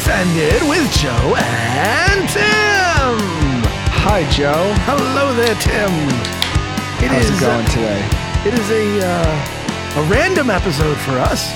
Offended 0.00 0.62
with 0.66 0.90
Joe 0.92 1.36
and 1.36 2.26
Tim. 2.30 3.20
Hi, 4.00 4.26
Joe. 4.30 4.72
Hello 4.88 5.34
there, 5.34 5.54
Tim. 5.56 5.92
It 7.04 7.12
How's 7.12 7.28
is, 7.28 7.36
it 7.36 7.44
going 7.44 7.66
today? 7.66 8.00
it 8.48 8.54
is 8.58 8.70
a 8.70 9.06
uh, 9.06 10.00
a 10.00 10.10
random 10.10 10.48
episode 10.48 10.96
for 11.04 11.18
us. 11.20 11.52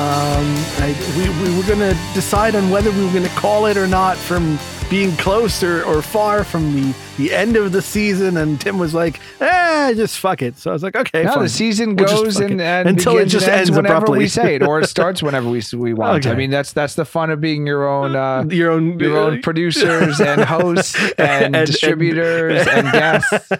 Um, 0.00 0.48
I, 0.80 0.96
we, 1.18 1.28
we 1.44 1.54
were 1.54 1.66
going 1.68 1.80
to 1.80 1.94
decide 2.14 2.56
on 2.56 2.70
whether 2.70 2.90
we 2.90 3.04
were 3.04 3.12
going 3.12 3.22
to 3.28 3.36
call 3.36 3.66
it 3.66 3.76
or 3.76 3.86
not 3.86 4.16
from 4.16 4.56
being 4.92 5.16
close 5.16 5.62
or, 5.62 5.82
or 5.84 6.02
far 6.02 6.44
from 6.44 6.74
the, 6.74 6.94
the 7.16 7.32
end 7.32 7.56
of 7.56 7.72
the 7.72 7.80
season. 7.80 8.36
And 8.36 8.60
Tim 8.60 8.78
was 8.78 8.92
like, 8.92 9.20
eh, 9.40 9.94
just 9.94 10.18
fuck 10.18 10.42
it. 10.42 10.58
So 10.58 10.70
I 10.70 10.74
was 10.74 10.82
like, 10.82 10.94
okay, 10.94 11.22
No, 11.22 11.32
fine. 11.32 11.42
the 11.44 11.48
season 11.48 11.96
We'll 11.96 12.08
goes 12.24 12.38
and, 12.38 12.60
and 12.60 12.86
Until 12.90 13.16
it 13.16 13.24
just 13.26 13.46
and 13.46 13.54
ends 13.56 13.70
ends 13.70 13.76
whenever 13.78 13.94
abruptly. 13.96 14.18
we 14.18 14.28
say 14.28 14.56
it, 14.56 14.62
or 14.62 14.80
it 14.80 14.86
starts 14.96 15.22
whenever 15.22 15.48
we 15.48 15.62
we 15.74 15.94
want. 15.94 16.26
I 16.26 16.34
mean, 16.34 16.50
that's 16.50 16.74
that's 16.74 16.94
the 16.94 17.06
fun 17.06 17.30
of 17.30 17.40
being 17.40 17.66
your 17.66 17.88
own 17.88 18.14
uh, 18.26 18.44
your 18.50 18.70
own, 18.72 18.98
your 19.00 19.16
own 19.16 19.40
producers 19.40 20.20
and 20.20 20.42
hosts 20.52 20.94
and, 21.16 21.56
And- 21.56 21.66
distributers 21.66 22.66
and, 22.66 22.92
guests 22.92 23.50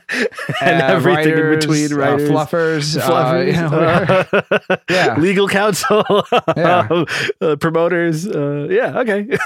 and 0.60 0.83
uh, 0.83 0.87
everything 0.87 1.33
in 1.33 1.38
writers, 1.38 1.66
between, 1.66 1.93
uh, 1.95 1.96
writers. 1.96 2.29
fluffers, 2.30 2.99
uh, 3.01 3.10
Fluffers, 3.10 3.46
you 3.46 4.41
know, 4.60 4.69
uh, 4.69 4.77
yeah. 4.91 5.16
legal 5.19 5.49
counsel, 5.49 6.05
Yeah. 6.59 7.05
uh, 7.41 7.57
promoters. 7.57 8.27
Uh, 8.27 8.66
yeah, 8.71 8.99
okay. 9.01 9.38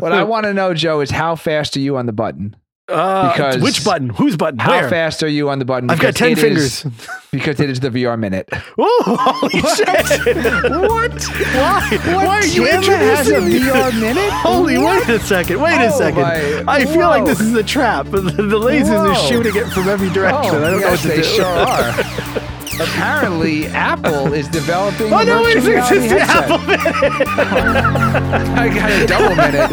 What 0.00 0.12
I 0.12 0.22
want 0.24 0.44
to 0.44 0.54
know, 0.54 0.74
Joe, 0.74 1.00
is 1.00 1.10
how 1.10 1.36
fast 1.36 1.76
are 1.76 1.80
you 1.80 1.96
on 1.96 2.06
the 2.06 2.12
button? 2.12 2.56
Uh, 2.86 3.32
Because- 3.32 3.62
which 3.62 3.82
button? 3.82 4.10
Whose 4.10 4.36
button? 4.36 4.58
How 4.58 4.72
Where? 4.72 4.90
fast 4.90 5.22
are 5.22 5.28
you 5.28 5.48
on 5.48 5.58
the 5.58 5.64
button? 5.64 5.88
I've 5.88 5.98
got 6.00 6.14
ten 6.14 6.36
fingers. 6.36 6.84
is- 6.84 7.08
because 7.32 7.58
it 7.58 7.70
is 7.70 7.80
the 7.80 7.88
VR 7.88 8.18
minute. 8.18 8.46
Oh, 8.78 9.16
holy 9.40 9.60
shit! 9.60 10.66
What? 10.70 11.24
Why? 11.24 11.98
Why 12.12 12.26
are 12.26 12.44
you 12.46 12.66
Tim 12.66 12.82
has 12.82 13.28
a? 13.30 13.36
VR 13.40 13.98
minute? 14.00 14.30
Holy, 14.32 14.76
wait 14.76 15.08
a 15.08 15.18
second. 15.20 15.62
Wait 15.62 15.72
a 15.80 15.86
Oh, 15.94 15.98
second. 15.98 16.22
my- 16.22 16.64
I 16.72 16.84
feel 16.84 17.08
like 17.08 17.24
this 17.24 17.40
is 17.40 17.54
a 17.54 17.62
trap. 17.62 18.04
The, 18.10 18.20
the 18.20 18.58
lasers 18.60 18.98
are 18.98 19.14
shooting 19.28 19.56
it 19.56 19.66
from 19.72 19.88
every 19.88 20.10
direction. 20.10 20.54
I 20.56 20.70
don't 20.70 20.80
know 20.80 20.86
what 20.88 21.02
yes, 21.02 21.02
to 21.02 21.08
they 21.08 21.16
do. 21.16 21.22
sure 21.22 21.46
are. 21.46 22.50
Apparently, 22.80 23.66
Apple 23.68 24.32
is 24.32 24.48
developing. 24.48 25.12
Oh 25.12 25.22
no! 25.22 25.42
Wait 25.42 25.56
a 25.56 25.62
second. 25.62 26.08
The 26.08 26.14
reality 26.14 26.18
Apple 26.18 26.58
headset. 26.58 27.28
I 28.58 28.68
got 28.68 28.90
a 28.90 29.06
double 29.06 29.36
minute, 29.36 29.70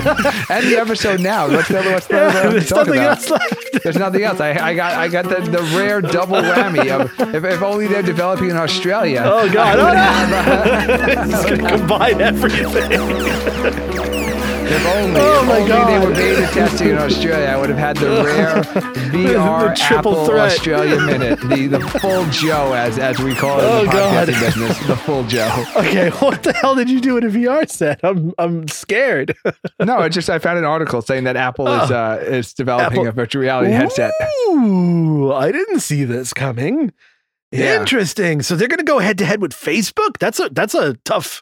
and 0.50 0.68
the 0.68 0.78
episode 0.80 1.20
now. 1.20 1.48
What's 1.50 1.68
the 1.68 1.80
other? 1.80 1.92
What's 1.94 2.08
the 2.08 2.20
other? 2.22 2.50
There's 2.52 2.72
nothing 2.72 2.94
about? 2.94 3.18
else 3.18 3.30
left. 3.30 3.84
There's 3.84 3.98
nothing 3.98 4.24
else. 4.24 4.40
I, 4.40 4.52
I 4.52 4.76
got 4.76 4.94
I 4.94 5.08
got 5.08 5.26
the, 5.26 5.42
the 5.50 5.64
rare 5.76 6.02
double 6.02 6.38
whammy 6.38 6.90
of 6.92 7.12
if, 7.34 7.44
if 7.44 7.62
only 7.62 7.88
they're 7.88 8.04
developing 8.04 8.50
in 8.52 8.58
Australia. 8.58 9.24
Oh 9.26 9.52
god! 9.52 9.80
Oh, 9.80 9.94
have, 9.94 10.88
no. 10.88 11.38
It's 11.38 11.50
gonna 11.50 11.78
combine 11.78 12.22
everything. 12.22 14.01
If 14.72 14.86
only, 14.88 15.20
Oh 15.22 15.44
if 15.44 15.50
only 15.50 15.62
they 15.64 15.68
God. 15.68 16.08
were 16.08 16.14
beta 16.16 16.48
testing 16.54 16.90
in 16.90 16.98
Australia, 16.98 17.46
I 17.48 17.58
would 17.58 17.70
have 17.70 17.78
had 17.78 17.98
the 17.98 18.08
rare 18.26 18.64
VR 19.12 19.70
The 19.70 19.76
triple 19.76 20.12
Apple 20.14 20.26
threat. 20.26 20.52
Australia 20.52 21.00
minute, 21.02 21.40
the 21.42 21.68
the 21.68 21.80
full 22.00 22.26
Joe 22.28 22.74
as 22.74 22.98
as 22.98 23.20
we 23.20 23.36
call 23.36 23.60
it 23.60 23.64
Oh, 23.64 23.80
in 23.82 23.86
the 23.88 23.92
God. 23.92 24.28
podcasting 24.28 24.40
business, 24.42 24.88
the 24.88 24.96
full 24.96 25.24
Joe. 25.26 25.66
Okay, 25.76 26.10
what 26.12 26.44
the 26.44 26.54
hell 26.54 26.76
did 26.76 26.90
you 26.90 27.00
do 27.02 27.18
in 27.18 27.24
a 27.26 27.30
VR 27.30 27.70
set? 27.70 28.00
I'm 28.04 28.34
I'm 28.38 28.68
scared. 28.68 29.36
No, 29.80 30.00
it 30.02 30.10
just 30.12 30.30
I 30.30 30.38
found 30.38 30.60
an 30.60 30.66
article 30.66 31.02
saying 31.02 31.24
that 31.24 31.36
Apple 31.36 31.68
is 31.68 31.90
uh, 31.92 32.24
is 32.26 32.54
developing 32.54 33.00
Oh. 33.00 33.02
Apple- 33.02 33.08
a 33.08 33.12
virtual 33.12 33.42
reality 33.42 33.72
headset. 33.72 34.14
Ooh, 34.50 35.34
I 35.34 35.52
didn't 35.52 35.80
see 35.80 36.04
this 36.04 36.34
coming. 36.34 36.94
Yeah. 37.52 37.80
Interesting. 37.80 38.42
So 38.44 38.56
they're 38.56 38.68
going 38.68 38.78
to 38.78 38.84
go 38.86 39.00
head 39.00 39.18
to 39.18 39.26
head 39.26 39.42
with 39.42 39.54
Facebook. 39.54 40.18
That's 40.20 40.40
a 40.40 40.50
that's 40.52 40.74
a 40.76 40.94
tough. 41.04 41.42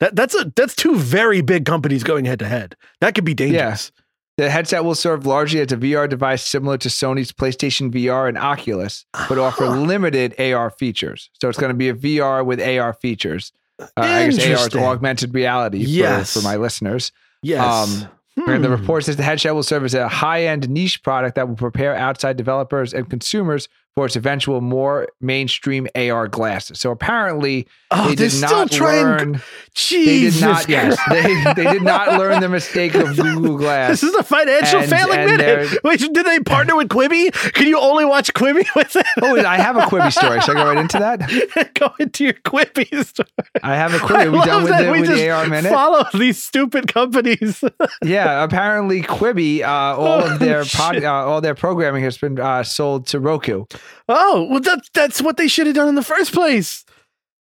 That 0.00 0.14
that's 0.16 0.34
a 0.34 0.52
that's 0.56 0.74
two 0.74 0.96
very 0.96 1.40
big 1.40 1.64
companies 1.64 2.04
going 2.04 2.24
head 2.24 2.38
to 2.40 2.46
head. 2.46 2.76
That 3.00 3.14
could 3.14 3.24
be 3.24 3.34
dangerous. 3.34 3.92
The 4.36 4.50
headset 4.50 4.84
will 4.84 4.94
serve 4.94 5.24
largely 5.24 5.60
as 5.60 5.72
a 5.72 5.78
VR 5.78 6.06
device 6.06 6.44
similar 6.44 6.76
to 6.78 6.90
Sony's 6.90 7.32
PlayStation 7.32 7.90
VR 7.90 8.28
and 8.28 8.36
Oculus, 8.36 9.06
but 9.30 9.38
offer 9.38 9.64
Ah. 9.64 9.70
limited 9.74 10.34
AR 10.38 10.68
features. 10.70 11.30
So 11.40 11.48
it's 11.48 11.58
going 11.58 11.70
to 11.70 11.74
be 11.74 11.88
a 11.88 11.94
VR 11.94 12.44
with 12.44 12.60
AR 12.60 12.92
features. 12.92 13.52
Uh, 13.80 13.86
I 13.96 14.28
guess 14.28 14.38
AR 14.46 14.66
is 14.68 14.74
augmented 14.76 15.32
reality 15.34 15.82
for, 15.84 15.88
Yes. 15.90 16.34
for 16.34 16.42
my 16.42 16.56
listeners. 16.56 17.12
Yes. 17.42 17.62
Um, 17.64 18.08
And 18.46 18.62
the 18.62 18.68
Hmm. 18.68 18.74
report 18.74 19.02
says 19.04 19.16
the 19.16 19.22
headset 19.22 19.54
will 19.54 19.62
serve 19.62 19.82
as 19.86 19.94
a 19.94 20.08
high-end 20.08 20.68
niche 20.68 21.02
product 21.02 21.36
that 21.36 21.48
will 21.48 21.56
prepare 21.56 21.96
outside 21.96 22.36
developers 22.36 22.92
and 22.92 23.08
consumers 23.08 23.66
for 23.96 24.04
its 24.04 24.14
eventual 24.14 24.60
more 24.60 25.08
mainstream 25.22 25.88
AR 25.96 26.28
glasses. 26.28 26.78
So 26.78 26.90
apparently, 26.90 27.66
Oh, 27.90 28.08
they 28.08 28.14
they're 28.16 28.26
did 28.28 28.32
still 28.32 28.50
not 28.50 28.70
trying. 28.70 29.04
learn. 29.04 29.32
They 29.32 29.40
Jesus 29.74 30.40
did 30.40 30.46
not. 30.46 30.68
Yes, 30.68 30.98
they 31.08 31.52
they 31.54 31.72
did 31.72 31.82
not 31.82 32.08
learn 32.18 32.40
the 32.40 32.48
mistake 32.48 32.94
of 32.94 33.16
Google 33.16 33.56
Glass. 33.56 33.90
This 33.90 34.02
is 34.02 34.14
a 34.16 34.22
financial 34.24 34.80
And- 34.80 34.90
failing 34.90 35.18
and 35.20 35.36
minute. 35.38 35.78
Wait, 35.84 36.00
did 36.00 36.12
they 36.26 36.40
partner 36.40 36.76
with 36.76 36.88
Quibi? 36.88 37.32
Can 37.54 37.68
you 37.68 37.78
only 37.78 38.04
watch 38.04 38.34
Quibi 38.34 38.66
with 38.76 38.96
it? 38.96 39.06
Oh, 39.22 39.36
I 39.46 39.56
have 39.56 39.76
a 39.76 39.82
Quibi 39.82 40.12
story. 40.12 40.40
Should 40.40 40.56
I 40.56 40.62
go 40.64 40.66
right 40.68 40.78
into 40.78 40.98
that? 40.98 41.70
Go 41.74 41.94
into 42.00 42.24
your 42.24 42.32
Quibi 42.34 43.04
story. 43.06 43.28
I 43.62 43.76
have 43.76 43.94
a 43.94 43.98
Quibi. 43.98 44.26
Are 44.26 44.30
we 44.32 44.40
done 44.44 44.64
with 44.64 44.76
the, 44.78 44.90
we 44.92 45.00
with 45.00 45.10
just 45.10 45.22
the 45.22 45.30
AR 45.30 45.46
minute? 45.46 45.70
follow 45.72 46.04
these 46.12 46.42
stupid 46.42 46.92
companies. 46.92 47.62
Yeah, 48.02 48.42
apparently 48.44 49.02
Quibi, 49.02 49.62
uh, 49.62 49.66
all 49.96 50.20
of 50.24 50.38
their 50.40 50.64
pod, 50.64 51.02
uh, 51.02 51.10
all 51.12 51.40
their 51.40 51.54
programming 51.54 52.02
has 52.02 52.18
been 52.18 52.38
uh, 52.40 52.62
sold 52.64 53.06
to 53.08 53.20
Roku. 53.20 53.64
Oh, 54.08 54.46
well, 54.50 54.60
that 54.60 54.82
that's 54.94 55.20
what 55.22 55.36
they 55.36 55.48
should 55.48 55.66
have 55.66 55.76
done 55.76 55.88
in 55.88 55.94
the 55.94 56.02
first 56.02 56.32
place. 56.32 56.84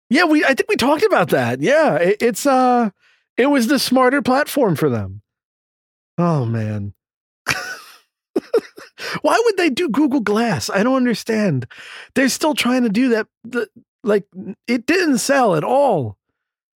Yeah, 0.10 0.26
we 0.26 0.44
I 0.44 0.54
think 0.54 0.70
we 0.70 0.76
talked 0.76 1.04
about 1.04 1.30
that. 1.30 1.62
Yeah, 1.62 1.96
it, 1.96 2.18
it's 2.22 2.46
uh, 2.46 2.90
it 3.38 3.48
was 3.48 3.68
the 3.68 3.80
smarter 3.80 4.22
platform 4.22 4.76
for 4.76 4.90
them. 4.90 5.22
Oh 6.18 6.46
man, 6.46 6.94
why 9.22 9.42
would 9.44 9.58
they 9.58 9.70
do 9.70 9.90
Google 9.90 10.20
Glass? 10.20 10.70
I 10.70 10.84
don't 10.84 10.98
understand. 10.98 11.68
They're 12.16 12.30
still 12.30 12.54
trying 12.54 12.84
to 12.84 12.90
do 12.90 13.10
that. 13.10 13.28
The, 13.44 13.68
like 14.04 14.26
it 14.68 14.86
didn't 14.86 15.18
sell 15.20 15.56
at 15.56 15.64
all. 15.64 16.18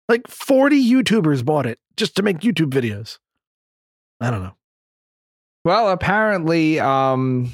Like 0.09 0.27
forty 0.27 0.83
YouTubers 0.83 1.45
bought 1.45 1.65
it 1.65 1.79
just 1.95 2.15
to 2.15 2.23
make 2.23 2.39
YouTube 2.39 2.71
videos. 2.71 3.19
I 4.19 4.31
don't 4.31 4.41
know. 4.41 4.55
Well, 5.63 5.89
apparently, 5.89 6.79
um, 6.79 7.51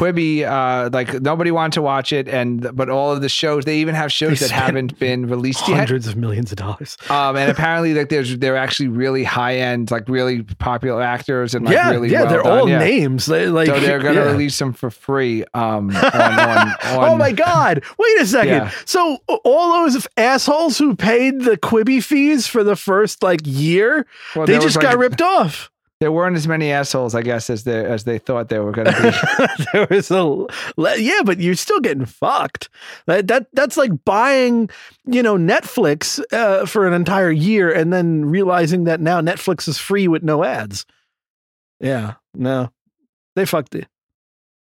Quibi, 0.00 0.44
uh, 0.44 0.88
like 0.92 1.20
nobody 1.20 1.50
wanted 1.50 1.74
to 1.74 1.82
watch 1.82 2.12
it, 2.12 2.26
and 2.26 2.74
but 2.74 2.88
all 2.88 3.12
of 3.12 3.20
the 3.20 3.28
shows 3.28 3.66
they 3.66 3.78
even 3.78 3.94
have 3.94 4.10
shows 4.10 4.40
that 4.40 4.50
haven't 4.50 4.98
been 4.98 5.26
released 5.26 5.68
yet. 5.68 5.76
Hundreds 5.76 6.06
of 6.06 6.16
millions 6.16 6.50
of 6.52 6.56
dollars. 6.56 6.96
Um, 7.10 7.36
and 7.36 7.50
apparently, 7.50 7.92
like 7.92 8.08
there's 8.08 8.38
they're 8.38 8.56
actually 8.56 8.88
really 8.88 9.24
high 9.24 9.56
end, 9.56 9.90
like 9.90 10.08
really 10.08 10.42
popular 10.42 11.02
actors, 11.02 11.54
and 11.54 11.66
like 11.66 11.74
yeah, 11.74 11.90
really 11.90 12.08
yeah, 12.08 12.22
well 12.22 12.30
they're 12.30 12.42
done. 12.42 12.58
all 12.60 12.68
yeah. 12.68 12.78
names. 12.78 13.26
They, 13.26 13.48
like, 13.48 13.66
so 13.66 13.78
they're 13.78 13.98
gonna 13.98 14.20
yeah. 14.20 14.30
release 14.32 14.58
them 14.58 14.72
for 14.72 14.90
free. 14.90 15.44
Um, 15.52 15.90
on, 15.94 15.94
on, 15.94 16.74
oh 16.84 17.16
my 17.18 17.32
god! 17.32 17.84
Wait 17.98 18.20
a 18.20 18.26
second. 18.26 18.72
So 18.86 19.18
all 19.44 19.84
those 19.84 20.06
assholes 20.16 20.78
who 20.78 20.96
paid 20.96 21.42
the 21.42 21.58
Quibi 21.58 22.02
fees 22.02 22.46
for 22.46 22.64
the 22.64 22.76
first 22.76 23.22
like 23.22 23.40
year, 23.44 24.06
Well, 24.34 24.46
they 24.46 24.58
just 24.58 24.76
like, 24.76 24.84
got 24.84 24.96
ripped 24.96 25.20
off. 25.20 25.69
There 26.00 26.10
weren't 26.10 26.36
as 26.36 26.48
many 26.48 26.72
assholes, 26.72 27.14
I 27.14 27.20
guess, 27.20 27.50
as 27.50 27.64
they 27.64 27.84
as 27.84 28.04
they 28.04 28.18
thought 28.18 28.48
there 28.48 28.62
were 28.62 28.72
going 28.72 28.86
to 28.86 29.02
be. 29.02 29.64
there 29.72 29.86
was 29.90 30.10
a 30.10 30.46
yeah, 30.98 31.20
but 31.24 31.40
you're 31.40 31.54
still 31.54 31.80
getting 31.80 32.06
fucked. 32.06 32.70
That, 33.04 33.28
that 33.28 33.48
that's 33.52 33.76
like 33.76 34.04
buying, 34.06 34.70
you 35.04 35.22
know, 35.22 35.36
Netflix 35.36 36.18
uh, 36.32 36.64
for 36.64 36.86
an 36.86 36.94
entire 36.94 37.30
year 37.30 37.70
and 37.70 37.92
then 37.92 38.24
realizing 38.24 38.84
that 38.84 39.00
now 39.00 39.20
Netflix 39.20 39.68
is 39.68 39.76
free 39.76 40.08
with 40.08 40.22
no 40.22 40.42
ads. 40.42 40.86
Yeah, 41.80 42.14
no, 42.32 42.70
they 43.36 43.44
fucked 43.44 43.74
it. 43.74 43.86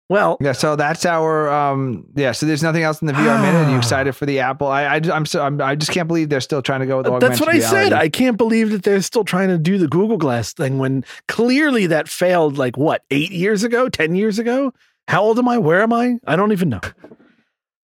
Well, 0.09 0.39
Yeah, 0.41 0.53
so 0.53 0.75
that's 0.75 1.05
our 1.05 1.51
um 1.51 2.07
yeah. 2.15 2.33
So 2.33 2.47
there's 2.47 2.63
nothing 2.63 2.83
else 2.83 3.03
in 3.03 3.07
the 3.07 3.13
VR 3.13 3.41
minute. 3.43 3.67
Are 3.67 3.71
you 3.71 3.77
excited 3.79 4.15
for 4.15 4.25
the 4.25 4.39
Apple? 4.41 4.67
I, 4.67 4.85
I 4.85 5.01
I'm 5.13 5.27
so 5.27 5.43
I'm, 5.43 5.61
I 5.61 5.75
just 5.75 5.93
can't 5.93 6.09
believe 6.09 6.31
they're 6.31 6.41
still 6.41 6.63
trying 6.63 6.81
to 6.81 6.87
go 6.87 6.97
with 6.99 7.07
augmented 7.07 7.31
That's 7.31 7.41
what 7.41 7.51
I 7.51 7.59
said. 7.59 7.93
I 7.93 8.09
can't 8.09 8.39
believe 8.39 8.71
that 8.71 8.85
they're 8.85 9.03
still 9.03 9.25
trying 9.25 9.49
to 9.49 9.59
do 9.59 9.77
the 9.77 9.89
Google 9.89 10.17
Glass 10.17 10.53
thing 10.55 10.79
when 10.79 11.05
clearly 11.27 11.87
that 11.89 12.09
failed 12.09 12.57
like 12.57 12.77
what, 12.79 13.05
eight 13.11 13.31
years 13.33 13.65
ago, 13.65 13.89
10 13.89 14.15
years 14.15 14.39
ago? 14.39 14.73
How 15.09 15.23
old 15.23 15.39
am 15.39 15.49
I? 15.49 15.59
Where 15.59 15.83
am 15.83 15.93
I? 15.93 16.19
I 16.27 16.37
don't 16.37 16.53
even 16.53 16.71
know. 16.71 16.81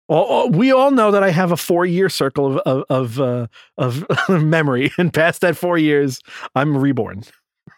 All- 0.08 0.50
we 0.50 0.72
all 0.72 0.90
know 0.92 1.10
that 1.10 1.22
I 1.22 1.30
have 1.30 1.50
a 1.50 1.56
four 1.56 1.84
year 1.84 2.08
circle 2.08 2.58
of, 2.60 2.84
of, 2.88 3.19
of, 3.19 3.20
uh, 3.20 3.46
of 3.76 4.28
memory, 4.42 4.92
and 4.98 5.12
past 5.12 5.40
that 5.40 5.56
four 5.56 5.76
years, 5.78 6.20
I'm 6.54 6.76
reborn. 6.76 7.24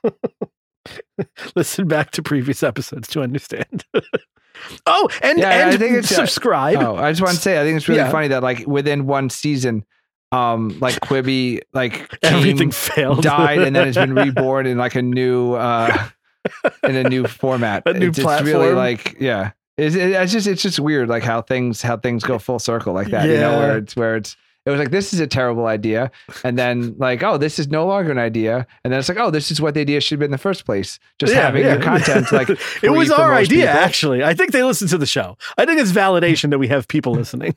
Listen 1.57 1.89
back 1.89 2.11
to 2.13 2.23
previous 2.23 2.63
episodes 2.63 3.09
to 3.09 3.23
understand. 3.23 3.85
oh, 4.87 5.09
and, 5.23 5.39
Yeah, 5.39 5.49
I 5.49 5.53
and 5.71 5.79
think 5.79 5.97
it's, 5.97 6.13
uh, 6.13 6.27
subscribe. 6.27 6.79
Oh, 6.79 6.97
I 6.97 7.11
just 7.13 7.23
want 7.23 7.35
to 7.35 7.41
say, 7.41 7.61
I 7.61 7.65
think 7.65 7.77
it's 7.77 7.89
really 7.89 8.01
Yeah. 8.01 8.11
funny 8.11 8.29
that 8.29 8.43
like 8.43 8.67
within 8.67 9.07
one 9.07 9.31
season, 9.31 9.85
um, 10.33 10.77
like 10.81 10.95
Quibi, 11.01 11.61
like 11.73 12.17
Everything 12.23 12.71
failed. 12.71 13.23
died, 13.23 13.61
and 13.61 13.75
then 13.75 13.89
it's 13.89 13.97
been 13.97 14.15
reborn 14.15 14.67
in 14.67 14.77
like 14.79 14.95
a 14.95 15.03
new, 15.03 15.55
uh, 15.55 16.09
in 16.83 16.97
a 16.97 17.05
new 17.09 17.27
format. 17.27 17.83
A 17.87 17.95
new 17.95 18.09
it's, 18.09 18.19
it's 18.19 18.43
really 18.43 18.73
like, 18.73 19.17
yeah, 19.21 19.53
it's, 19.77 19.95
it's 19.97 20.33
just 20.33 20.47
it's 20.47 20.63
just 20.63 20.81
weird, 20.81 21.09
like 21.09 21.23
how 21.23 21.41
things 21.41 21.81
how 21.83 21.97
things 21.97 22.25
go 22.25 22.39
full 22.39 22.59
circle 22.59 22.93
like 22.93 23.09
that. 23.09 23.29
You 23.29 23.37
know, 23.39 23.59
where 23.59 23.79
it's 23.79 23.97
where 23.97 24.17
it's 24.17 24.37
It 24.69 24.73
was 24.73 24.79
like 24.79 24.91
this 24.91 25.15
is 25.15 25.20
a 25.20 25.26
terrible 25.26 25.65
idea, 25.67 26.11
and 26.44 26.59
then 26.59 26.94
like 26.99 27.23
oh 27.23 27.38
this 27.38 27.59
is 27.59 27.69
no 27.69 27.87
longer 27.87 28.11
an 28.12 28.19
idea, 28.19 28.67
and 28.85 28.93
then 28.93 29.00
it's 29.00 29.09
like 29.09 29.17
oh 29.19 29.31
this 29.31 29.50
is 29.50 29.62
what 29.62 29.73
the 29.73 29.81
idea 29.81 30.00
should 30.03 30.17
have 30.17 30.20
been 30.20 30.26
in 30.26 30.32
the 30.32 30.37
first 30.38 30.67
place. 30.67 30.99
Just 31.19 31.32
Yeah, 31.32 31.41
having 31.41 31.65
yeah. 31.65 31.75
your 31.75 31.82
content 31.82 32.31
like 32.32 32.50
it 32.82 32.91
was 32.91 33.11
our 33.11 33.32
idea, 33.32 33.67
people. 33.67 33.79
actually. 33.81 34.23
I 34.23 34.35
think 34.35 34.53
they 34.53 34.62
listen 34.62 34.87
to 34.88 34.99
the 34.99 35.06
show. 35.06 35.38
I 35.56 35.65
think 35.65 35.81
it's 35.81 35.91
validation 35.93 36.50
that 36.50 36.59
we 36.59 36.69
have 36.69 36.87
people 36.87 37.12
listening. 37.15 37.56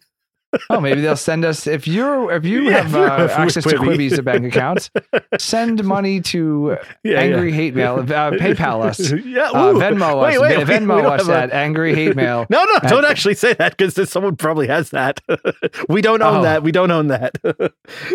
Oh, 0.69 0.81
maybe 0.81 1.01
they'll 1.01 1.15
send 1.15 1.45
us 1.45 1.65
if 1.67 1.87
you're 1.87 2.31
if 2.31 2.43
you 2.45 2.63
Yeah, 2.69 2.81
have 2.83 2.95
uh, 2.95 3.27
access 3.31 3.63
to 3.63 3.69
Quibi. 3.69 4.09
Quibi's 4.09 4.19
bank 4.21 4.45
accounts, 4.45 4.89
send 5.37 5.83
money 5.85 6.19
to 6.21 6.77
Yeah, 7.03 7.19
angry 7.19 7.51
hate 7.51 7.73
mail. 7.73 7.99
Uh, 7.99 8.03
PayPal 8.31 8.83
us. 8.83 8.99
yeah, 9.25 9.49
Uh. 9.49 9.73
Venmo 9.73 10.21
Wait, 10.23 10.35
us. 10.35 10.41
wait, 10.41 10.67
Venmo 10.67 11.03
us 11.05 11.27
have 11.27 11.49
a- 11.51 11.55
angry 11.55 11.95
hate 11.95 12.15
mail. 12.15 12.45
No, 12.49 12.63
no, 12.65 12.89
don't 12.89 13.05
at- 13.05 13.11
actually 13.11 13.35
say 13.35 13.53
that 13.53 13.77
because 13.77 14.09
someone 14.09 14.35
probably 14.35 14.67
has 14.67 14.89
that. 14.89 15.21
we 15.87 16.01
don't 16.01 16.21
own 16.21 16.37
Oh. 16.39 16.43
that. 16.43 16.63
We 16.63 16.71
don't 16.71 16.91
own 16.91 17.07
that. 17.07 17.37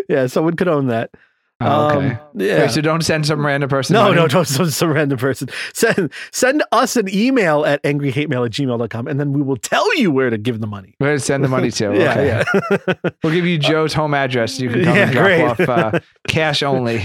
yeah, 0.08 0.26
someone 0.26 0.56
could 0.56 0.68
own 0.68 0.88
that. 0.88 1.10
Oh, 1.58 1.86
okay. 1.88 2.10
Um, 2.10 2.18
yeah. 2.34 2.60
Wait, 2.60 2.70
so 2.70 2.82
don't 2.82 3.00
send 3.02 3.24
some 3.24 3.44
random 3.44 3.70
person. 3.70 3.94
no, 3.94 4.02
money? 4.04 4.16
no, 4.16 4.28
don't 4.28 4.46
send 4.46 4.70
some 4.74 4.92
random 4.92 5.18
person. 5.18 5.48
Send 5.72 6.12
send 6.30 6.62
us 6.70 6.96
an 6.96 7.08
email 7.08 7.64
at 7.64 7.82
angryhatemail 7.82 8.44
at 8.44 8.52
gmail.com 8.52 9.08
and 9.08 9.18
then 9.18 9.32
we 9.32 9.40
will 9.40 9.56
tell 9.56 9.96
you 9.96 10.10
where 10.10 10.28
to 10.28 10.36
give 10.36 10.60
the 10.60 10.66
money. 10.66 10.94
Where 10.98 11.14
to 11.14 11.18
send 11.20 11.42
the 11.42 11.48
money 11.48 11.70
to? 11.70 11.84
Yeah, 11.96 12.10
okay. 12.10 12.44
yeah. 12.86 13.10
We'll 13.24 13.32
give 13.32 13.46
you 13.46 13.56
Joe's 13.56 13.94
home 13.94 14.12
address. 14.12 14.60
You 14.60 14.68
can 14.68 14.84
come 14.84 14.96
Yeah, 14.96 15.02
and 15.04 15.12
drop 15.12 15.24
great. 15.24 15.42
off 15.44 15.60
uh, 15.94 16.00
cash 16.28 16.62
only. 16.62 17.00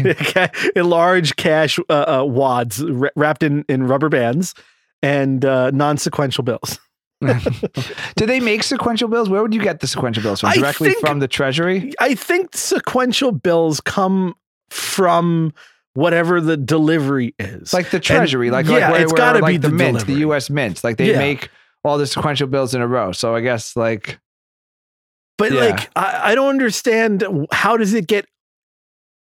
In 0.75 0.89
large 0.89 1.38
cash 1.38 1.80
uh, 1.89 2.19
uh, 2.21 2.25
wads 2.25 2.83
wrapped 3.15 3.44
in, 3.44 3.63
in 3.69 3.83
rubber 3.83 4.09
bands 4.09 4.53
and 5.01 5.45
uh, 5.45 5.71
non-sequential 5.71 6.44
bills. 6.44 6.77
Do 8.15 8.25
they 8.25 8.39
make 8.39 8.63
sequential 8.63 9.07
bills? 9.07 9.30
Where 9.30 9.42
would 9.44 9.53
you 9.53 9.62
get 9.62 9.80
the 9.80 9.88
sequential 9.88 10.24
bills 10.24 10.42
from? 10.42 10.51
Directly 10.53 10.89
think- 10.89 11.00
from 11.01 11.19
the 11.19 11.27
treasury? 11.27 11.94
I 12.00 12.15
think 12.15 12.56
sequential 12.56 13.31
bills 13.31 13.80
come 13.80 14.36
from 14.71 15.53
whatever 15.94 16.39
the 16.39 16.56
delivery 16.57 17.35
is. 17.38 17.73
Like 17.73 17.89
the 17.89 18.00
treasury, 18.00 18.50
like, 18.50 18.65
yeah, 18.65 18.71
like 18.71 18.91
where, 18.91 19.01
it's 19.01 19.12
where, 19.12 19.18
gotta 19.18 19.39
like 19.39 19.53
be 19.53 19.57
the, 19.57 19.68
the 19.69 19.75
mint, 19.75 19.94
delivery. 19.97 20.13
the 20.13 20.19
U.S. 20.21 20.50
mint. 20.50 20.83
Like 20.83 20.97
they 20.97 21.12
Yeah. 21.12 21.18
make 21.18 21.50
all 21.83 21.97
the 21.97 22.07
sequential 22.07 22.47
bills 22.47 22.73
in 22.73 22.81
a 22.81 22.88
row. 22.88 23.12
So 23.12 23.35
I 23.35 23.41
guess 23.41 23.75
like 23.75 24.19
but 25.38 25.51
yeah. 25.51 25.59
like 25.62 25.89
I, 25.95 26.31
I 26.31 26.35
don't 26.35 26.50
understand 26.50 27.23
how 27.51 27.75
does 27.75 27.94
it 27.94 28.07
get 28.07 28.25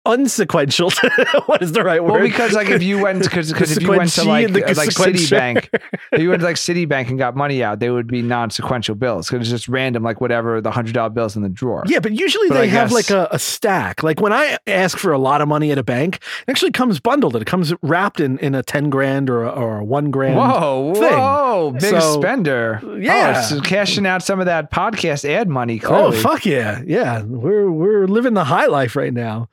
unsequential? 0.06 0.90
what 1.46 1.62
is 1.62 1.72
the 1.72 1.82
right 1.84 2.02
word? 2.02 2.12
well 2.12 2.22
because 2.22 2.52
like 2.52 2.68
if 2.68 2.82
you 2.82 2.98
went 3.00 3.22
because 3.22 3.50
if 3.76 3.80
you 3.82 3.88
went 3.88 4.10
to 4.12 4.24
like 4.24 4.52
the 4.52 4.64
uh, 4.64 4.74
like. 4.74 4.90
Citibank, 4.90 5.68
if 6.12 6.20
you 6.20 6.28
went 6.30 6.40
to 6.40 6.46
like 6.46 6.56
Citibank 6.56 7.08
and 7.08 7.18
got 7.18 7.34
money 7.36 7.62
out, 7.62 7.80
they 7.80 7.90
would 7.90 8.06
be 8.06 8.22
non-sequential 8.22 8.94
bills 8.94 9.28
because 9.28 9.40
it's 9.42 9.50
just 9.50 9.68
random, 9.68 10.02
like 10.02 10.20
whatever 10.20 10.60
the 10.60 10.70
hundred 10.70 10.94
dollar 10.94 11.10
bills 11.10 11.34
in 11.36 11.42
the 11.42 11.48
drawer. 11.48 11.82
Yeah, 11.86 11.98
but 12.00 12.12
usually 12.12 12.48
But 12.48 12.54
they 12.54 12.62
I 12.62 12.66
have 12.66 12.90
guess- 12.90 13.10
like 13.10 13.10
a, 13.10 13.28
a 13.32 13.38
stack. 13.38 14.02
Like 14.02 14.20
when 14.20 14.32
I 14.32 14.58
ask 14.66 14.98
for 14.98 15.12
a 15.12 15.18
lot 15.18 15.40
of 15.40 15.48
money 15.48 15.70
at 15.72 15.78
a 15.78 15.82
bank, 15.82 16.16
it 16.46 16.50
actually 16.50 16.72
comes 16.72 17.00
bundled. 17.00 17.36
It 17.36 17.46
comes 17.46 17.72
wrapped 17.82 18.20
in, 18.20 18.38
in 18.38 18.54
a 18.54 18.62
10 18.62 18.90
grand 18.90 19.28
or 19.30 19.44
a, 19.44 19.48
or 19.50 19.78
a 19.78 19.84
one 19.84 20.10
grand. 20.10 20.36
Whoa, 20.36 20.94
thing. 20.94 21.02
whoa, 21.18 21.70
big 21.72 21.82
So, 22.00 22.20
spender. 22.20 22.80
yeah. 23.00 23.34
Oh, 23.36 23.42
so 23.56 23.60
cashing 23.60 24.06
out 24.06 24.22
some 24.22 24.40
of 24.40 24.46
that 24.46 24.70
podcast 24.70 25.28
ad 25.28 25.48
money. 25.48 25.80
Oh, 25.84 26.12
fuck 26.12 26.44
yeah. 26.46 26.82
Yeah. 26.86 27.22
We're, 27.22 27.70
we're 27.70 28.06
living 28.06 28.34
the 28.34 28.44
high 28.44 28.66
life 28.66 28.94
right 28.96 29.12
now. 29.12 29.48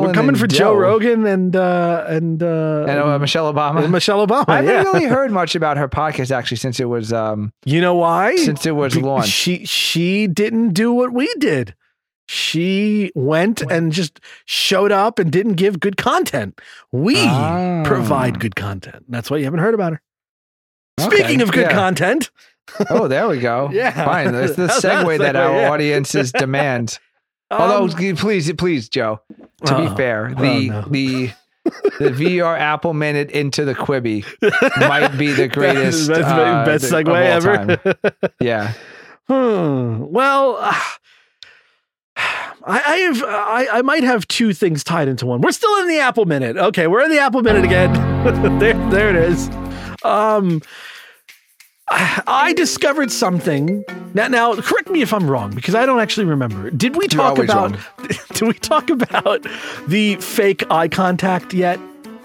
We're 0.00 0.12
coming 0.12 0.34
for 0.36 0.46
dough. 0.46 0.56
Joe 0.56 0.74
Rogan 0.74 1.26
and, 1.26 1.54
uh, 1.54 2.04
and, 2.08 2.42
uh, 2.42 2.86
and 2.88 3.00
uh, 3.00 3.18
Michelle 3.18 3.52
Obama. 3.52 3.82
and 3.82 3.92
Michelle 3.92 4.26
Obama. 4.26 4.44
I 4.48 4.56
haven't 4.62 4.70
yeah. 4.70 4.82
really 4.82 5.04
heard 5.06 5.30
much 5.40 5.54
about 5.54 5.76
her 5.76 5.88
podcast 5.88 6.30
actually 6.30 6.56
since 6.56 6.80
it 6.80 6.86
was 6.86 7.12
um 7.12 7.52
You 7.64 7.80
know 7.80 7.94
why? 7.94 8.36
since 8.36 8.64
it 8.66 8.72
was 8.76 8.96
launched. 8.96 9.28
She 9.30 9.64
she 9.66 10.26
didn't 10.26 10.70
do 10.72 10.92
what 10.92 11.12
we 11.12 11.32
did. 11.38 11.74
She 12.28 13.10
went 13.14 13.60
and 13.62 13.92
just 13.92 14.20
showed 14.46 14.92
up 14.92 15.18
and 15.18 15.30
didn't 15.30 15.54
give 15.54 15.80
good 15.80 15.96
content. 15.96 16.60
We 16.92 17.16
Ah. 17.18 17.82
provide 17.84 18.40
good 18.40 18.56
content. 18.56 19.04
That's 19.08 19.30
why 19.30 19.36
you 19.38 19.44
haven't 19.44 19.60
heard 19.60 19.74
about 19.74 19.92
her. 19.94 20.00
Okay, 21.00 21.16
Speaking 21.16 21.42
of 21.42 21.50
good 21.52 21.62
yeah. 21.70 21.72
content, 21.72 22.30
Oh, 22.90 23.08
there 23.08 23.28
we 23.28 23.38
go. 23.40 23.68
Yeah. 23.72 23.90
fine. 24.04 24.32
That's 24.32 24.54
the 24.54 24.68
How's 24.68 24.82
that 24.82 25.04
segue 25.04 25.18
that 25.18 25.36
our 25.36 25.52
Yeah. 25.56 25.70
audiences 25.72 26.30
demand. 26.32 26.98
Although, 27.52 27.84
um, 28.10 28.16
please, 28.16 28.52
please, 28.54 28.88
Joe. 28.88 29.20
To 29.66 29.74
Uh-oh. 29.74 29.90
be 29.90 29.96
fair, 29.96 30.32
Oh, 30.36 30.42
the 30.42 30.68
no. 30.68 30.82
the 30.90 31.30
the 32.00 32.10
VR 32.10 32.58
Apple 32.58 32.92
Minute 32.94 33.30
into 33.30 33.64
the 33.64 33.74
Quibi 33.74 34.24
might 34.88 35.16
be 35.16 35.32
the 35.32 35.46
greatest 35.52 36.08
best, 36.08 36.20
uh, 36.22 36.64
best 36.64 36.90
the- 36.90 36.96
segue 36.96 37.86
ever. 37.94 38.24
Yeah. 38.40 38.72
Hmm. 39.28 40.04
Well, 40.06 40.56
uh, 40.60 40.74
I, 42.16 42.82
I 42.86 42.96
have 42.98 43.22
I, 43.24 43.66
I 43.78 43.82
might 43.82 44.02
have 44.04 44.26
two 44.28 44.52
things 44.52 44.82
tied 44.84 45.08
into 45.08 45.26
one. 45.26 45.40
We're 45.40 45.52
still 45.52 45.74
in 45.80 45.88
the 45.88 45.98
Apple 45.98 46.24
Minute. 46.26 46.56
Okay, 46.56 46.86
we're 46.86 47.02
in 47.02 47.10
the 47.10 47.18
Apple 47.20 47.42
Minute 47.42 47.64
again. 47.64 47.92
there, 48.58 48.74
there 48.90 49.08
it 49.10 49.16
is. 49.16 49.48
Um, 50.04 50.60
I, 51.94 52.52
discovered 52.54 53.10
something. 53.10 53.84
Now, 54.14 54.28
now, 54.28 54.54
correct 54.54 54.90
me 54.90 55.02
if 55.02 55.12
I'm 55.12 55.30
wrong 55.30 55.54
because 55.54 55.74
I 55.74 55.86
don't 55.86 56.00
actually 56.00 56.26
remember. 56.26 56.70
Did 56.70 56.96
we 56.96 57.08
talk 57.08 57.38
about? 57.38 57.76
Did 58.34 58.48
we 58.48 58.54
talk 58.54 58.90
about 58.90 59.46
the 59.86 60.16
fake 60.16 60.70
eye 60.70 60.88
contact 60.88 61.54
yet 61.54 61.78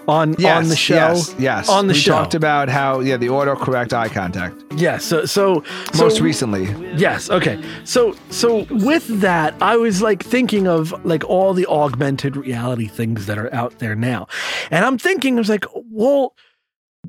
on 0.06 0.34
Yes, 0.38 0.56
on 0.56 0.68
the 0.68 0.76
show? 0.76 0.94
Yes. 0.94 1.34
Yes. 1.38 1.68
On 1.68 1.86
the 1.86 1.94
show. 1.94 1.98
we 1.98 2.00
show. 2.00 2.12
talked 2.12 2.34
about 2.34 2.68
how 2.68 3.00
yeah 3.00 3.16
the 3.16 3.26
autocorrect 3.26 3.92
eye 3.92 4.08
contact 4.08 4.56
Yes. 4.76 5.04
So, 5.04 5.26
so 5.26 5.62
most 5.98 6.16
so- 6.18 6.22
recently. 6.22 6.64
Yes. 6.96 7.30
Okay. 7.30 7.62
So 7.84 8.16
so 8.30 8.66
with 8.70 9.06
that, 9.20 9.54
I 9.60 9.76
was 9.76 10.02
like 10.02 10.22
thinking 10.22 10.66
of 10.66 11.04
like 11.04 11.24
all 11.24 11.52
the 11.52 11.66
augmented 11.66 12.36
reality 12.36 12.86
things 12.86 13.26
that 13.26 13.38
are 13.38 13.52
out 13.54 13.78
there 13.80 13.94
now. 13.94 14.28
And 14.70 14.84
I'm 14.84 14.98
thinking, 14.98 15.36
I 15.36 15.40
was 15.40 15.48
like, 15.48 15.64
well, 15.90 16.34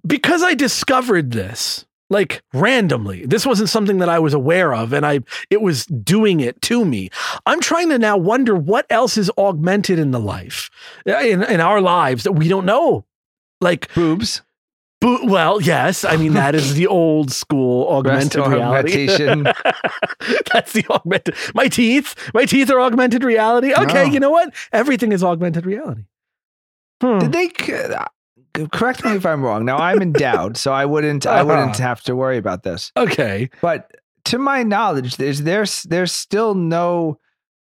because 0.06 0.44
I 0.44 0.54
discovered 0.56 1.32
this 1.32 1.86
like 2.10 2.42
randomly. 2.54 3.26
This 3.26 3.46
wasn't 3.46 3.70
something 3.70 4.00
that 4.00 4.10
I 4.10 4.20
was 4.20 4.34
aware 4.34 4.74
of 4.74 4.94
and 4.94 5.06
I 5.06 5.20
it 5.50 5.62
was 5.62 5.86
doing 5.86 6.40
it 6.40 6.62
to 6.64 6.84
me. 6.86 7.10
I'm 7.46 7.60
trying 7.62 7.90
to 7.90 8.00
now 8.00 8.18
wonder 8.18 8.56
what 8.56 8.86
else 8.90 9.18
is 9.18 9.32
augmented 9.38 10.00
in 10.00 10.12
the 10.12 10.20
life 10.20 10.70
in, 11.06 11.44
in 11.44 11.60
our 11.62 11.82
lives 11.82 12.24
that 12.24 12.32
we 12.34 12.48
don't 12.48 12.66
know. 12.66 13.06
Like 13.62 13.94
Boobs. 13.94 14.42
bo- 15.02 15.26
well, 15.26 15.62
yes, 15.62 16.04
I 16.06 16.16
mean 16.18 16.34
that 16.34 16.56
is 16.56 16.74
the 16.76 16.88
old 16.88 17.32
school 17.32 17.88
augmented 17.96 18.46
reality. 18.48 19.06
That's 20.54 20.74
the 20.74 20.86
augmented. 20.90 21.36
My 21.54 21.68
teeth, 21.68 22.16
my 22.34 22.46
teeth 22.46 22.70
are 22.72 22.80
augmented 22.80 23.24
reality. 23.24 23.74
Okay, 23.74 24.06
No. 24.08 24.12
you 24.14 24.20
know 24.20 24.30
what? 24.32 24.54
Everything 24.72 25.12
is 25.12 25.24
augmented 25.24 25.66
reality. 25.66 26.06
Hmm. 27.02 27.20
Did 27.20 27.32
they 27.32 27.48
correct 28.68 29.04
me 29.06 29.12
if 29.16 29.26
I'm 29.26 29.44
wrong? 29.44 29.66
Now 29.66 29.78
I'm 29.78 30.02
in 30.02 30.12
doubt, 30.14 30.58
so 30.58 30.72
I 30.74 30.86
wouldn't 30.86 31.26
I 31.26 31.44
wouldn't 31.44 31.72
Uh-huh. 31.76 31.84
have 31.84 32.02
to 32.04 32.16
worry 32.16 32.38
about 32.38 32.64
this. 32.64 32.92
Okay. 32.98 33.50
But 33.62 33.92
to 34.26 34.38
my 34.38 34.64
knowledge, 34.64 35.20
is 35.20 35.44
there's 35.44 35.84
there's 35.84 36.12
still 36.12 36.54
no 36.56 37.20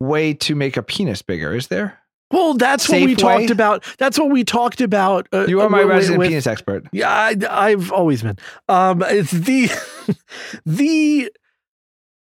way 0.00 0.34
to 0.34 0.54
make 0.54 0.76
a 0.76 0.82
penis 0.82 1.22
bigger, 1.22 1.54
is 1.54 1.68
there? 1.68 1.98
Well, 2.32 2.54
that's 2.54 2.88
what 2.88 3.00
we 3.02 3.08
way? 3.08 3.14
talked 3.14 3.50
about. 3.50 3.84
That's 3.98 4.18
what 4.18 4.30
we 4.30 4.42
talked 4.42 4.80
about. 4.80 5.28
uh, 5.32 5.46
You 5.46 5.60
are 5.60 5.68
my 5.70 5.84
with- 5.84 5.90
resident 5.90 6.18
with- 6.18 6.28
penis 6.28 6.46
expert. 6.46 6.84
Yeah, 6.92 7.08
I, 7.08 7.36
I've 7.48 7.92
always 7.92 8.22
been. 8.22 8.36
Um, 8.68 9.02
it's 9.06 9.30
the 9.30 9.70
the 10.66 11.30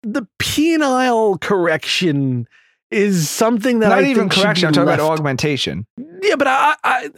the 0.01 0.27
penile 0.39 1.39
correction 1.39 2.47
is 2.93 3.29
something 3.29 3.79
that 3.79 3.89
Not 3.89 3.99
I 3.99 4.07
even 4.07 4.29
correction. 4.29 4.67
I'm 4.67 4.73
talking 4.73 4.93
about 4.93 4.99
augmentation. 4.99 5.85
Yeah, 6.21 6.35
but 6.35 6.47
I, 6.47 6.75
I, 6.83 7.09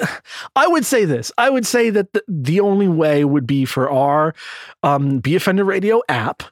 I 0.56 0.68
would 0.68 0.86
say 0.86 1.06
this. 1.06 1.32
I 1.38 1.50
would 1.50 1.66
say 1.66 1.90
that 1.92 2.14
the, 2.14 2.24
the 2.28 2.60
only 2.60 2.88
way 2.88 3.24
would 3.24 3.46
be 3.46 3.66
for 3.66 3.90
our 3.90 4.34
um, 4.82 5.20
Be 5.20 5.36
Offended 5.36 5.66
Radio 5.66 6.02
app 6.10 6.44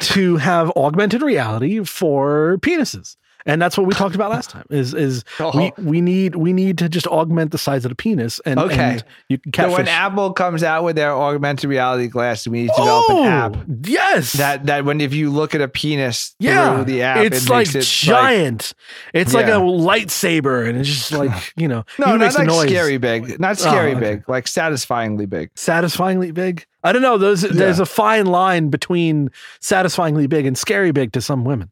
to 0.00 0.36
have 0.36 0.70
augmented 0.72 1.22
reality 1.22 1.84
for 1.84 2.58
penises, 2.60 3.16
and 3.46 3.60
that's 3.60 3.76
what 3.76 3.86
we 3.86 3.94
talked 3.94 4.14
about 4.14 4.30
last 4.30 4.50
time. 4.50 4.64
Is 4.70 4.94
is 4.94 5.24
oh. 5.40 5.56
we, 5.56 5.72
we 5.82 6.00
need 6.00 6.36
we 6.36 6.52
need 6.52 6.78
to 6.78 6.88
just 6.88 7.06
augment 7.06 7.50
the 7.50 7.58
size 7.58 7.84
of 7.84 7.90
the 7.90 7.94
penis, 7.94 8.40
and 8.44 8.58
Okay. 8.58 8.74
and 8.76 9.04
you 9.28 9.38
can 9.38 9.70
So 9.70 9.76
when 9.76 9.88
Apple 9.88 10.32
comes 10.32 10.62
out 10.62 10.84
with 10.84 10.96
their 10.96 11.12
augmented 11.12 11.68
reality 11.68 12.08
glasses, 12.08 12.48
we 12.48 12.62
need 12.62 12.68
to 12.68 12.74
develop 12.76 13.04
oh, 13.08 13.22
an 13.22 13.28
app 13.28 13.56
yes, 13.84 14.32
that 14.34 14.66
that 14.66 14.84
when 14.84 15.00
if 15.00 15.12
you 15.14 15.30
look 15.30 15.54
at 15.54 15.60
a 15.60 15.68
penis 15.68 16.34
yeah, 16.38 16.74
through 16.74 16.84
the 16.84 17.02
app, 17.02 17.18
it's 17.18 17.46
it 17.46 17.50
like 17.50 17.58
makes 17.74 17.74
it 17.74 17.84
giant. 17.84 18.74
it's 19.12 19.34
like 19.34 19.46
a 19.46 19.60
lightsaber, 19.60 20.68
and 20.68 20.78
it's 20.78 20.88
just 20.88 21.12
like 21.12 21.52
you 21.56 21.68
know, 21.68 21.84
no, 21.98 22.16
not 22.16 22.34
like 22.34 22.46
noise. 22.46 22.68
scary 22.68 22.98
big, 22.98 23.40
not 23.40 23.52
oh, 23.52 23.54
scary 23.54 23.92
Oh, 23.92 23.96
okay. 23.96 24.14
big, 24.16 24.28
like 24.28 24.46
satisfyingly 24.46 25.26
big. 25.26 25.50
satisfyingly 25.54 26.30
big. 26.32 26.66
I 26.84 26.92
don't 26.92 27.02
know. 27.02 27.16
There's 27.18 27.42
there's 27.42 27.78
a 27.78 27.86
fine 27.86 28.26
line 28.26 28.68
between 28.68 29.30
satisfyingly 29.60 30.26
big 30.26 30.46
and 30.46 30.56
scary 30.58 30.90
big 30.92 31.12
to 31.12 31.20
some 31.20 31.44
women. 31.44 31.70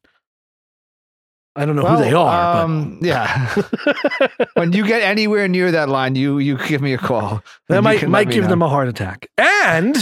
I 1.57 1.64
don't 1.66 1.75
know 1.76 1.85
who 1.85 1.97
they 2.02 2.12
are, 2.12 2.62
Um, 2.62 2.99
yeah. 3.02 3.54
when 4.54 4.73
you 4.73 4.87
get 4.87 5.02
anywhere 5.02 5.49
near 5.49 5.73
that 5.73 5.88
line, 5.88 6.14
you 6.14 6.38
you 6.38 6.57
give 6.59 6.80
me 6.80 6.92
a 6.95 6.99
call. 6.99 7.42
that 7.69 7.83
might 7.83 8.09
might 8.09 8.30
give 8.30 8.45
know. 8.45 8.50
them 8.50 8.62
a 8.62 8.69
heart 8.69 8.88
attack. 8.88 9.28
And 9.37 9.97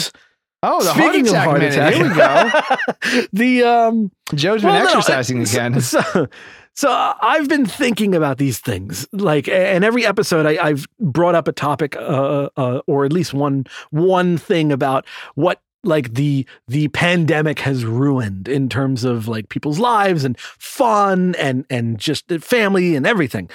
Oh, 0.63 0.83
the 0.83 0.91
Speaking 0.93 1.27
heart 1.35 1.63
of 1.63 1.63
attack 1.63 1.95
heart 1.95 1.95
attack, 1.95 1.95
Here 1.95 2.09
we 2.09 3.13
go. 3.23 3.27
the 3.33 3.63
um, 3.63 4.11
Joe's 4.35 4.61
been 4.63 4.73
Well, 4.73 4.85
no, 4.85 4.89
exercising 4.91 5.47
so- 5.47 5.57
again. 5.59 5.81
So, 5.81 6.27
so 6.75 7.15
I've 7.23 7.49
been 7.49 7.65
thinking 7.67 8.15
about 8.15 8.39
these 8.39 8.59
things, 8.61 9.07
like, 9.13 9.49
and 9.49 9.85
every 9.85 10.05
episode 10.07 10.47
I, 10.47 10.65
I've 10.65 10.87
brought 11.01 11.35
up 11.35 11.49
a 11.49 11.53
topic, 11.53 11.97
uh, 11.97 12.51
uh, 12.57 12.81
or 12.87 13.05
at 13.05 13.13
least 13.13 13.33
one 13.35 13.65
one 13.91 14.37
thing 14.39 14.71
about 14.73 15.07
what 15.35 15.61
like 15.85 16.15
the 16.15 16.45
the 16.67 16.89
pandemic 16.89 17.61
has 17.61 17.85
ruined 17.85 18.49
in 18.49 18.69
terms 18.69 19.05
of 19.05 19.29
like 19.29 19.49
people's 19.49 19.79
lives 19.79 20.25
and 20.25 20.39
fun 20.39 21.35
and 21.37 21.65
and 21.71 21.99
just 21.99 22.29
family 22.41 22.97
and 22.97 23.07
everything 23.07 23.49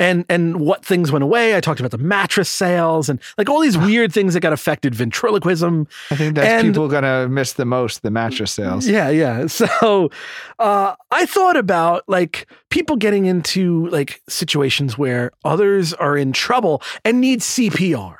and 0.00 0.24
and 0.28 0.60
what 0.60 0.84
things 0.84 1.12
went 1.12 1.22
away 1.22 1.56
i 1.56 1.60
talked 1.60 1.78
about 1.78 1.92
the 1.92 1.98
mattress 1.98 2.48
sales 2.48 3.08
and 3.08 3.20
like 3.38 3.48
all 3.48 3.60
these 3.60 3.78
weird 3.78 4.12
things 4.12 4.34
that 4.34 4.40
got 4.40 4.52
affected 4.52 4.92
ventriloquism 4.94 5.86
I 6.10 6.16
think 6.16 6.34
that's 6.34 6.48
and- 6.48 6.66
people 6.66 6.88
gonna 6.88 7.28
miss 7.28 7.52
the 7.52 7.64
most 7.64 8.02
the 8.02 8.10
mattress 8.10 8.52
sales. 8.52 8.86
yeah, 8.86 9.08
yeah. 9.08 9.46
So 9.58 10.10
uh, 10.58 10.94
I 11.10 11.26
thought 11.26 11.56
about 11.56 12.02
like 12.08 12.46
people 12.70 12.96
getting 12.96 13.26
into 13.26 13.86
like 13.88 14.20
situations 14.28 14.98
where 14.98 15.30
others 15.44 15.94
are 15.94 16.16
in 16.16 16.32
trouble 16.32 16.82
and 17.04 17.20
need 17.20 17.40
CPR. 17.40 18.16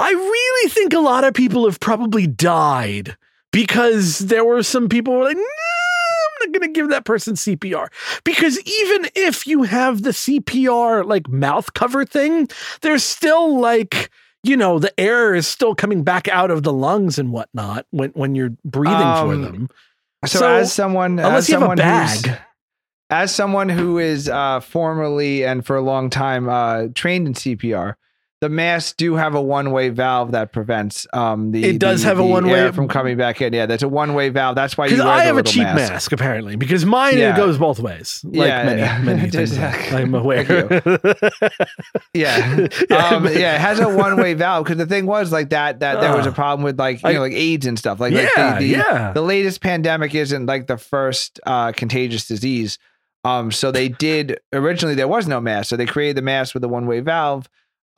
I 0.00 0.10
really 0.10 0.70
think 0.70 0.92
a 0.92 0.98
lot 1.00 1.24
of 1.24 1.34
people 1.34 1.66
have 1.66 1.78
probably 1.80 2.26
died 2.26 3.16
because 3.52 4.18
there 4.18 4.44
were 4.44 4.62
some 4.62 4.88
people 4.88 5.12
who 5.12 5.18
were 5.20 5.24
like, 5.26 5.36
no, 5.36 5.42
I'm 5.42 6.48
not 6.52 6.58
going 6.58 6.72
to 6.72 6.80
give 6.80 6.88
that 6.90 7.04
person 7.04 7.34
CPR. 7.34 7.88
Because 8.24 8.58
even 8.58 9.10
if 9.14 9.46
you 9.46 9.64
have 9.64 10.02
the 10.02 10.10
CPR 10.10 11.04
like 11.04 11.28
mouth 11.28 11.74
cover 11.74 12.04
thing, 12.04 12.48
there's 12.80 13.02
still 13.04 13.58
like, 13.60 14.10
you 14.42 14.56
know, 14.56 14.78
the 14.78 14.98
air 14.98 15.34
is 15.34 15.46
still 15.46 15.74
coming 15.74 16.02
back 16.02 16.28
out 16.28 16.50
of 16.50 16.62
the 16.62 16.72
lungs 16.72 17.18
and 17.18 17.30
whatnot 17.32 17.84
when, 17.90 18.10
when 18.10 18.34
you're 18.34 18.54
breathing 18.64 18.96
for 18.96 19.34
Um, 19.34 19.42
them. 19.42 19.68
So, 20.26 20.38
So, 20.38 20.54
as 20.54 20.72
someone, 20.72 21.18
Unless 21.18 21.44
as 21.44 21.48
you 21.50 21.58
have 21.60 21.72
a 21.72 21.76
bag. 21.76 22.38
as 23.10 23.34
someone 23.34 23.68
who 23.68 23.98
is 23.98 24.28
uh, 24.28 24.60
formerly 24.60 25.44
and 25.44 25.66
for 25.66 25.76
a 25.76 25.82
long 25.82 26.08
time 26.10 26.48
uh, 26.48 26.86
trained 26.94 27.26
in 27.26 27.34
CPR, 27.34 27.94
the 28.40 28.48
masks 28.48 28.94
do 28.94 29.16
have 29.16 29.34
a 29.34 29.40
one-way 29.42 29.90
valve 29.90 30.32
that 30.32 30.50
prevents 30.50 31.06
um, 31.12 31.50
the. 31.52 31.62
It 31.62 31.78
does 31.78 32.00
the- 32.02 32.08
have 32.08 32.18
a 32.18 32.24
one-way- 32.24 32.58
air 32.58 32.72
from 32.72 32.88
coming 32.88 33.16
back 33.18 33.42
in. 33.42 33.52
Yeah, 33.52 33.66
that's 33.66 33.82
a 33.82 33.88
one-way 33.88 34.30
valve. 34.30 34.54
That's 34.56 34.78
why 34.78 34.86
you 34.86 34.98
wear 34.98 35.08
I 35.08 35.24
have 35.24 35.36
a 35.36 35.42
cheap 35.42 35.64
mask. 35.64 35.92
mask. 35.92 36.12
apparently, 36.12 36.56
because 36.56 36.86
mine 36.86 37.18
Yeah. 37.18 37.36
goes 37.36 37.58
both 37.58 37.80
ways. 37.80 38.22
Like 38.24 38.48
Yeah, 38.48 38.64
many, 38.64 38.80
yeah. 38.80 38.98
many 39.02 39.30
things. 39.46 39.58
I'm 39.58 40.14
aware. 40.22 40.44
Yeah. 42.14 42.66
Um, 42.90 43.24
yeah, 43.26 43.54
it 43.54 43.60
has 43.60 43.78
a 43.80 43.88
one-way 43.88 44.34
valve 44.34 44.64
because 44.64 44.78
the 44.78 44.86
thing 44.86 45.06
was 45.06 45.30
like 45.32 45.50
that 45.50 45.80
that 45.80 46.00
there 46.00 46.16
was 46.16 46.26
a 46.26 46.30
Uh, 46.30 46.34
problem 46.34 46.64
with 46.64 46.78
like 46.78 47.02
you 47.02 47.08
I- 47.08 47.12
know 47.12 47.20
like 47.20 47.32
AIDS 47.32 47.66
and 47.66 47.78
stuff 47.78 48.00
like, 48.00 48.12
like 48.12 48.28
yeah, 48.36 48.54
the, 48.54 48.60
the, 48.60 48.66
yeah. 48.66 49.12
the 49.12 49.22
latest 49.22 49.60
pandemic 49.60 50.14
isn't 50.14 50.46
like 50.46 50.66
the 50.66 50.76
first 50.76 51.40
uh, 51.46 51.72
contagious 51.72 52.26
disease. 52.26 52.78
Um, 53.24 53.52
so 53.52 53.70
they 53.70 53.88
did 53.90 54.40
originally 54.52 54.94
there 54.94 55.08
was 55.08 55.26
no 55.28 55.40
mask, 55.40 55.68
so 55.68 55.76
they 55.76 55.86
created 55.86 56.16
the 56.16 56.22
mask 56.22 56.54
with 56.54 56.64
a 56.64 56.68
one 56.68 56.86
way 56.86 57.00
valve. 57.00 57.48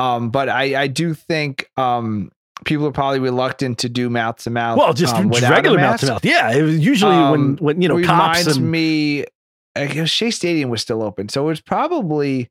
Um, 0.03 0.31
but 0.31 0.49
I 0.49 0.83
I 0.83 0.87
do 0.87 1.15
think 1.15 1.69
um 1.77 2.31
people 2.65 2.87
are 2.87 2.93
probably 2.93 3.19
reluctant 3.21 3.79
to 3.79 3.89
do 3.89 4.09
mouth 4.09 4.37
to 4.45 4.51
mouth. 4.51 4.79
well, 4.79 4.93
just 4.93 5.15
um, 5.15 5.29
regular 5.31 5.79
mouth 5.79 6.01
to 6.01 6.07
mouth. 6.07 6.25
Yeah, 6.25 6.53
it 6.53 6.63
was 6.63 6.79
usually 6.79 7.15
when 7.17 7.41
Um, 7.41 7.57
when 7.61 7.83
you 7.83 7.89
know 7.89 7.97
cops 8.03 8.39
reminds 8.39 8.57
and 8.57 8.71
me. 8.71 9.25
I 9.75 9.87
guess 9.87 10.11
Shea 10.11 10.31
Stadium 10.31 10.69
was 10.69 10.83
still 10.83 11.03
open, 11.03 11.29
so 11.29 11.43
it 11.45 11.47
was 11.47 11.61
probably. 11.61 12.51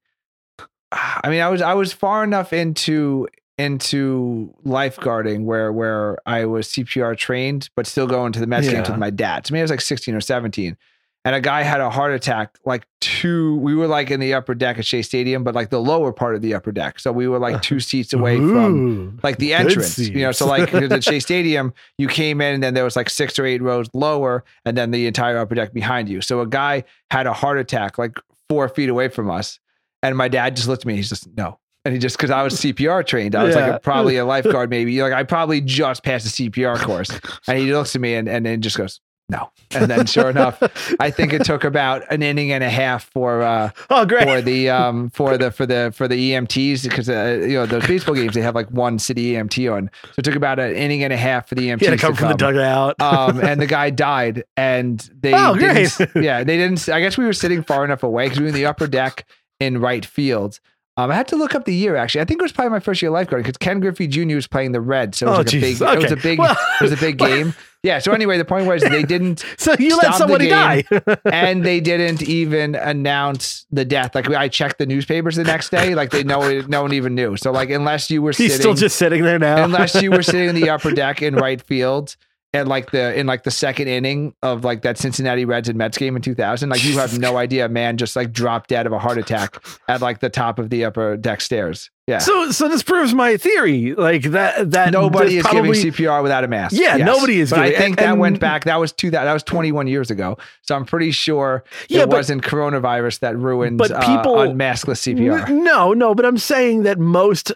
I 0.91 1.29
mean, 1.29 1.41
I 1.41 1.49
was 1.49 1.61
I 1.61 1.73
was 1.73 1.93
far 1.93 2.23
enough 2.23 2.51
into 2.51 3.27
into 3.57 4.53
lifeguarding 4.65 5.43
where 5.43 5.71
where 5.71 6.17
I 6.25 6.45
was 6.45 6.67
CPR 6.67 7.15
trained, 7.15 7.69
but 7.75 7.85
still 7.85 8.07
going 8.07 8.31
to 8.33 8.39
the 8.39 8.47
Mets 8.47 8.67
games 8.67 8.89
with 8.89 8.97
my 8.97 9.09
dad. 9.11 9.45
To 9.45 9.53
me, 9.53 9.59
I 9.59 9.61
was 9.61 9.71
like 9.71 9.81
sixteen 9.81 10.15
or 10.15 10.21
seventeen, 10.21 10.77
and 11.23 11.35
a 11.35 11.41
guy 11.41 11.61
had 11.61 11.81
a 11.81 11.89
heart 11.89 12.13
attack. 12.13 12.57
Like 12.65 12.87
two, 12.99 13.55
we 13.57 13.75
were 13.75 13.87
like 13.87 14.09
in 14.09 14.19
the 14.19 14.33
upper 14.33 14.55
deck 14.55 14.79
at 14.79 14.85
Shea 14.85 15.01
Stadium, 15.03 15.43
but 15.43 15.53
like 15.53 15.69
the 15.69 15.79
lower 15.79 16.11
part 16.11 16.35
of 16.35 16.41
the 16.41 16.55
upper 16.55 16.71
deck. 16.71 16.99
So 16.99 17.11
we 17.11 17.27
were 17.27 17.37
like 17.37 17.61
two 17.61 17.79
seats 17.91 18.13
away 18.13 18.37
from 18.37 19.19
like 19.21 19.37
the 19.37 19.53
entrance, 19.53 19.99
you 19.99 20.21
know. 20.21 20.31
So 20.31 20.47
like 20.47 20.73
at 20.73 21.03
Shea 21.03 21.19
Stadium, 21.19 21.73
you 21.97 22.07
came 22.07 22.41
in 22.41 22.55
and 22.55 22.63
then 22.63 22.73
there 22.73 22.83
was 22.83 22.95
like 22.95 23.09
six 23.09 23.37
or 23.37 23.45
eight 23.45 23.61
rows 23.61 23.87
lower, 23.93 24.43
and 24.65 24.75
then 24.75 24.91
the 24.91 25.05
entire 25.05 25.37
upper 25.37 25.55
deck 25.55 25.73
behind 25.73 26.09
you. 26.09 26.21
So 26.21 26.41
a 26.41 26.47
guy 26.47 26.83
had 27.11 27.27
a 27.27 27.33
heart 27.33 27.59
attack 27.59 27.97
like 27.97 28.17
four 28.49 28.67
feet 28.67 28.89
away 28.89 29.07
from 29.07 29.29
us, 29.29 29.59
and 30.01 30.17
my 30.17 30.27
dad 30.27 30.55
just 30.55 30.67
looked 30.67 30.83
at 30.83 30.87
me. 30.87 30.95
He's 30.95 31.09
just 31.09 31.27
no. 31.37 31.59
And 31.83 31.95
he 31.95 31.99
just 31.99 32.15
because 32.15 32.29
I 32.29 32.43
was 32.43 32.55
CPR 32.55 33.05
trained, 33.05 33.35
I 33.35 33.43
was 33.43 33.55
like 33.55 33.71
a, 33.71 33.79
probably 33.79 34.17
a 34.17 34.25
lifeguard, 34.33 34.69
maybe 34.69 35.01
like 35.01 35.13
I 35.13 35.23
probably 35.23 35.61
just 35.61 36.03
passed 36.03 36.37
the 36.37 36.49
CPR 36.49 36.79
course. 36.79 37.09
And 37.47 37.57
he 37.57 37.73
looks 37.73 37.95
at 37.95 38.01
me 38.01 38.13
and 38.13 38.29
and 38.29 38.45
then 38.45 38.61
just 38.61 38.77
goes 38.77 38.99
no. 39.31 39.49
And 39.73 39.89
then 39.89 40.05
sure 40.05 40.29
enough, 40.35 40.61
I 40.99 41.09
think 41.11 41.31
it 41.31 41.45
took 41.45 41.63
about 41.63 42.03
an 42.11 42.21
inning 42.21 42.51
and 42.51 42.61
a 42.63 42.69
half 42.69 43.05
for 43.05 43.41
uh, 43.41 43.71
oh 43.89 44.05
great. 44.05 44.27
for 44.27 44.41
the 44.41 44.69
um 44.69 45.09
for 45.11 45.37
the 45.37 45.49
for 45.49 45.65
the 45.65 45.91
for 45.95 46.07
the 46.09 46.31
EMTs 46.33 46.83
because 46.83 47.09
uh, 47.09 47.39
you 47.41 47.53
know 47.53 47.65
those 47.65 47.87
baseball 47.87 48.13
games 48.15 48.33
they 48.33 48.41
have 48.41 48.53
like 48.55 48.69
one 48.69 48.99
city 48.99 49.31
EMT 49.33 49.73
on, 49.73 49.89
so 50.07 50.11
it 50.17 50.23
took 50.23 50.35
about 50.35 50.59
an 50.59 50.75
inning 50.75 51.03
and 51.03 51.13
a 51.13 51.17
half 51.17 51.47
for 51.47 51.55
the 51.55 51.69
EMTs 51.69 51.79
he 51.79 51.85
had 51.85 51.91
to 51.91 51.97
to 51.97 52.01
come 52.01 52.15
from 52.15 52.27
the 52.29 52.35
dugout. 52.35 53.01
um, 53.01 53.39
and 53.41 53.61
the 53.61 53.65
guy 53.67 53.89
died, 54.11 54.43
and 54.57 55.09
they 55.21 55.33
Oh, 55.33 55.55
didn't, 55.55 55.97
yeah 56.21 56.43
they 56.43 56.57
didn't. 56.57 56.89
I 56.89 56.99
guess 56.99 57.17
we 57.17 57.23
were 57.25 57.33
sitting 57.33 57.63
far 57.63 57.85
enough 57.85 58.03
away 58.03 58.25
because 58.25 58.39
we 58.39 58.43
were 58.43 58.49
in 58.49 58.55
the 58.55 58.65
upper 58.65 58.87
deck 58.87 59.25
in 59.61 59.79
right 59.79 60.05
field. 60.05 60.59
Um, 61.01 61.11
I 61.11 61.15
had 61.15 61.27
to 61.29 61.35
look 61.35 61.55
up 61.55 61.65
the 61.65 61.73
year 61.75 61.95
actually. 61.95 62.21
I 62.21 62.25
think 62.25 62.39
it 62.41 62.43
was 62.43 62.51
probably 62.51 62.71
my 62.71 62.79
first 62.79 63.01
year 63.01 63.15
of 63.15 63.27
lifeguarding 63.27 63.43
because 63.43 63.57
Ken 63.57 63.79
Griffey 63.79 64.07
Jr. 64.07 64.35
was 64.35 64.47
playing 64.47 64.71
the 64.71 64.81
Reds, 64.81 65.17
so 65.19 65.27
it 65.27 65.29
was 65.29 65.37
Oh, 65.37 65.41
like 65.41 65.47
a 65.47 65.51
big, 65.51 65.61
Jesus. 65.61 65.91
it 65.93 65.99
was 66.03 66.11
a 66.11 66.15
big, 66.17 66.39
Well- 66.39 66.57
it 66.79 66.83
was 66.83 66.91
a 66.91 66.97
big 66.97 67.17
game. 67.29 67.53
Yeah. 67.83 67.97
So 67.97 68.11
anyway, 68.11 68.37
the 68.37 68.45
point 68.45 68.67
was 68.67 68.83
they 68.83 69.01
didn't 69.01 69.43
so 69.57 69.73
you 69.79 69.97
let 69.97 70.13
somebody 70.13 70.49
die. 70.49 70.83
and 71.25 71.65
they 71.65 71.79
didn't 71.79 72.21
even 72.21 72.75
announce 72.75 73.65
the 73.71 73.83
death. 73.85 74.13
Like 74.13 74.29
I 74.29 74.47
checked 74.49 74.77
the 74.77 74.85
newspapers 74.85 75.35
the 75.35 75.43
next 75.43 75.69
day, 75.69 75.95
like 75.95 76.11
they 76.11 76.23
know 76.23 76.61
no 76.67 76.83
one 76.83 76.93
even 76.93 77.15
knew. 77.15 77.37
So 77.37 77.51
like 77.51 77.71
unless 77.71 78.11
you 78.11 78.21
were 78.21 78.31
He's 78.31 78.51
sitting, 78.51 78.59
still 78.59 78.73
just 78.75 78.97
sitting 78.97 79.23
there 79.23 79.39
now. 79.39 79.63
unless 79.63 79.99
you 79.99 80.11
were 80.11 80.21
sitting 80.21 80.49
in 80.49 80.55
the 80.55 80.69
upper 80.69 80.91
deck 80.91 81.23
in 81.23 81.35
right 81.35 81.59
field 81.61 82.15
and 82.53 82.67
like 82.67 82.91
the 82.91 83.17
in 83.17 83.27
like 83.27 83.43
the 83.43 83.51
second 83.51 83.87
inning 83.87 84.33
of 84.43 84.63
like 84.63 84.81
that 84.81 84.97
Cincinnati 84.97 85.45
Reds 85.45 85.69
and 85.69 85.77
Mets 85.77 85.97
game 85.97 86.15
in 86.15 86.21
2000, 86.21 86.69
like 86.69 86.83
you 86.83 86.97
have 86.97 87.17
no 87.17 87.37
idea, 87.45 87.69
man 87.69 87.97
just 87.97 88.15
like 88.15 88.31
dropped 88.33 88.69
dead 88.69 88.85
of 88.85 88.91
a 88.91 88.99
heart 88.99 89.17
attack 89.17 89.63
at 89.87 90.01
like 90.01 90.19
the 90.19 90.29
top 90.29 90.59
of 90.59 90.69
the 90.69 90.83
upper 90.85 91.15
deck 91.17 91.39
stairs. 91.41 91.89
Yeah. 92.07 92.17
so 92.17 92.51
so 92.51 92.67
this 92.67 92.83
proves 92.83 93.13
my 93.13 93.37
theory. 93.37 93.93
Like 93.95 94.23
that 94.31 94.71
that 94.71 94.91
Nobody 94.91 95.37
is 95.37 95.43
probably, 95.43 95.71
giving 95.81 95.93
CPR 95.93 96.21
without 96.21 96.43
a 96.43 96.47
mask. 96.49 96.75
Yeah, 96.77 96.97
nobody 96.97 97.39
is 97.39 97.51
But 97.51 97.59
I 97.59 97.69
think 97.71 98.01
and- 98.01 98.07
that 98.09 98.17
went 98.17 98.39
back. 98.41 98.65
That 98.65 98.81
was 98.81 98.91
two. 98.91 99.11
That 99.11 99.23
that 99.23 99.33
was 99.33 99.43
21 99.43 99.87
years 99.87 100.11
ago. 100.11 100.37
So 100.63 100.75
I'm 100.75 100.83
pretty 100.83 101.11
sure 101.11 101.63
Yeah, 101.87 102.01
it 102.01 102.09
but- 102.09 102.17
wasn't 102.17 102.41
coronavirus 102.43 103.19
that 103.19 103.37
ruined 103.37 103.77
But 103.77 103.91
uh, 103.91 103.99
people- 104.01 104.33
unmaskless 104.35 104.99
CPR. 105.15 105.47
N- 105.47 105.63
No, 105.63 105.93
no, 105.93 106.13
but 106.13 106.25
I'm 106.25 106.37
saying 106.37 106.83
that 106.83 106.99
most 106.99 107.53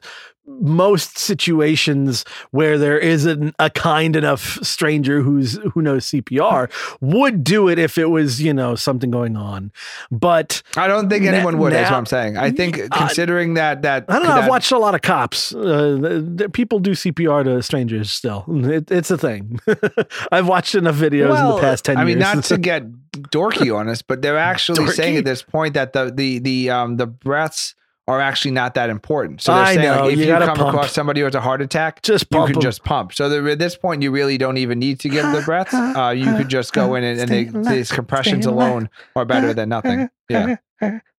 most 0.47 1.17
situations 1.17 2.23
where 2.51 2.77
there 2.77 2.99
isn't 2.99 3.55
a 3.59 3.69
kind 3.69 4.15
enough 4.15 4.59
stranger 4.63 5.21
who's 5.21 5.53
who 5.73 5.81
knows 5.81 6.05
CPR 6.07 6.69
would 7.01 7.43
do 7.43 7.67
it 7.67 7.79
if 7.79 7.97
it 7.97 8.05
was 8.11 8.41
you 8.41 8.53
know 8.53 8.75
something 8.75 9.09
going 9.11 9.35
on. 9.35 9.71
But 10.11 10.61
I 10.77 10.87
don't 10.87 11.09
think 11.09 11.23
Na- 11.25 11.31
anyone 11.31 11.57
would. 11.57 11.73
That's 11.73 11.89
what 11.89 11.97
I'm 11.97 12.05
saying. 12.05 12.37
I 12.37 12.51
think 12.51 12.79
Uh, 12.79 12.87
considering 12.91 13.55
that 13.55 13.81
that 13.81 14.05
I 14.07 14.13
don't 14.19 14.23
know. 14.23 14.33
I've 14.33 14.41
that- 14.43 14.49
watched 14.49 14.71
a 14.71 14.77
lot 14.77 14.93
of 14.95 15.01
cops. 15.01 15.53
Uh, 15.53 16.47
people 16.53 16.79
do 16.79 16.91
CPR 16.91 17.43
to 17.43 17.61
strangers 17.63 18.11
still. 18.11 18.45
It, 18.47 18.91
it's 18.91 19.11
a 19.11 19.17
thing. 19.17 19.59
I've 20.31 20.47
watched 20.47 20.75
enough 20.75 20.95
videos 20.95 21.39
in 21.39 21.55
the 21.55 21.59
past 21.61 21.85
ten 21.85 21.97
I 21.97 22.01
years. 22.01 22.07
mean, 22.07 22.19
not 22.19 22.43
to 22.45 22.57
get 22.57 22.83
dorky 23.31 23.75
on 23.75 23.89
us, 23.89 24.01
but 24.01 24.21
they're 24.21 24.37
actually 24.53 24.87
saying 24.87 25.17
at 25.17 25.25
this 25.25 25.41
point 25.41 25.73
that 25.73 25.93
the 25.93 26.11
the 26.13 26.39
the 26.39 26.69
um 26.69 26.97
the 26.97 27.07
breaths 27.07 27.73
are 28.07 28.21
actually 28.21 28.51
not 28.51 28.75
that 28.75 28.89
important. 28.89 29.41
So 29.41 29.53
they're 29.53 29.63
I 29.63 29.73
saying 29.75 29.87
know, 29.87 30.03
like, 30.03 30.13
if 30.13 30.19
you 30.19 30.25
you, 30.25 30.31
come 30.31 30.55
pump. 30.57 30.69
across 30.69 30.91
somebody 30.91 31.21
who 31.21 31.25
has 31.25 31.33
a 31.35 31.41
heart 31.41 31.61
attack, 31.61 32.03
just 32.03 32.27
you 32.31 32.45
can 32.45 32.61
just 32.61 32.83
pump. 32.83 33.13
So 33.13 33.47
at 33.47 33.57
this 33.57 33.75
point, 33.75 34.03
you 34.03 34.11
really 34.11 34.37
don't 34.37 34.57
even 34.57 34.77
need 34.77 34.99
to 35.01 35.09
give 35.09 35.25
the 35.31 35.41
breaths. 35.41 35.73
Uh, 35.73 36.13
you 36.15 36.25
could 36.35 36.49
just 36.49 36.73
go 36.73 36.95
in 36.95 37.03
and, 37.03 37.19
and 37.19 37.29
they, 37.29 37.45
these 37.71 37.91
compressions 37.91 38.45
alone 38.45 38.89
are 39.15 39.25
better 39.25 39.53
than 39.53 39.69
nothing. 39.69 40.09
Yeah. 40.29 40.57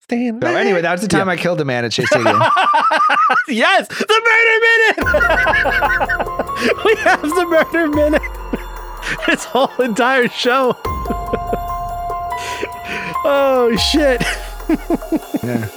Staying 0.02 0.40
So 0.40 0.54
anyway, 0.54 0.82
that 0.82 0.92
was 0.92 1.00
the 1.00 1.08
time 1.08 1.28
I 1.28 1.36
killed 1.36 1.60
a 1.60 1.64
man 1.64 1.84
at 1.84 1.92
Shea 1.92 2.04
Stadium. 2.04 2.38
yes, 3.48 3.88
the 3.88 4.22
murder 4.24 4.60
minute. 4.62 4.96
we 6.84 6.94
have 7.02 7.22
the 7.22 7.46
murder 7.48 7.88
minute. 7.88 8.22
This 9.26 9.44
whole 9.44 9.70
entire 9.78 10.28
show. 10.28 10.76
oh 13.24 13.76
shit! 13.92 14.20
Yeah. 15.44 15.68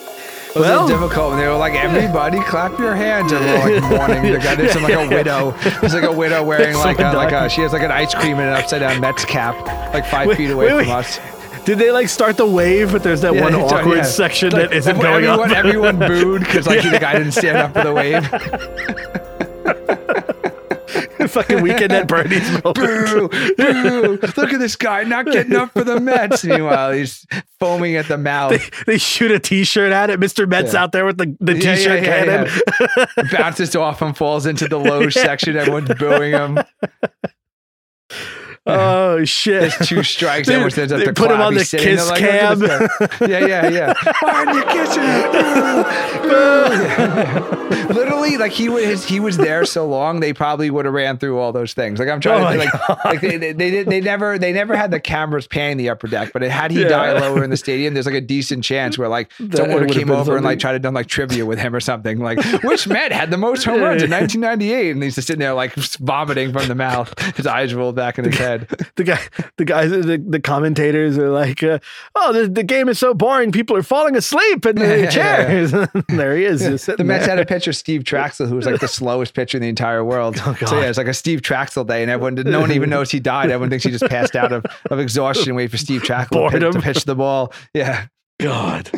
It 0.59 0.63
was 0.63 0.69
Well- 0.69 0.87
difficult. 0.87 1.31
And 1.33 1.41
they 1.41 1.47
were 1.47 1.55
like, 1.55 1.73
everybody 1.73 2.39
clap 2.41 2.77
your 2.79 2.95
hands. 2.95 3.31
And 3.31 3.43
we're 3.45 3.79
like 3.79 3.83
mourning. 3.89 4.31
The 4.33 4.39
guy, 4.39 4.55
there's 4.55 4.71
some, 4.73 4.83
like 4.83 4.93
a 4.93 5.07
widow. 5.15 5.51
There's 5.79 5.93
like 5.93 6.03
a 6.03 6.11
widow 6.11 6.43
wearing 6.43 6.75
like 6.75 6.99
a, 6.99 7.11
like 7.13 7.31
a, 7.31 7.49
she 7.49 7.61
has 7.61 7.71
like 7.73 7.83
an 7.83 7.91
ice 7.91 8.13
cream 8.13 8.37
and 8.39 8.49
an 8.49 8.53
upside 8.61 8.81
down 8.81 8.99
Mets 8.99 9.23
cap, 9.25 9.55
like 9.93 10.05
five 10.05 10.27
Wait, 10.27 10.37
feet 10.37 10.49
away 10.51 10.65
wait, 10.73 10.85
from 10.85 10.87
wait. 10.89 10.89
us. 10.95 11.19
Did 11.65 11.77
they 11.77 11.91
like 11.91 12.09
start 12.09 12.35
the 12.37 12.45
wave? 12.47 12.91
But 12.91 13.03
there's 13.03 13.21
that 13.21 13.33
Yeah, 13.35 13.41
one 13.41 13.53
awkward 13.55 13.97
yeah. 13.97 14.03
section 14.03 14.49
Like, 14.51 14.69
that 14.69 14.75
isn't 14.77 14.97
going 14.99 15.23
everyone, 15.25 15.51
on. 15.51 15.55
Everyone 15.55 15.99
booed 15.99 16.41
because 16.41 16.67
like 16.67 16.81
the 16.83 16.97
guy 16.99 17.13
didn't 17.17 17.33
stand 17.33 17.57
up 17.57 17.73
for 17.73 17.83
the 17.83 17.93
wave. 17.93 18.23
fucking 21.27 21.61
weekend 21.61 21.91
at 21.91 22.07
Bernie's 22.07 22.49
boo, 22.61 22.73
boo. 22.73 23.29
Look 24.37 24.53
at 24.53 24.59
this 24.59 24.75
guy 24.75 25.03
not 25.03 25.25
getting 25.25 25.55
up 25.55 25.71
for 25.73 25.83
the 25.83 25.99
Mets. 25.99 26.43
Meanwhile, 26.43 26.91
he's 26.93 27.25
foaming 27.59 27.95
at 27.95 28.07
the 28.07 28.17
mouth. 28.17 28.51
They, 28.51 28.93
they 28.93 28.97
shoot 28.97 29.31
a 29.31 29.39
T-shirt 29.39 29.91
at 29.91 30.09
it. 30.09 30.19
Mr. 30.19 30.47
Met's 30.47 30.73
Yeah. 30.73 30.83
out 30.83 30.91
there 30.91 31.05
with 31.05 31.17
the, 31.17 31.35
the 31.39 31.55
Yeah, 31.57 31.75
T-shirt 31.75 32.03
yeah, 32.03 32.25
cannon. 32.25 33.27
Bounces 33.31 33.75
off 33.75 34.01
and 34.01 34.15
falls 34.15 34.45
into 34.45 34.67
the 34.67 34.77
low 34.79 35.09
section. 35.09 35.57
Everyone's 35.57 35.89
booing 35.95 36.31
him. 36.31 36.59
oh 38.65 39.23
shit! 39.25 39.61
There's 39.61 39.77
two 39.87 40.03
strikes. 40.03 40.47
They- 40.47 40.53
Everyone 40.55 40.71
stands 40.71 40.91
up 40.93 40.99
they 40.99 41.05
to 41.05 41.13
put 41.13 41.31
him 41.31 41.41
on 41.41 41.53
the 41.53 41.65
kiss 41.65 42.09
like, 42.09 42.21
"Look 42.21 42.69
at. 42.69 43.29
Yeah, 43.29 43.45
yeah, 43.45 43.69
yeah. 43.69 43.93
You 44.53 44.63
kissing 44.65 45.03
him? 45.03 45.31
Boo, 46.23 47.49
boo. 47.55 47.58
Literally, 47.89 48.37
like 48.37 48.51
he 48.51 48.69
was 48.69 49.05
he 49.05 49.19
was 49.19 49.37
there 49.37 49.65
so 49.65 49.87
long, 49.87 50.19
they 50.19 50.33
probably 50.33 50.69
would 50.69 50.85
have 50.85 50.93
ran 50.93 51.17
through 51.17 51.37
all 51.39 51.51
those 51.51 51.73
things. 51.73 51.99
Like 51.99 52.09
I'm 52.09 52.19
trying 52.19 52.43
Oh 52.43 52.51
to 52.51 52.59
think, 52.59 52.73
like, 52.89 53.05
like 53.05 53.21
they, 53.21 53.37
they 53.37 53.53
they 53.53 53.83
they 53.83 54.01
never 54.01 54.37
they 54.37 54.51
never 54.53 54.75
had 54.75 54.91
the 54.91 54.99
cameras 54.99 55.47
panning 55.47 55.77
the 55.77 55.89
upper 55.89 56.07
deck, 56.07 56.31
but 56.33 56.41
had 56.41 56.71
he 56.71 56.81
Yeah. 56.81 56.87
died 56.89 57.21
lower 57.21 57.43
in 57.43 57.49
the 57.49 57.57
stadium, 57.57 57.93
there's 57.93 58.05
like 58.05 58.15
a 58.15 58.21
decent 58.21 58.63
chance 58.63 58.97
where 58.97 59.07
like 59.09 59.29
That 59.39 59.57
someone 59.57 59.71
it 59.71 59.79
would 59.81 59.89
have 59.91 59.97
came 59.97 60.11
over 60.11 60.35
and 60.35 60.43
like 60.45 60.53
something. 60.53 60.59
tried 60.59 60.71
to 60.73 60.79
done 60.79 60.93
like 60.93 61.07
trivia 61.07 61.45
with 61.45 61.59
him 61.59 61.75
or 61.75 61.79
something. 61.79 62.19
Like 62.19 62.39
which 62.63 62.87
Met 62.87 63.11
had 63.11 63.31
the 63.31 63.37
most 63.37 63.63
home 63.63 63.81
runs 63.81 64.01
in 64.03 64.09
1998, 64.09 64.91
and 64.91 65.03
he's 65.03 65.15
just 65.15 65.27
sitting 65.27 65.39
there 65.39 65.53
like 65.53 65.73
vomiting 65.75 66.51
from 66.53 66.67
the 66.67 66.75
mouth, 66.75 67.13
his 67.35 67.45
eyes 67.47 67.73
rolled 67.73 67.95
back 67.95 68.17
in 68.19 68.25
his 68.25 68.37
head. 68.37 68.67
the 68.95 69.03
guy, 69.03 69.19
the 69.57 69.65
guys, 69.65 69.91
the, 69.91 70.17
the 70.27 70.39
commentators 70.39 71.17
are 71.17 71.29
like, 71.29 71.61
uh, 71.63 71.79
"Oh, 72.15 72.33
the, 72.33 72.47
the 72.47 72.63
game 72.63 72.89
is 72.89 72.99
so 72.99 73.13
boring. 73.13 73.51
People 73.51 73.75
are 73.77 73.83
falling 73.83 74.15
asleep 74.15 74.65
in 74.65 74.75
the 74.75 75.07
chairs." 75.11 75.71
there 76.09 76.35
he 76.35 76.45
is, 76.45 76.61
just 76.61 76.85
The 76.87 77.03
Mets 77.03 77.25
there. 77.25 77.35
had 77.35 77.39
a 77.39 77.45
pitcher, 77.59 77.73
Steve 77.73 78.03
Trachsel, 78.03 78.47
who 78.47 78.55
was 78.55 78.65
like 78.65 78.79
the 78.79 78.87
slowest 78.99 79.33
pitcher 79.33 79.57
in 79.57 79.61
the 79.61 79.69
entire 79.69 80.03
world. 80.03 80.37
Oh, 80.45 80.55
so 80.65 80.79
yeah, 80.79 80.87
it's 80.87 80.97
like 80.97 81.07
a 81.07 81.13
Steve 81.13 81.41
Trachsel 81.41 81.85
day, 81.85 82.01
and 82.01 82.09
everyone, 82.11 82.35
did 82.35 82.47
no 82.47 82.59
one 82.61 82.71
even 82.71 82.89
knows 82.89 83.11
he 83.11 83.19
died. 83.19 83.51
Everyone 83.51 83.69
thinks 83.69 83.83
he 83.85 83.91
just 83.91 84.05
passed 84.09 84.35
out 84.35 84.51
of, 84.51 84.65
of 84.89 84.99
exhaustion, 84.99 85.55
waiting 85.55 85.69
for 85.69 85.77
Steve 85.77 86.01
Trachsel 86.03 86.49
to 86.49 86.59
pitch, 86.59 86.73
to 86.73 86.81
pitch 86.81 87.03
the 87.05 87.15
ball. 87.15 87.51
Yeah. 87.73 88.07
God. 88.39 88.89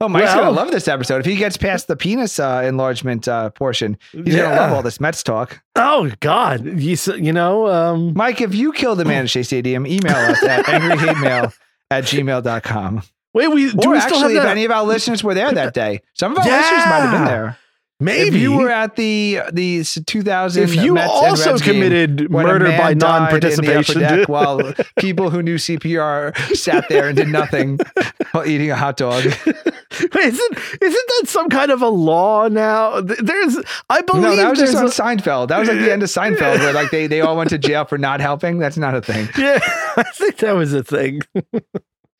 Oh, 0.00 0.08
Mike's 0.08 0.24
Well- 0.26 0.36
gonna 0.44 0.50
love 0.50 0.70
this 0.70 0.88
episode. 0.88 1.20
If 1.20 1.26
he 1.26 1.36
gets 1.36 1.56
past 1.56 1.86
the 1.86 1.96
penis 1.96 2.38
uh, 2.38 2.62
enlargement 2.66 3.26
uh, 3.28 3.50
portion, 3.50 3.96
he's 4.12 4.34
gonna 4.36 4.54
love 4.56 4.72
all 4.72 4.82
this 4.82 5.00
Mets 5.00 5.22
talk. 5.22 5.62
Oh 5.76 6.10
God. 6.20 6.64
You 6.80 6.96
you 7.16 7.32
know 7.32 7.68
um, 7.68 8.12
Mike, 8.14 8.40
if 8.40 8.54
you 8.54 8.72
kill 8.72 8.94
the 8.96 9.04
man 9.04 9.22
at 9.24 9.30
Shea 9.30 9.42
Stadium, 9.44 9.86
email 9.86 10.14
us 10.16 10.42
at 10.42 10.64
angryhatemail 10.66 11.54
at 11.90 12.04
gmail.com. 12.04 13.02
wait 13.34 13.48
we 13.48 13.70
do 13.70 13.78
Or 13.88 13.92
we 13.92 14.00
still 14.00 14.16
actually, 14.18 14.36
if 14.36 14.44
any 14.44 14.64
of 14.64 14.70
our 14.72 14.84
listeners 14.84 15.22
were 15.24 15.34
there 15.34 15.50
that 15.52 15.72
day, 15.74 16.02
some 16.14 16.32
of 16.32 16.38
our 16.38 16.46
Yeah. 16.46 16.56
listeners 16.58 16.84
might 16.86 17.00
have 17.00 17.12
been 17.12 17.24
there. 17.24 17.58
Maybe 18.02 18.36
If 18.36 18.42
you 18.42 18.52
were 18.56 18.70
at 18.70 18.96
the 18.96 19.40
the 19.52 19.84
2000, 19.84 20.62
if 20.62 20.74
you 20.74 20.94
Mets 20.94 21.12
and 21.12 21.30
also 21.30 21.58
committed 21.58 22.30
murder 22.30 22.66
by 22.76 22.92
died 22.92 22.92
in 22.92 22.98
the 22.98 23.06
upper 23.06 23.20
non-participation, 23.20 24.00
deck 24.00 24.28
while 24.28 24.74
people 24.98 25.30
who 25.30 25.42
knew 25.42 25.56
CPR 25.56 26.36
sat 26.56 26.88
there 26.88 27.08
and 27.08 27.16
did 27.16 27.28
nothing 27.28 27.78
while 28.32 28.46
eating 28.46 28.70
a 28.70 28.76
hot 28.76 28.96
dog. 28.96 29.24
Wait, 29.54 30.24
isn't 30.24 30.58
isn't 30.80 31.08
that 31.08 31.22
some 31.26 31.48
kind 31.48 31.70
of 31.70 31.82
a 31.82 31.88
law 31.88 32.48
now? 32.48 33.00
There's, 33.00 33.58
I 33.90 34.00
believe 34.02 34.22
No, 34.22 34.36
that 34.36 34.50
was 34.50 34.58
just 34.58 34.74
on 34.74 34.86
a- 34.86 34.88
Seinfeld. 34.88 35.48
That 35.48 35.58
was 35.58 35.68
like 35.68 35.78
the 35.78 35.92
end 35.92 36.02
of 36.02 36.08
Seinfeld, 36.08 36.58
where 36.58 36.72
like 36.72 36.90
they, 36.90 37.06
they 37.06 37.20
all 37.20 37.36
went 37.36 37.50
to 37.50 37.58
jail 37.58 37.84
for 37.84 37.98
not 37.98 38.20
helping. 38.20 38.58
That's 38.58 38.76
not 38.78 38.94
a 38.94 39.00
thing. 39.02 39.28
yeah, 39.38 39.58
I 39.96 40.04
think 40.14 40.38
that 40.38 40.52
was 40.52 40.72
a 40.72 40.82
thing. 40.82 41.20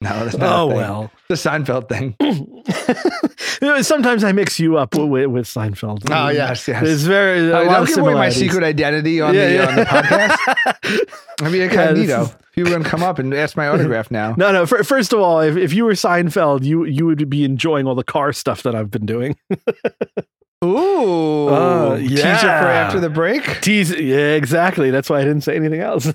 No, 0.03 0.25
that's 0.25 0.37
not. 0.37 0.53
Oh 0.61 0.67
well. 0.67 1.11
the 1.29 1.35
Seinfeld 1.35 1.89
thing. 1.89 2.17
Sometimes 3.83 4.25
I 4.25 4.33
mix 4.33 4.59
you 4.61 4.77
up 4.77 4.95
with, 4.95 5.27
with 5.29 5.47
Seinfeld. 5.47 6.03
Oh 6.11 6.29
yes, 6.29 6.67
yes. 6.69 6.83
It's 6.87 7.03
very 7.03 7.53
Uh, 7.53 7.65
lot 7.65 7.75
don't 7.79 7.87
give 7.89 7.99
away 7.99 8.15
my 8.15 8.29
secret 8.31 8.65
identity 8.65 9.21
on 9.21 9.35
Yeah, 9.35 9.47
the 9.49 9.55
yeah. 9.55 9.69
on 9.69 9.75
the 9.77 9.85
podcast. 9.85 11.09
I 11.43 11.49
mean, 11.49 11.55
Yeah, 11.61 11.65
incognito. 11.69 12.31
People 12.55 12.73
gonna 12.73 12.85
come 12.85 13.03
up 13.03 13.19
and 13.19 13.33
ask 13.33 13.57
my 13.57 13.69
autograph 13.69 14.11
now. 14.11 14.35
No, 14.39 14.53
no. 14.53 14.67
fir- 14.67 14.83
First 14.83 15.13
of 15.13 15.21
all, 15.21 15.41
if, 15.41 15.57
if 15.57 15.73
you 15.73 15.85
were 15.85 15.93
Seinfeld, 15.93 16.65
you 16.65 16.85
you 16.85 17.07
would 17.07 17.31
be 17.31 17.45
enjoying 17.45 17.87
all 17.87 17.95
the 17.95 18.05
car 18.05 18.33
stuff 18.33 18.63
that 18.65 18.75
I've 18.75 18.91
been 18.91 19.07
doing. 19.07 19.37
Ooh, 20.65 21.49
Uh, 21.49 21.97
teaser 21.99 22.23
for 22.39 22.47
after 22.47 23.01
the 23.01 23.11
break. 23.11 23.61
Tease, 23.63 23.91
yeah, 23.91 24.35
exactly. 24.35 24.91
That's 24.91 25.11
why 25.11 25.19
I 25.21 25.25
didn't 25.25 25.41
say 25.43 25.57
anything 25.57 25.81
else. 25.81 26.13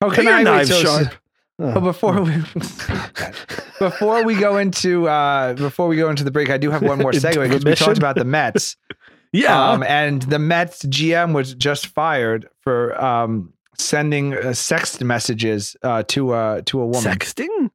Oh, 0.00 0.10
Can 0.10 0.44
knife 0.44 0.66
so- 0.68 0.80
sharp? 0.82 1.14
But 1.60 1.80
before 1.80 2.22
we 2.22 2.32
before 3.78 4.24
we 4.24 4.34
go 4.34 4.56
into 4.56 5.08
uh 5.08 5.54
before 5.54 5.88
we 5.88 5.96
go 5.96 6.10
into 6.10 6.24
the 6.24 6.30
break, 6.30 6.50
I 6.50 6.58
do 6.58 6.70
have 6.70 6.82
one 6.82 6.98
more 6.98 7.12
segue 7.12 7.42
because 7.48 7.64
we 7.64 7.74
talked 7.74 7.98
about 7.98 8.16
the 8.16 8.24
Mets. 8.24 8.76
yeah, 9.32 9.70
Um, 9.70 9.82
and 9.82 10.22
the 10.22 10.38
Mets 10.38 10.84
GM 10.84 11.34
was 11.34 11.54
just 11.54 11.86
fired 11.88 12.48
for 12.60 13.00
um 13.02 13.52
sending 13.76 14.34
uh, 14.34 14.38
sext 14.52 15.02
messages 15.04 15.76
uh 15.82 16.02
to 16.08 16.32
uh 16.32 16.62
to 16.66 16.80
a 16.80 16.86
woman. 16.86 17.02
sexting. 17.02 17.70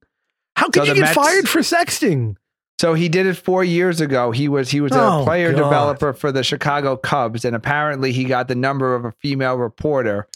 How 0.55 0.65
could 0.69 0.83
So 0.83 0.89
you 0.89 0.93
get 0.95 1.01
Mets- 1.01 1.15
fired 1.15 1.47
for 1.49 1.59
sexting? 1.59 2.35
So 2.79 2.93
he 2.93 3.07
did 3.07 3.25
it 3.25 3.35
four 3.35 3.63
years 3.63 4.01
ago. 4.01 4.31
He 4.31 4.47
was 4.49 4.69
he 4.69 4.81
was 4.81 4.91
a 4.91 5.01
Oh, 5.01 5.23
player 5.23 5.51
God. 5.53 5.57
developer 5.63 6.11
for 6.13 6.31
the 6.31 6.43
Chicago 6.43 6.97
Cubs, 6.97 7.45
and 7.45 7.55
apparently 7.55 8.11
he 8.11 8.25
got 8.25 8.47
the 8.49 8.55
number 8.55 8.95
of 8.95 9.05
a 9.05 9.11
female 9.13 9.55
reporter, 9.55 10.27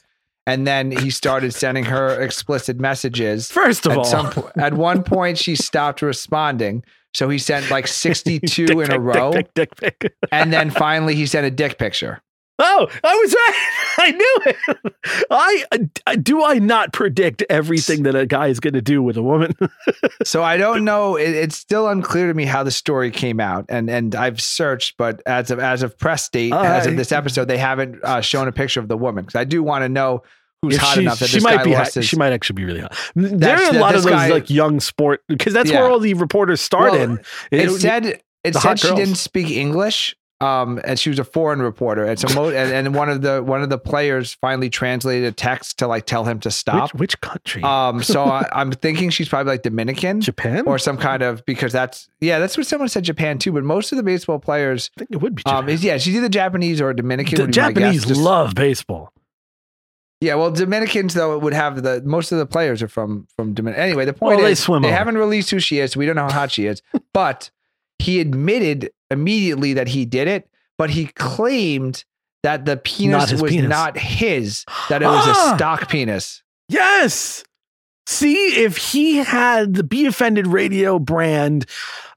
and 0.49 0.65
then 0.65 0.91
he 0.91 1.11
started 1.11 1.53
sending 1.53 1.85
her 1.85 2.19
explicit 2.21 2.79
messages. 2.79 3.51
First 3.51 3.85
of 3.85 3.91
at 3.91 3.97
all, 3.99 4.03
some 4.03 4.31
po- 4.31 4.51
at 4.57 4.73
one 4.73 5.03
point 5.03 5.37
she 5.37 5.55
stopped 5.55 6.01
responding, 6.01 6.83
so 7.13 7.29
he 7.29 7.37
sent 7.37 7.69
like 7.69 7.87
sixty 8.05 8.39
two 8.39 8.65
Dick 8.65 8.77
in 8.79 8.91
a 8.91 8.99
row, 8.99 9.31
Dick 9.31 9.53
pic, 9.53 9.75
dick 9.75 9.99
pic. 9.99 10.13
and 10.31 10.51
then 10.51 10.69
finally 10.85 11.13
he 11.13 11.25
sent 11.25 11.45
a 11.45 11.51
dick 11.51 11.77
picture. 11.77 12.21
Oh, 12.61 12.87
I 13.05 13.15
was 13.15 13.33
right. 13.33 13.69
I 13.99 14.11
knew 14.11 14.37
it. 14.45 15.25
I, 15.31 15.65
I 16.05 16.15
do. 16.17 16.43
I 16.43 16.59
not 16.59 16.91
predict 16.91 17.41
everything 17.49 18.03
that 18.03 18.15
a 18.15 18.25
guy 18.25 18.47
is 18.47 18.59
going 18.59 18.73
to 18.73 18.81
do 18.81 19.01
with 19.01 19.15
a 19.15 19.23
woman. 19.23 19.53
So 20.25 20.43
I 20.43 20.57
don't 20.57 20.83
know. 20.83 21.15
It, 21.15 21.29
it's 21.29 21.55
still 21.55 21.87
unclear 21.87 22.27
to 22.27 22.33
me 22.33 22.43
how 22.43 22.63
the 22.63 22.71
story 22.71 23.11
came 23.11 23.39
out, 23.39 23.65
and 23.69 23.89
and 23.89 24.13
I've 24.13 24.41
searched, 24.41 24.97
but 24.97 25.21
as 25.25 25.51
of 25.51 25.59
as 25.59 25.83
of 25.83 25.97
press 25.97 26.27
date, 26.27 26.51
as 26.51 26.85
of 26.85 26.97
this 26.97 27.13
episode, 27.13 27.47
they 27.47 27.57
haven't 27.57 28.03
uh, 28.03 28.19
shown 28.19 28.49
a 28.49 28.51
picture 28.51 28.81
of 28.81 28.89
the 28.89 28.97
woman 28.97 29.23
because 29.23 29.39
I 29.39 29.45
do 29.45 29.63
want 29.63 29.83
to 29.83 29.89
know 29.89 30.23
who's 30.61 30.75
If 30.75 30.81
hot 30.81 30.93
she's- 30.95 31.01
enough 31.03 31.19
that 31.19 31.29
she 31.29 31.39
might 31.39 31.63
be. 31.63 31.73
hot- 31.73 31.93
his. 31.93 32.05
She 32.05 32.15
might 32.17 32.33
actually 32.33 32.55
be 32.55 32.65
really 32.65 32.81
hot. 32.81 32.95
There 33.15 33.55
are 33.57 33.75
a 33.75 33.79
lot 33.79 33.95
of 33.95 34.03
those 34.03 34.11
guy- 34.11 34.29
like 34.29 34.49
young 34.49 34.79
sport 34.79 35.21
because 35.27 35.53
that's 35.53 35.71
Yeah. 35.71 35.81
where 35.81 35.89
all 35.91 35.99
the 35.99 36.13
reporters 36.15 36.61
start 36.61 36.91
Well, 36.93 37.01
in. 37.01 37.19
it 37.51 37.65
It- 37.69 37.79
said 37.79 38.05
it 38.43 38.55
said 38.55 38.79
she 38.79 38.87
girls. 38.87 38.99
didn't 38.99 39.15
speak 39.15 39.49
English. 39.51 40.15
Um, 40.41 40.79
and 40.85 40.97
she 40.97 41.09
was 41.09 41.19
a 41.19 41.25
foreign 41.25 41.61
reporter, 41.61 42.05
and 42.05 42.17
so 42.17 42.33
mo- 42.33 42.47
and, 42.47 42.71
and 42.71 42.95
one 42.95 43.09
of 43.09 43.21
the 43.21 43.43
one 43.43 43.61
of 43.61 43.67
the 43.69 43.77
players 43.77 44.37
finally 44.39 44.69
translated 44.69 45.25
a 45.27 45.33
text 45.33 45.79
to 45.79 45.87
like 45.87 46.05
tell 46.05 46.23
him 46.23 46.39
to 46.39 46.49
stop. 46.49 46.93
which, 46.93 46.99
which 47.01 47.19
country? 47.19 47.61
Um, 47.61 48.01
so 48.01 48.23
I, 48.23 48.47
I'm 48.53 48.71
thinking 48.71 49.09
she's 49.09 49.27
probably 49.27 49.51
like 49.51 49.63
Dominican 49.63 50.21
Japan 50.21 50.63
or 50.65 50.79
some 50.79 50.95
kind 50.97 51.23
of 51.23 51.45
because 51.45 51.73
that's 51.73 52.07
yeah, 52.21 52.39
that's 52.39 52.55
what 52.57 52.65
someone 52.67 52.87
said 52.87 53.03
Japan 53.03 53.37
too. 53.37 53.51
But 53.51 53.65
most 53.65 53.91
of 53.91 53.97
the 53.97 54.03
baseball 54.03 54.39
players, 54.39 54.91
I 54.95 54.99
think 54.99 55.09
it 55.11 55.17
would 55.17 55.35
be. 55.35 55.43
Japan. 55.43 55.57
um, 55.63 55.67
is 55.67 55.83
yeah, 55.83 55.97
she's 55.97 56.15
either 56.15 56.29
Japanese 56.29 56.79
or 56.79 56.93
Dominican. 56.93 57.35
the 57.35 57.43
my 57.43 57.47
guess. 57.47 57.55
Japanese 57.55 58.05
Just- 58.05 58.21
love 58.21 58.55
baseball. 58.55 59.11
Yeah, 60.21 60.35
well, 60.35 60.51
Dominicans 60.51 61.13
though 61.13 61.37
would 61.37 61.53
have 61.53 61.81
the 61.83 62.01
most 62.03 62.31
of 62.33 62.37
the 62.39 62.45
players 62.45 62.81
are 62.83 62.87
from 62.89 63.27
from 63.37 63.53
Dominican. 63.53 63.83
Anyway, 63.83 64.03
the 64.05 64.13
point 64.13 64.37
Well, 64.37 64.45
they 64.45 64.51
is 64.51 64.59
swim 64.59 64.81
they 64.81 64.89
over. 64.89 64.97
haven't 64.97 65.17
released 65.17 65.49
who 65.49 65.59
she 65.59 65.79
is, 65.79 65.93
so 65.93 65.99
we 65.99 66.05
don't 66.05 66.15
know 66.17 66.23
how 66.27 66.31
hot 66.41 66.51
she 66.51 66.65
is. 66.65 66.81
But 67.13 67.49
he 67.99 68.19
admitted 68.19 68.91
immediately 69.11 69.73
that 69.73 69.87
he 69.89 70.05
did 70.05 70.27
it, 70.27 70.49
but 70.77 70.89
he 70.89 71.07
claimed 71.07 72.03
that 72.43 72.65
the 72.65 72.77
penis 72.77 73.31
Not 73.31 73.41
was 73.41 73.51
penis. 73.51 73.69
not 73.69 73.97
his, 73.97 74.65
that 74.89 75.01
it 75.01 75.05
was 75.05 75.25
Ah! 75.27 75.51
a 75.53 75.55
stock 75.57 75.89
penis. 75.89 76.41
Yes. 76.69 77.43
See, 78.05 78.63
if 78.63 78.77
he 78.77 79.17
had 79.17 79.73
the 79.75 79.83
Be 79.83 80.05
Offended 80.05 80.47
Radio 80.47 80.97
brand 80.99 81.65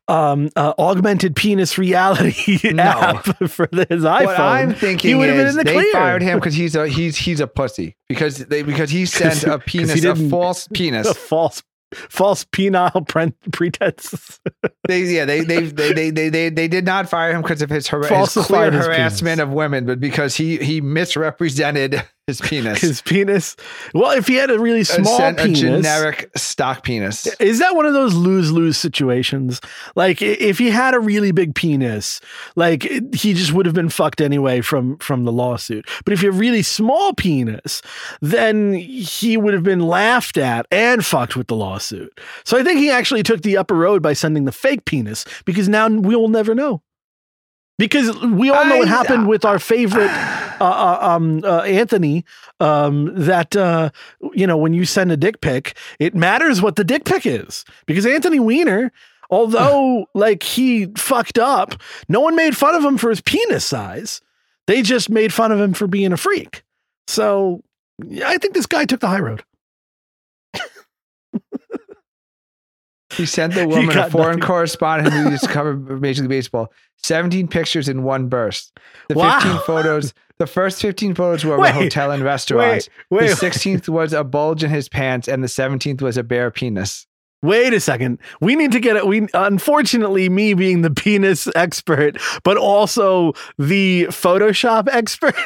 um, 0.09 0.51
uh, 0.57 0.73
augmented 0.79 1.37
penis 1.37 1.79
reality 1.79 2.59
No. 2.73 2.83
app 2.83 3.25
for 3.49 3.69
his 3.73 4.03
iPhone, 4.03 4.25
What 4.25 4.41
I'm 4.41 4.75
thinking 4.75 5.09
he 5.11 5.15
would've 5.15 5.37
been 5.37 5.47
in 5.49 5.57
the 5.57 5.65
they 5.65 5.73
clear. 5.75 5.93
fired 5.93 6.23
him 6.23 6.39
because 6.39 6.55
he's 6.55 6.75
a 6.77 6.89
he's 6.89 7.17
he's 7.17 7.41
a 7.41 7.47
pussy 7.47 7.97
because 8.09 8.39
they 8.39 8.63
because 8.63 8.91
he 8.91 9.07
sent 9.07 9.45
a 9.45 9.59
penis 9.67 10.05
a 10.05 10.17
false 10.17 10.67
a 10.67 10.71
penis. 10.71 11.13
false 11.17 11.63
false 12.09 12.45
penile 12.47 13.07
pre- 13.07 13.33
pretense. 13.53 14.41
They 14.89 15.03
yeah 15.03 15.25
they 15.25 15.43
they 15.43 15.67
they 15.67 15.93
they 15.93 16.11
they 16.11 16.29
they, 16.31 16.49
they 16.49 16.67
did 16.69 16.85
not 16.87 17.09
fire 17.09 17.33
him 17.35 17.43
because 17.43 17.63
of 17.63 17.71
his, 17.71 17.87
har- 17.87 18.03
his 18.03 18.33
clear 18.35 18.71
harassment 18.73 19.39
penis. 19.39 19.43
of 19.43 19.51
women, 19.51 19.85
but 19.87 20.01
because 20.01 20.35
he 20.37 20.57
he 20.59 20.81
misrepresented 20.81 22.03
his 22.41 22.49
penis. 22.49 22.81
his 22.81 23.03
penis. 23.03 23.57
Well, 23.95 24.13
if 24.13 24.27
he 24.27 24.35
had 24.35 24.51
a 24.51 24.59
really 24.59 24.85
small 24.85 25.17
sent 25.17 25.39
penis, 25.39 25.59
a 25.59 25.63
generic 25.63 26.31
stock 26.37 26.83
penis. 26.83 27.27
Is 27.41 27.59
that 27.59 27.75
one 27.75 27.87
of 27.87 27.95
those 27.95 28.15
lose 28.15 28.53
lose 28.53 28.77
situations? 28.77 29.61
Like 29.95 30.23
if 30.23 30.59
he 30.59 30.71
had 30.71 30.95
a 30.95 31.01
really 31.01 31.33
big 31.33 31.55
penis, 31.55 32.21
like 32.57 32.83
he 32.83 33.35
just 33.35 33.53
would 33.53 33.67
have 33.67 33.75
been 33.75 33.89
fucked 33.89 34.21
anyway 34.21 34.61
from 34.61 34.99
from 34.99 35.25
the 35.25 35.33
lawsuit. 35.33 35.89
But 36.05 36.15
if 36.15 36.23
you 36.23 36.31
have 36.31 36.37
a 36.37 36.41
really 36.41 36.63
small 36.63 37.15
penis, 37.15 37.83
then 38.21 38.75
he 38.75 39.37
would 39.37 39.55
have 39.55 39.65
been 39.65 39.81
laughed 39.81 40.37
at 40.37 40.67
and 40.71 41.05
fucked 41.05 41.37
with 41.37 41.49
the 41.49 41.57
lawsuit. 41.57 42.19
So 42.45 42.59
I 42.59 42.65
think 42.65 42.79
he 42.79 42.91
actually 42.91 43.23
took 43.23 43.43
the 43.43 43.57
upper 43.57 43.75
road 43.75 44.03
by 44.03 44.13
sending 44.13 44.45
the 44.45 44.53
fake 44.53 44.85
penis 44.85 45.25
because 45.45 45.69
now 45.69 45.89
we 45.89 46.17
will 46.17 46.29
never 46.29 46.55
know. 46.55 46.83
Because 47.79 48.17
we 48.21 48.51
all 48.51 48.65
know 48.67 48.79
what 48.79 48.89
I- 48.89 48.91
happened 48.91 49.29
with 49.29 49.45
our 49.45 49.59
favorite 49.59 50.11
uh, 50.63 50.99
uh, 51.01 51.07
um, 51.17 51.41
uh, 51.45 51.61
Anthony, 51.63 52.25
um, 52.61 53.13
that 53.15 53.57
uh, 53.57 53.91
you 54.33 54.47
know 54.47 54.57
when 54.57 54.73
you 54.73 54.85
send 54.85 55.11
a 55.11 55.17
dick 55.17 55.41
pic, 55.41 55.77
it 55.99 56.15
matters 56.15 56.63
what 56.63 56.77
the 56.77 56.85
dick 56.85 57.05
pic 57.05 57.27
is 57.27 57.65
because 57.87 58.07
Anthony 58.07 58.39
Weiner, 58.41 58.93
although 59.31 60.07
like 60.15 60.43
he 60.43 60.87
fucked 60.97 61.39
up, 61.39 61.75
no 62.09 62.21
one 62.21 62.37
made 62.37 62.57
fun 62.57 62.75
of 62.75 62.85
him 62.85 62.97
for 62.99 63.11
his 63.11 63.21
penis 63.21 63.65
size. 63.65 64.21
They 64.67 64.83
just 64.83 65.11
made 65.11 65.33
fun 65.33 65.51
of 65.51 65.59
him 65.61 65.75
for 65.75 65.87
being 65.89 66.13
a 66.13 66.17
freak. 66.17 66.63
So 67.09 67.63
I 68.25 68.39
think 68.39 68.55
this 68.55 68.67
guy 68.67 68.85
took 68.85 69.01
the 69.01 69.09
high 69.09 69.21
road. 69.21 69.43
He 73.17 73.27
sent 73.27 73.53
the 73.55 73.69
woman 73.69 73.97
a 73.99 74.09
foreign 74.09 74.39
nothing. 74.39 74.41
correspondent 74.41 75.13
who 75.13 75.31
used 75.31 75.45
to 75.45 75.49
cover 75.53 75.75
Major 75.77 76.23
League 76.23 76.31
Baseball 76.31 76.73
17 77.03 77.47
pictures 77.49 77.89
in 77.89 78.05
one 78.05 78.29
burst. 78.29 78.79
The 79.09 79.17
Wow. 79.17 79.39
15 79.41 79.59
photos, 79.67 80.15
the 80.43 80.47
first 80.49 80.83
15 80.83 81.15
photos 81.15 81.45
were 81.45 81.55
of 81.55 81.61
Wait, 81.61 81.71
a 81.71 81.73
hotel 81.73 82.11
and 82.11 82.25
restaurants. 82.25 82.89
wait, 83.11 83.29
the 83.29 83.35
16th 83.35 83.89
was 83.89 84.13
a 84.13 84.25
bulge 84.25 84.65
in 84.65 84.71
his 84.71 84.89
pants, 84.89 85.29
and 85.29 85.41
the 85.41 85.47
17th 85.47 86.03
was 86.03 86.17
a 86.17 86.25
bare 86.25 86.51
penis. 86.51 87.07
Wait 87.43 87.73
a 87.73 87.79
second. 87.79 88.19
We 88.41 88.57
need 88.57 88.73
to 88.73 88.81
get 88.81 88.97
it. 88.97 89.07
We 89.07 89.29
unfortunately, 89.35 90.29
me 90.29 90.55
being 90.55 90.83
the 90.83 90.91
penis 90.91 91.47
expert, 91.55 92.21
but 92.43 92.57
also 92.57 93.35
the 93.57 94.07
Photoshop 94.09 94.89
expert. 94.91 95.37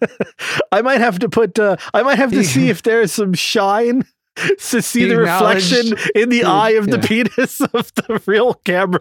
I 0.72 0.82
might 0.82 1.00
have 1.00 1.18
to 1.20 1.30
put. 1.30 1.58
Uh, 1.58 1.76
I 1.94 2.02
might 2.02 2.18
have 2.18 2.32
to 2.32 2.44
see 2.52 2.68
if 2.68 2.82
there's 2.82 3.12
some 3.12 3.32
shine 3.32 4.04
to 4.58 4.82
see 4.82 5.08
the 5.08 5.16
reflection 5.16 5.96
in 6.14 6.28
the 6.28 6.44
eye 6.44 6.70
of 6.70 6.90
the 6.90 6.98
penis 6.98 7.60
of 7.74 7.92
the 7.94 8.22
real 8.26 8.54
camera. 8.54 9.00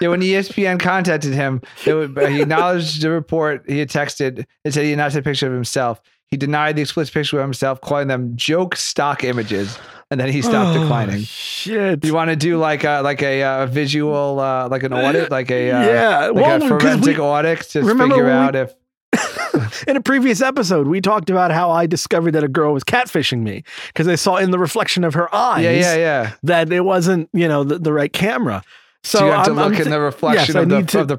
Yeah, 0.00 0.08
when 0.08 0.20
ESPN 0.20 0.80
contacted 0.80 1.32
him, 1.32 1.62
it 1.86 1.94
would, 1.94 2.16
he 2.30 2.42
acknowledged 2.42 3.02
the 3.02 3.10
report 3.10 3.64
he 3.68 3.78
had 3.78 3.88
texted 3.88 4.44
and 4.64 4.74
said 4.74 4.84
he 4.84 4.90
had 4.90 4.98
not 4.98 5.12
sent 5.12 5.24
a 5.24 5.28
picture 5.28 5.46
of 5.46 5.52
himself. 5.52 6.00
He 6.26 6.36
denied 6.36 6.76
the 6.76 6.82
explicit 6.82 7.12
picture 7.12 7.38
of 7.38 7.42
himself, 7.44 7.80
calling 7.80 8.06
them 8.06 8.36
joke 8.36 8.76
stock 8.76 9.24
images, 9.24 9.76
and 10.12 10.20
then 10.20 10.28
he 10.30 10.42
stopped 10.42 10.76
Oh, 10.76 10.80
declining. 10.82 11.22
Shit. 11.22 12.04
You 12.04 12.14
want 12.14 12.30
to 12.30 12.36
do 12.36 12.56
like 12.56 12.84
a 12.84 13.00
like 13.02 13.20
a, 13.22 13.42
uh 13.42 13.66
visual 13.66 14.38
uh, 14.38 14.68
like 14.68 14.84
an 14.84 14.92
audit, 14.92 15.30
like 15.32 15.50
a 15.50 15.70
uh, 15.72 15.82
yeah. 15.84 16.18
like 16.28 16.34
well, 16.34 16.62
a 16.62 16.68
forensic 16.68 17.16
we- 17.16 17.22
audit 17.22 17.60
to 17.70 17.82
figure 17.82 17.94
when 17.96 18.24
we- 18.24 18.30
out 18.30 18.54
if 18.54 18.72
in 19.86 19.96
a 19.96 20.00
previous 20.00 20.40
episode, 20.40 20.86
we 20.86 21.00
talked 21.00 21.30
about 21.30 21.50
how 21.50 21.70
I 21.70 21.86
discovered 21.86 22.32
that 22.32 22.44
a 22.44 22.48
girl 22.48 22.72
was 22.72 22.84
catfishing 22.84 23.40
me 23.40 23.64
because 23.88 24.06
I 24.08 24.14
saw 24.14 24.36
in 24.36 24.50
the 24.50 24.58
reflection 24.58 25.04
of 25.04 25.14
her 25.14 25.32
eyes 25.34 25.64
yeah 25.64 25.72
yeah 25.72 25.96
yeah. 25.96 26.32
that 26.42 26.72
it 26.72 26.82
wasn't, 26.82 27.28
you 27.32 27.48
know, 27.48 27.64
the, 27.64 27.78
the 27.78 27.92
right 27.92 28.12
camera. 28.12 28.62
So, 29.02 29.18
So, 29.20 29.24
you 29.26 29.32
have 29.32 29.44
to 29.46 29.50
I'm- 29.52 29.56
look 29.56 29.74
I'm 29.76 29.82
in 29.82 29.90
the 29.90 29.98
reflection 30.00 30.54
yes, 30.54 30.62
of 30.62 30.68
the 30.68 30.82
to- 30.82 31.00
of 31.00 31.08
the 31.08 31.16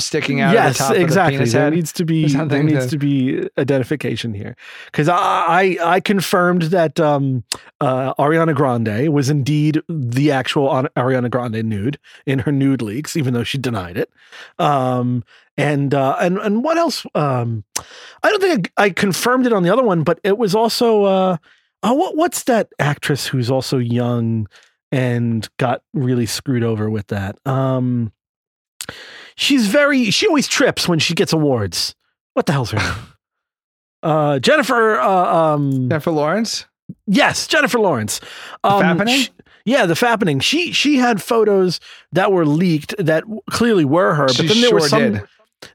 sticking 0.00 0.40
out 0.40 0.54
yes, 0.54 0.80
of 0.80 0.88
the 0.88 0.94
top 0.94 1.02
exactly. 1.02 1.34
of 1.34 1.38
the 1.38 1.38
penis 1.44 1.52
there 1.52 1.62
head. 1.64 1.72
needs 1.74 1.92
to 1.92 2.04
be 2.06 2.22
there 2.22 2.28
something 2.30 2.66
needs 2.66 2.84
to- 2.86 2.90
to 2.92 2.98
be 2.98 3.48
identification 3.58 4.32
here 4.32 4.56
because 4.86 5.10
I, 5.10 5.16
I 5.18 5.78
I 5.96 6.00
confirmed 6.00 6.62
that 6.62 6.98
um, 6.98 7.44
uh, 7.82 8.14
Ariana 8.14 8.54
Grande 8.54 9.12
was 9.12 9.28
indeed 9.28 9.82
the 9.90 10.32
actual 10.32 10.68
Ariana 10.96 11.30
Grande 11.30 11.62
nude 11.64 11.98
in 12.24 12.38
her 12.40 12.52
nude 12.52 12.80
leaks, 12.80 13.14
even 13.14 13.34
though 13.34 13.44
she 13.44 13.58
denied 13.58 13.98
it. 13.98 14.10
Um, 14.58 15.22
and 15.58 15.92
uh, 15.92 16.16
and 16.20 16.38
and 16.38 16.64
what 16.64 16.78
else? 16.78 17.04
Um, 17.14 17.62
I 18.22 18.30
don't 18.30 18.40
think 18.40 18.72
I, 18.78 18.84
I 18.84 18.90
confirmed 18.90 19.46
it 19.46 19.52
on 19.52 19.62
the 19.64 19.70
other 19.70 19.82
one, 19.84 20.02
but 20.02 20.18
it 20.24 20.38
was 20.38 20.54
also 20.54 21.04
uh, 21.04 21.36
oh, 21.82 21.92
what 21.92 22.16
what's 22.16 22.44
that 22.44 22.68
actress 22.78 23.26
who's 23.26 23.50
also 23.50 23.76
young 23.76 24.46
and 24.92 25.48
got 25.58 25.82
really 25.94 26.26
screwed 26.26 26.62
over 26.62 26.88
with 26.90 27.06
that? 27.08 27.36
Um, 27.46 28.12
she's 29.36 29.66
very 29.68 30.10
she 30.10 30.26
always 30.26 30.48
trips 30.48 30.88
when 30.88 30.98
she 30.98 31.14
gets 31.14 31.32
awards. 31.32 31.94
What 32.34 32.46
the 32.46 32.52
hell's 32.52 32.70
her 32.72 32.78
name? 32.78 32.94
Uh, 34.00 34.38
Jennifer. 34.38 34.96
Uh, 35.00 35.54
um, 35.54 35.88
Jennifer 35.88 36.12
Lawrence. 36.12 36.66
yes, 37.08 37.48
Jennifer 37.48 37.80
Lawrence. 37.80 38.20
Um, 38.62 38.80
Fappening? 38.80 39.28
yeah, 39.64 39.86
the 39.86 39.94
fappening. 39.94 40.40
She 40.40 40.70
she 40.70 40.98
had 40.98 41.20
photos 41.20 41.80
that 42.12 42.30
were 42.30 42.46
leaked 42.46 42.94
that 42.98 43.24
clearly 43.50 43.84
were 43.84 44.14
her, 44.14 44.26
but 44.28 44.36
She 44.36 44.46
then 44.46 44.60
there 44.60 44.70
were 44.72 44.78
sure 44.82 44.88
some. 44.88 45.12
did. 45.14 45.22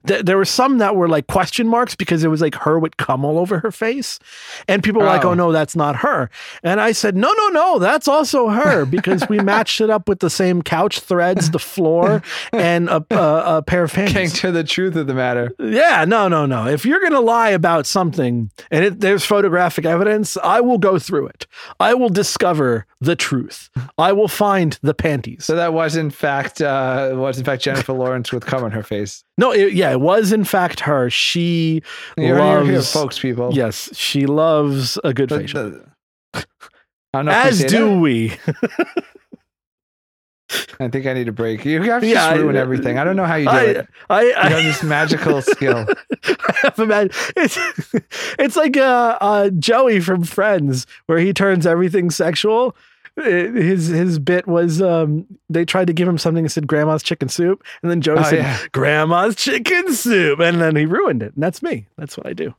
Th- 0.08 0.24
there 0.24 0.38
were 0.38 0.46
some 0.46 0.78
that 0.78 0.96
were 0.96 1.08
like 1.08 1.28
question 1.28 1.68
marks 1.68 1.96
because 1.96 2.24
it 2.24 2.30
was 2.30 2.42
like 2.42 2.56
her 2.56 2.80
with 2.80 2.98
cum 2.98 3.26
all 3.26 3.38
over 3.38 3.60
her 3.60 3.72
face, 3.72 4.20
and 4.68 4.84
people 4.84 5.02
were 5.02 5.08
like, 5.08 5.26
Oh. 5.26 5.32
"Oh 5.32 5.34
no, 5.34 5.52
that's 5.52 5.76
not 5.76 5.98
her." 5.98 6.30
And 6.64 6.80
I 6.80 6.92
said, 6.94 7.16
"No, 7.18 7.34
no, 7.38 7.48
no, 7.50 7.80
that's 7.80 8.08
also 8.08 8.50
her 8.50 8.86
because 8.98 9.28
we 9.30 9.40
matched 9.40 9.82
it 9.82 9.90
up 9.90 10.08
with 10.08 10.20
the 10.20 10.30
same 10.30 10.62
couch 10.62 11.00
threads, 11.00 11.52
the 11.52 11.60
floor, 11.60 12.22
and 12.54 12.88
a, 12.90 13.06
a, 13.12 13.58
a 13.58 13.62
pair 13.62 13.84
of 13.84 13.94
Getting 13.94 14.14
panties." 14.14 14.40
to 14.40 14.52
the 14.52 14.64
truth 14.64 14.96
of 14.96 15.08
the 15.08 15.14
matter. 15.14 15.54
Yeah, 15.60 16.06
no, 16.08 16.28
no, 16.28 16.46
no. 16.46 16.68
If 16.68 16.86
you're 16.86 17.02
gonna 17.02 17.20
lie 17.22 17.50
about 17.50 17.86
something 17.86 18.52
and 18.72 18.86
it, 18.86 19.00
there's 19.02 19.26
photographic 19.26 19.86
evidence, 19.86 20.38
I 20.44 20.62
will 20.62 20.78
go 20.78 20.98
through 21.00 21.28
it. 21.28 21.46
I 21.80 21.94
will 21.94 22.10
discover 22.10 22.86
the 23.02 23.16
truth. 23.16 23.70
I 23.98 24.14
will 24.14 24.28
find 24.30 24.80
the 24.82 24.94
panties. 24.94 25.46
So 25.46 25.56
that 25.56 25.74
was 25.74 25.96
in 25.96 26.10
fact 26.10 26.62
uh, 26.62 27.12
was 27.16 27.38
in 27.38 27.44
fact 27.44 27.64
Jennifer 27.64 27.94
Lawrence 28.04 28.32
with 28.32 28.46
cum 28.46 28.64
on 28.64 28.72
her 28.72 28.84
face. 28.84 29.24
No, 29.38 29.52
it, 29.52 29.73
yeah, 29.74 29.92
it 29.92 30.00
was 30.02 30.32
in 30.32 30.44
fact 30.44 30.80
her. 30.82 31.10
She 31.10 31.82
You're, 32.18 32.38
you're 32.38 32.64
here, 32.66 32.74
loves, 32.76 32.92
folks, 32.94 33.20
people. 33.20 33.52
yes, 33.54 33.90
she 33.96 34.26
loves 34.26 34.98
a 35.04 35.14
good 35.14 35.30
The- 35.30 35.40
facial. 35.40 35.70
the- 36.34 36.46
I 37.14 37.22
know 37.22 37.32
As 37.32 37.64
do 37.66 37.90
that. 37.90 38.00
we. 38.00 38.34
I 40.80 40.88
think 40.90 41.08
I 41.08 41.14
need 41.14 41.28
a 41.28 41.32
break. 41.32 41.66
You 41.66 41.82
have 41.84 42.02
to 42.02 42.08
Yeah, 42.08 42.14
just 42.16 42.30
I- 42.32 42.36
ruin 42.36 42.56
everything. 42.56 43.00
I 43.00 43.04
don't 43.04 43.16
know 43.16 43.26
how 43.26 43.36
you 43.36 43.46
do 43.46 43.52
I, 43.52 43.62
it. 43.64 43.88
I, 44.10 44.22
You 44.24 44.34
have 44.36 44.64
this 44.64 44.84
magical 44.84 45.42
skill. 45.42 45.88
I 46.26 46.54
have 46.64 46.78
imagine 46.80 47.12
it's 47.36 47.58
it's 48.40 48.56
like 48.56 48.78
uh, 48.78 49.18
uh, 49.20 49.50
Joey 49.52 50.00
from 50.00 50.24
Friends, 50.24 50.86
where 51.08 51.18
he 51.18 51.34
turns 51.34 51.66
everything 51.66 52.12
sexual. 52.12 52.76
It- 53.18 53.54
his 53.54 53.88
his 53.88 54.18
bit 54.20 54.48
was 54.48 54.82
um, 54.82 55.28
they 55.50 55.66
tried 55.66 55.88
to 55.88 55.94
give 55.94 56.08
him 56.08 56.18
something 56.18 56.46
and 56.46 56.52
said 56.52 56.66
"Grandma's 56.68 57.04
chicken 57.04 57.30
soup," 57.30 57.64
and 57.84 57.92
then 57.92 58.02
Joey 58.02 58.18
Oh, 58.20 58.24
said 58.24 58.40
yeah. 58.40 58.60
"Grandma's 58.72 59.36
chicken 59.36 59.94
soup," 59.94 60.40
and 60.40 60.60
then 60.60 60.76
he 60.76 60.86
ruined 60.86 61.22
it. 61.22 61.34
And 61.36 61.44
that's 61.44 61.62
me. 61.62 61.86
That's 61.98 62.18
what 62.18 62.26
I 62.26 62.34
do. 62.34 62.56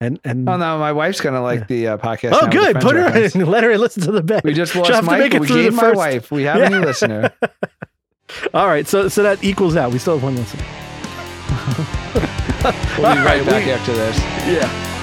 And 0.00 0.20
and 0.22 0.48
Oh 0.48 0.56
no, 0.56 0.78
my 0.78 0.92
wife's 0.92 1.20
gonna 1.20 1.42
like 1.42 1.66
the 1.66 1.88
uh, 1.88 1.96
podcast. 1.96 2.32
oh, 2.40 2.46
now 2.46 2.46
with 2.46 2.50
the 2.52 2.58
good. 2.74 2.80
Put 2.80 2.94
her 2.94 3.02
reference. 3.02 3.34
in. 3.34 3.46
Let 3.50 3.64
her 3.64 3.76
listen 3.76 4.04
to 4.04 4.12
the 4.12 4.22
bit. 4.22 4.44
We 4.44 4.52
just 4.54 4.76
lost 4.76 4.88
have 4.90 5.04
to 5.04 5.10
make 5.10 5.32
Michael. 5.32 5.36
it 5.38 5.40
We 5.40 5.48
gave 5.48 5.72
the 5.72 5.76
my 5.76 5.82
first- 5.82 5.96
wife. 5.96 6.30
We 6.30 6.44
have 6.44 6.58
Yeah. 6.58 6.66
a 6.66 6.70
new 6.70 6.80
listener. 6.86 7.32
All 8.54 8.68
right, 8.68 8.86
so 8.86 9.08
so 9.08 9.24
that 9.24 9.42
equals 9.42 9.74
out. 9.74 9.90
We 9.90 9.98
still 9.98 10.14
have 10.18 10.22
one 10.22 10.36
listener. 10.36 10.62
We'll 12.98 13.14
be 13.14 13.20
right 13.20 13.24
right, 13.24 13.46
back 13.46 13.64
we- 13.66 13.72
after 13.72 13.92
this. 13.92 14.18
Yeah. 14.46 14.94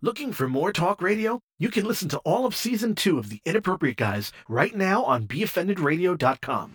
Looking 0.00 0.32
for 0.32 0.46
more 0.46 0.72
talk 0.72 1.02
radio? 1.02 1.40
You 1.58 1.70
can 1.70 1.84
listen 1.84 2.08
to 2.10 2.18
all 2.18 2.46
of 2.46 2.54
season 2.54 2.94
two 2.94 3.18
of 3.18 3.30
The 3.30 3.40
Inappropriate 3.44 3.96
Guys 3.96 4.30
right 4.48 4.72
now 4.72 5.02
on 5.02 5.26
BeOffendedRadio.com. 5.26 6.72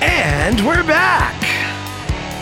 And 0.00 0.64
we're 0.64 0.84
back. 0.84 1.34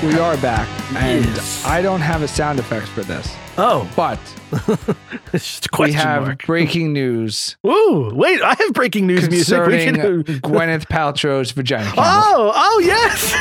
We 0.03 0.19
are 0.19 0.37
back, 0.37 0.69
and 0.97 1.25
Yes. 1.25 1.65
I 1.65 1.83
don't 1.83 2.01
have 2.01 2.23
a 2.23 2.29
sound 2.29 2.59
effects 2.59 2.89
for 2.89 3.03
this, 3.03 3.35
Oh, 3.61 3.89
but 3.97 4.19
it's 5.33 5.45
just 5.61 5.67
a 5.67 5.83
we 5.83 5.93
have 5.93 6.23
mark. 6.23 6.47
breaking 6.47 6.93
news 6.93 7.57
Ooh, 7.67 8.11
wait, 8.15 8.41
I 8.43 8.55
have 8.59 8.73
breaking 8.73 9.07
news 9.07 9.29
music. 9.29 9.67
We 9.67 9.85
can 9.85 9.95
do- 9.95 10.23
Gwyneth 10.25 10.87
Paltrow's 10.87 11.51
vagina 11.51 11.85
candle. 11.93 12.05
Oh, 12.07 12.53
oh 12.55 12.81
yes. 12.85 13.35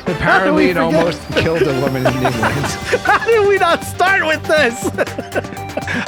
Apparently, 0.10 0.66
it 0.70 0.74
forget? 0.76 0.82
almost 0.94 1.28
killed 1.32 1.62
a 1.62 1.80
woman 1.80 2.04
in 2.06 2.12
England. 2.12 2.32
How 3.04 3.24
did 3.24 3.46
we 3.48 3.56
not 3.58 3.84
start 3.84 4.26
with 4.26 4.42
this? 4.44 4.84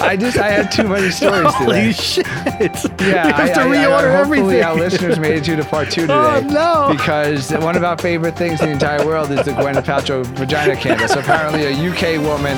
I 0.00 0.16
just 0.16 0.36
I 0.38 0.48
had 0.50 0.72
too 0.72 0.88
many 0.88 1.10
stories 1.10 1.54
Holy 1.54 1.74
today. 1.76 1.92
shit! 1.92 2.26
Yeah, 2.26 3.26
we 3.26 3.32
have 3.32 3.40
I, 3.40 3.52
to 3.54 3.60
I- 3.60 3.62
I- 3.62 3.76
reorder 3.76 4.16
hopefully 4.16 4.38
everything. 4.40 4.62
our 4.64 4.74
listeners 4.74 5.18
made 5.18 5.36
it 5.38 5.44
to 5.44 5.56
the 5.56 5.64
part 5.64 5.90
two 5.90 6.06
oh, 6.08 6.40
today. 6.40 6.48
Oh 6.56 6.88
no! 6.88 6.94
Because 6.96 7.52
one 7.52 7.76
of 7.76 7.84
our 7.84 7.96
favorite 7.96 8.36
things 8.36 8.60
in 8.60 8.66
the 8.66 8.72
entire 8.72 9.06
world 9.06 9.30
is 9.30 9.44
the 9.46 9.52
Gwyneth 9.52 9.84
Paltrow 9.84 10.24
vagina 10.44 10.76
candle. 10.76 11.08
So 11.12 11.20
apparently, 11.20 11.64
a 11.66 11.72
UK 11.90 12.20
woman 12.22 12.56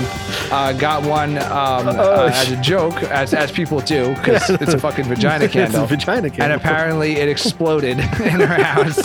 uh, 0.51 0.73
got 0.73 1.03
one 1.05 1.39
um, 1.39 1.89
uh, 1.89 2.31
as 2.33 2.51
a 2.53 2.57
joke, 2.61 3.03
as 3.05 3.35
as 3.35 3.51
people 3.53 3.81
do, 3.81 4.15
because 4.15 4.49
it's 4.51 4.75
a 4.75 4.79
fucking 4.79 5.05
vagina 5.13 5.45
It's 5.45 5.55
a 5.55 5.59
candle. 5.59 5.87
vagina 5.87 6.29
candle. 6.31 6.45
And 6.45 6.53
apparently, 6.53 7.13
it 7.17 7.29
exploded 7.29 7.99
in 8.31 8.41
her 8.41 8.47
house. 8.63 9.01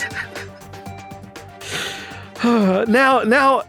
now, 2.88 3.22
now, 3.24 3.64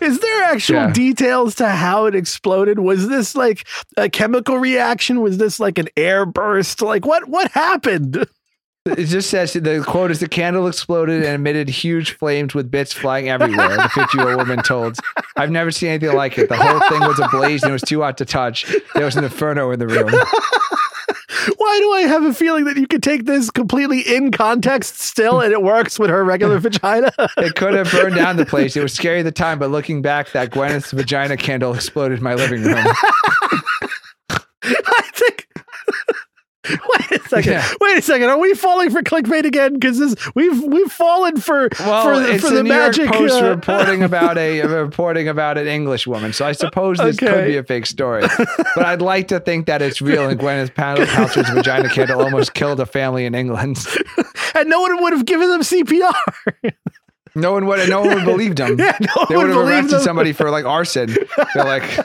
is 0.00 0.20
there 0.20 0.42
actual 0.44 0.76
Yeah. 0.76 0.92
details 0.92 1.56
to 1.56 1.68
how 1.68 2.06
it 2.06 2.14
exploded? 2.14 2.78
Was 2.78 3.08
this 3.08 3.34
like 3.34 3.66
a 3.96 4.08
chemical 4.08 4.58
reaction? 4.58 5.20
Was 5.20 5.38
this 5.38 5.58
like 5.58 5.78
an 5.78 5.88
air 5.96 6.24
burst? 6.24 6.80
Like 6.80 7.04
what? 7.04 7.28
What 7.28 7.50
happened? 7.52 8.24
It 8.96 9.06
just 9.06 9.30
says 9.30 9.52
the 9.52 9.84
quote 9.86 10.10
is 10.10 10.20
the 10.20 10.28
candle 10.28 10.66
exploded 10.66 11.22
and 11.24 11.34
emitted 11.34 11.68
huge 11.68 12.12
flames 12.12 12.54
with 12.54 12.70
bits 12.70 12.92
flying 12.92 13.28
everywhere. 13.28 13.76
The 13.76 13.88
50 13.88 14.18
year 14.18 14.28
old 14.30 14.38
woman 14.38 14.62
told. 14.62 14.98
I've 15.36 15.50
never 15.50 15.70
seen 15.70 15.90
anything 15.90 16.16
like 16.16 16.38
it. 16.38 16.48
The 16.48 16.56
whole 16.56 16.80
thing 16.88 17.00
was 17.00 17.18
ablaze 17.18 17.62
and 17.62 17.70
it 17.70 17.72
was 17.72 17.82
too 17.82 18.02
hot 18.02 18.18
to 18.18 18.24
touch. 18.24 18.66
There 18.94 19.04
was 19.04 19.16
an 19.16 19.24
inferno 19.24 19.70
in 19.70 19.78
the 19.78 19.86
room. 19.86 20.10
Why 21.56 21.78
do 21.80 21.92
I 21.92 22.00
have 22.02 22.24
a 22.24 22.34
feeling 22.34 22.64
that 22.64 22.76
you 22.76 22.86
could 22.86 23.02
take 23.02 23.24
this 23.24 23.50
completely 23.50 24.00
in 24.00 24.30
context 24.32 25.00
still 25.00 25.40
and 25.40 25.52
it 25.52 25.62
works 25.62 25.98
with 25.98 26.10
her 26.10 26.24
regular 26.24 26.58
vagina? 26.60 27.12
It 27.36 27.54
could 27.54 27.74
have 27.74 27.90
burned 27.90 28.16
down 28.16 28.36
the 28.36 28.46
place. 28.46 28.76
It 28.76 28.82
was 28.82 28.92
scary 28.92 29.20
at 29.20 29.24
the 29.24 29.32
time, 29.32 29.58
but 29.58 29.70
looking 29.70 30.02
back, 30.02 30.32
that 30.32 30.50
Gwyneth's 30.50 30.90
vagina 30.90 31.36
candle 31.36 31.74
exploded 31.74 32.18
in 32.18 32.24
my 32.24 32.34
living 32.34 32.62
room. 32.62 32.76
I 34.30 35.02
think. 35.14 35.46
Wait 36.68 37.10
a 37.12 37.28
second. 37.28 37.52
Yeah. 37.52 37.68
Wait 37.80 37.98
a 37.98 38.02
second. 38.02 38.28
Are 38.28 38.38
we 38.38 38.52
falling 38.54 38.90
for 38.90 39.00
clickbait 39.02 39.44
again? 39.44 39.74
Because 39.74 39.98
this 39.98 40.14
we've 40.34 40.62
we've 40.64 40.90
fallen 40.90 41.36
for 41.36 41.68
Well, 41.78 42.02
for 42.02 42.18
the, 42.20 42.34
it's 42.34 42.42
for 42.44 42.50
the 42.50 42.56
the 42.56 42.62
New 42.64 42.68
magic 42.70 43.04
York 43.04 43.14
Post 43.16 43.42
uh, 43.42 43.48
reporting 43.50 44.02
about 44.02 44.36
a 44.38 44.62
reporting 44.62 45.28
about 45.28 45.56
an 45.56 45.68
English 45.68 46.06
woman. 46.06 46.32
So 46.32 46.44
I 46.44 46.52
suppose 46.52 46.98
this 46.98 47.16
could 47.16 47.46
be 47.46 47.56
a 47.56 47.62
fake 47.62 47.86
story, 47.86 48.22
but 48.74 48.84
I'd 48.84 49.00
like 49.00 49.28
to 49.28 49.38
think 49.40 49.66
that 49.66 49.82
it's 49.82 50.02
real. 50.02 50.28
And 50.28 50.38
Gwyneth 50.38 50.74
Paltrow's 50.74 51.48
vagina 51.50 51.88
candle 51.90 52.20
almost 52.20 52.54
killed 52.54 52.80
a 52.80 52.86
family 52.86 53.24
in 53.24 53.34
England. 53.36 53.78
and 54.54 54.68
no 54.68 54.80
one 54.80 55.00
would 55.02 55.12
have 55.12 55.26
given 55.26 55.48
them 55.48 55.60
CPR. 55.60 56.12
No 57.34 57.52
one 57.52 57.66
would. 57.66 57.88
No 57.88 58.00
one 58.00 58.16
would 58.16 58.24
believe 58.24 58.56
them. 58.56 58.78
yeah, 58.78 58.98
no 59.00 59.26
they 59.28 59.36
would 59.36 59.46
would 59.46 59.56
have 59.56 59.68
arrested 59.68 59.92
them. 59.98 60.02
somebody 60.02 60.32
for 60.32 60.50
like 60.50 60.64
arson. 60.64 61.14
They're 61.54 61.64
like, 61.64 61.98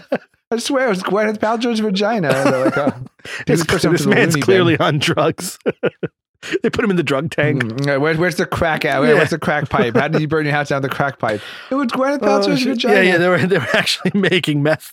I 0.54 0.58
swear 0.58 0.86
it 0.86 0.90
was 0.90 1.04
Gwyneth 1.04 1.38
Paltrow's 1.40 1.80
vagina. 1.80 2.30
They're 2.30 2.66
like, 2.66 2.78
oh, 2.78 2.94
This, 3.48 3.60
this 3.60 3.66
person 3.66 3.92
this 3.92 4.04
to 4.04 4.10
the 4.10 4.16
man's 4.16 4.34
loony 4.34 4.40
bin. 4.40 4.42
clearly 4.44 4.78
on 4.80 5.00
drugs. 5.00 5.58
they 6.62 6.70
put 6.70 6.84
him 6.84 6.90
in 6.92 6.98
the 6.98 7.04
drug 7.04 7.32
tank. 7.32 7.64
Mm, 7.64 8.00
where- 8.02 8.16
where's 8.18 8.36
the 8.36 8.46
crack 8.46 8.86
at? 8.86 9.00
Where- 9.00 9.10
Yeah. 9.12 9.16
Where's 9.16 9.30
the 9.32 9.40
crack 9.40 9.70
pipe? 9.70 9.96
How 9.96 10.08
did 10.10 10.22
you 10.22 10.28
burn 10.28 10.46
your 10.46 10.54
house 10.54 10.70
down 10.70 10.82
the 10.82 10.90
crack 10.90 11.20
pipe? 11.20 11.42
It 11.72 11.76
was 11.76 11.88
Gwyneth 11.88 12.20
Oh, 12.22 12.26
Paltrow's 12.26 12.64
vagina. 12.64 12.96
yeah, 12.96 13.02
yeah, 13.02 13.18
they 13.18 13.28
were 13.30 13.40
they 13.40 13.58
were 13.58 13.68
actually 13.76 14.12
making 14.20 14.62
meth. 14.64 14.92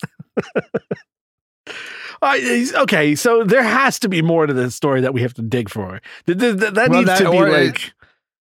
Uh, 2.23 2.37
okay, 2.83 3.15
so 3.15 3.45
there 3.45 3.63
has 3.63 3.99
to 4.01 4.09
be 4.09 4.21
more 4.21 4.47
to 4.47 4.53
the 4.53 4.71
story 4.71 5.01
that 5.01 5.15
we 5.15 5.23
have 5.23 5.33
to 5.35 5.43
dig 5.43 5.71
for. 5.71 6.01
Th- 6.27 6.39
th- 6.39 6.59
th- 6.61 6.75
that 6.75 6.91
Well, 6.91 6.99
needs 7.01 7.09
that- 7.19 7.25
to 7.25 7.31
be 7.31 7.39
like 7.41 7.93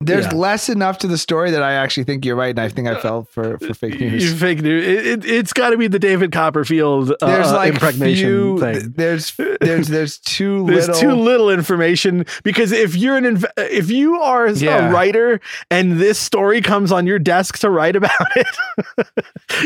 There's 0.02 0.28
Yeah. 0.28 0.36
less 0.36 0.70
enough 0.70 1.00
to 1.00 1.08
the 1.08 1.18
story 1.18 1.52
that 1.52 1.62
I 1.62 1.74
actually 1.74 2.06
think 2.06 2.24
you're 2.24 2.38
right, 2.38 2.52
and 2.52 2.60
I 2.60 2.70
think 2.70 2.88
I 2.88 3.02
fell 3.02 3.24
for, 3.24 3.58
for 3.60 3.74
fake 3.74 4.00
you 4.00 4.12
news. 4.12 4.40
fake 4.40 4.62
news. 4.62 4.88
It, 4.88 5.06
it, 5.06 5.26
it's 5.26 5.52
got 5.52 5.72
to 5.72 5.78
be 5.78 5.90
the 5.90 6.00
David 6.00 6.32
Copperfield 6.32 7.12
uh, 7.12 7.16
There's 7.20 7.52
like 7.52 7.74
impregnation 7.74 8.26
few, 8.26 8.60
thing. 8.62 8.94
There's 8.96 9.34
there's 9.60 9.90
there's 9.90 10.18
too 10.20 10.66
There's 10.68 10.88
little. 10.88 11.02
too 11.02 11.12
little 11.16 11.50
information 11.50 12.26
because 12.44 12.72
if 12.72 12.96
you're 12.96 13.18
an 13.18 13.26
inv- 13.26 13.52
if 13.58 13.92
you 13.92 14.16
are 14.22 14.46
a 14.48 14.90
writer 14.90 15.42
and 15.70 16.00
this 16.00 16.18
story 16.18 16.62
comes 16.62 16.94
on 16.94 17.06
your 17.06 17.20
desk 17.20 17.58
to 17.60 17.70
write 17.70 17.98
about 17.98 18.12
it, 18.38 19.08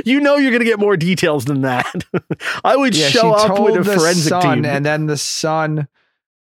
you 0.06 0.20
know 0.20 0.38
you're 0.38 0.50
going 0.50 0.62
to 0.62 0.66
get 0.66 0.80
more 0.80 0.98
details 0.98 1.46
than 1.46 1.62
that. 1.62 2.06
I 2.64 2.76
would 2.76 2.98
yeah, 2.98 3.10
show 3.10 3.34
up 3.34 3.60
with 3.60 3.76
a 3.76 3.84
the 3.84 3.96
forensic 4.00 4.30
son, 4.30 4.42
team. 4.64 4.66
and 4.66 4.84
then 4.84 5.06
the 5.06 5.18
son. 5.18 5.88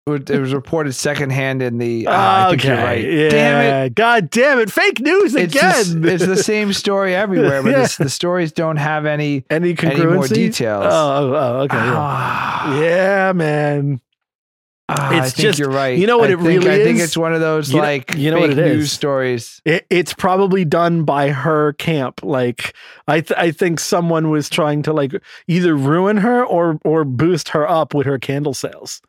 It 0.05 0.29
was 0.37 0.53
reported 0.53 0.91
secondhand 0.93 1.61
in 1.61 1.77
the. 1.77 2.07
Uh, 2.07 2.11
I 2.13 2.49
think 2.49 2.63
you're 2.65 2.75
right. 2.75 3.01
Yeah. 3.09 3.29
Damn 3.29 3.85
it! 3.85 3.95
God 3.95 4.29
damn 4.31 4.59
it. 4.59 4.69
Fake 4.69 4.99
news 4.99 5.33
It's, 5.33 5.55
again. 5.55 6.01
the, 6.01 6.09
it's 6.13 6.25
the 6.25 6.35
same 6.35 6.73
story 6.73 7.15
everywhere, 7.25 7.63
but 7.63 7.69
Yeah. 7.71 7.87
the 7.97 8.09
stories 8.09 8.51
don't 8.51 8.75
have 8.75 9.05
any. 9.05 9.45
Any 9.49 9.73
any 9.81 10.05
more 10.05 10.27
details. 10.27 10.85
Oh, 10.85 10.89
oh, 10.89 11.33
oh, 11.35 11.57
okay. 11.61 11.77
Yeah. 11.77 11.93
Ah, 11.97 12.79
Yeah, 12.81 13.31
man. 13.33 14.01
I 14.89 15.19
It's 15.19 15.33
think 15.33 15.47
just- 15.47 15.59
you're 15.59 15.69
right. 15.71 15.97
you 15.97 16.05
know 16.05 16.17
what 16.17 16.29
I 16.29 16.33
it 16.33 16.35
think, 16.35 16.47
really 16.65 16.69
I 16.81 16.83
think 16.83 16.99
it's 16.99 17.15
one 17.15 17.33
of 17.33 17.39
those 17.39 17.69
You 17.71 17.77
know- 17.77 17.83
like 17.83 18.13
you 18.15 18.29
know 18.29 18.39
what 18.41 18.49
fake 18.49 18.57
it 18.59 18.65
news 18.65 18.83
is? 18.87 18.91
stories. 18.91 19.61
It, 19.63 19.85
it's 19.89 20.13
probably 20.13 20.65
done 20.65 21.05
by 21.05 21.29
her 21.29 21.71
camp. 21.73 22.19
Like 22.23 22.73
I, 23.07 23.21
th- 23.21 23.39
I 23.39 23.51
think 23.51 23.79
someone 23.79 24.29
was 24.29 24.49
trying 24.49 24.83
to 24.83 24.91
like 24.91 25.13
either 25.47 25.73
ruin 25.77 26.17
her 26.17 26.43
or 26.45 26.77
or 26.83 27.05
boost 27.05 27.49
her 27.49 27.67
up 27.67 27.93
with 27.93 28.05
her 28.05 28.19
candle 28.19 28.53
sales. 28.53 29.01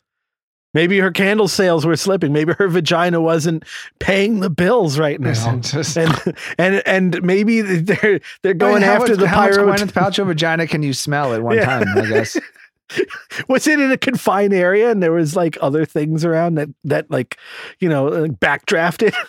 Maybe 0.75 0.99
her 0.99 1.11
candle 1.11 1.49
sales 1.49 1.87
were 1.87 1.97
slipping. 1.97 2.33
Maybe 2.33 2.53
her 2.59 2.69
vagina 2.69 3.21
wasn't 3.21 3.65
paying 4.01 4.41
the 4.41 4.51
bills 4.51 4.99
right 4.99 5.19
now. 5.21 5.57
Just- 5.61 5.97
and 5.97 6.13
and 6.59 6.83
and 6.87 7.23
maybe 7.23 7.61
they're 7.63 8.21
they're 8.43 8.51
I 8.51 8.53
mean, 8.53 8.59
going 8.59 8.83
after 8.83 9.13
much, 9.13 9.21
the 9.21 9.29
how 9.29 9.43
much 9.47 9.55
pyro. 9.55 9.73
Gwyneth 9.73 9.93
Paltrow 9.93 10.27
vagina 10.27 10.67
can 10.67 10.83
you 10.83 10.93
smell 10.93 11.33
at 11.33 11.43
one 11.43 11.57
Yeah. 11.57 11.65
time? 11.65 11.89
I 11.97 12.07
guess. 12.09 12.37
was 13.49 13.67
it 13.67 13.81
in 13.81 13.91
a 13.91 13.97
confined 13.97 14.53
area 14.53 14.91
and 14.91 15.03
there 15.03 15.13
was 15.13 15.35
like 15.35 15.57
other 15.63 15.87
things 15.87 16.25
around 16.25 16.57
that 16.57 16.69
that 16.85 17.11
like 17.11 17.39
you 17.79 17.89
know 17.89 18.09
uh, 18.09 18.27
backdrafted? 18.29 19.15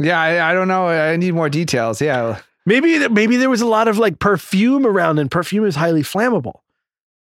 Yeah, 0.00 0.20
I, 0.20 0.50
I 0.50 0.54
don't 0.54 0.66
know. 0.66 0.88
I 0.88 1.16
need 1.16 1.34
more 1.34 1.48
details. 1.48 2.00
Yeah, 2.02 2.40
Maybe 2.66 3.08
maybe 3.08 3.36
there 3.36 3.48
was 3.48 3.60
a 3.60 3.66
lot 3.66 3.86
of 3.86 3.96
like 3.96 4.18
perfume 4.18 4.84
around, 4.86 5.20
and 5.20 5.30
perfume 5.30 5.64
is 5.66 5.76
highly 5.76 6.02
flammable. 6.02 6.60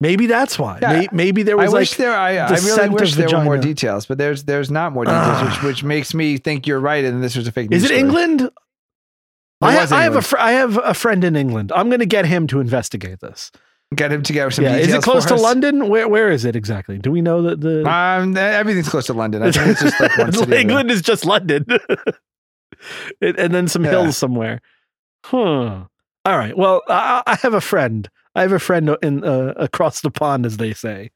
Maybe 0.05 0.27
that's 0.27 0.59
why. 0.59 0.79
Yeah. 0.83 0.93
May- 0.93 1.09
maybe 1.13 1.43
there 1.45 1.59
I 1.59 1.65
was 1.65 1.73
wish 1.73 1.93
like 1.93 1.97
there. 1.99 2.13
I, 2.15 2.37
I 2.37 2.51
really 2.59 2.89
wish 2.91 3.15
there 3.15 3.29
were 3.31 3.43
more 3.43 3.57
details, 3.59 4.05
but 4.05 4.19
there's 4.19 4.45
there's 4.45 4.71
not 4.71 4.93
more 4.93 5.05
details, 5.07 5.27
Ugh. 5.27 5.47
which 5.51 5.63
which 5.63 5.85
makes 5.85 6.13
me 6.13 6.37
think 6.37 6.67
you're 6.67 6.79
right, 6.81 7.05
and 7.05 7.23
this 7.25 7.35
was 7.37 7.49
a 7.49 7.53
fake 7.53 7.71
news. 7.71 7.79
is 7.85 7.91
it 7.91 7.95
story. 7.95 8.01
England? 8.01 8.51
I, 9.63 9.81
was 9.81 9.93
I 9.93 10.03
have 10.03 10.17
a 10.17 10.21
fr- 10.21 10.37
I 10.39 10.53
have 10.53 10.77
a 10.83 10.93
friend 10.93 11.25
in 11.25 11.37
England. 11.37 11.73
I'm 11.75 11.89
going 11.89 12.01
to 12.01 12.07
get 12.07 12.27
him 12.27 12.47
to 12.49 12.61
investigate 12.61 13.21
this. 13.21 13.51
Get 13.95 14.13
him 14.13 14.23
to 14.25 14.33
get 14.33 14.53
some 14.53 14.65
Yeah, 14.65 14.73
details. 14.73 14.89
is 14.89 14.95
it 14.95 15.03
close 15.03 15.25
to 15.27 15.35
us. 15.37 15.41
London? 15.41 15.89
Where 15.89 16.07
where 16.07 16.31
is 16.31 16.45
it 16.45 16.55
exactly? 16.55 16.99
Do 16.99 17.11
we 17.11 17.23
know 17.23 17.41
that 17.43 17.61
the 17.63 17.89
Um, 17.89 18.37
everything's 18.37 18.89
close 18.91 19.07
to 19.07 19.15
London. 19.15 19.43
I 19.43 19.53
think 19.53 19.69
it's 19.69 19.81
just 19.81 20.01
like. 20.01 20.49
England 20.61 20.91
is 20.91 21.01
just 21.01 21.25
London, 21.25 21.65
and 23.23 23.55
then 23.55 23.69
some 23.69 23.85
Yeah. 23.85 23.91
hills 23.93 24.19
somewhere. 24.19 24.61
Huh. 25.25 25.85
All 26.27 26.39
right. 26.39 26.57
Well, 26.57 26.83
I, 26.89 27.23
I 27.27 27.37
have 27.37 27.55
a 27.55 27.61
friend. 27.61 28.09
I 28.35 28.43
have 28.43 28.53
a 28.53 28.59
friend 28.59 28.97
in 29.03 29.25
uh, 29.25 29.55
across 29.57 30.01
the 30.01 30.11
pond, 30.11 30.47
as 30.47 30.57
they 30.57 30.73
say. 30.75 31.11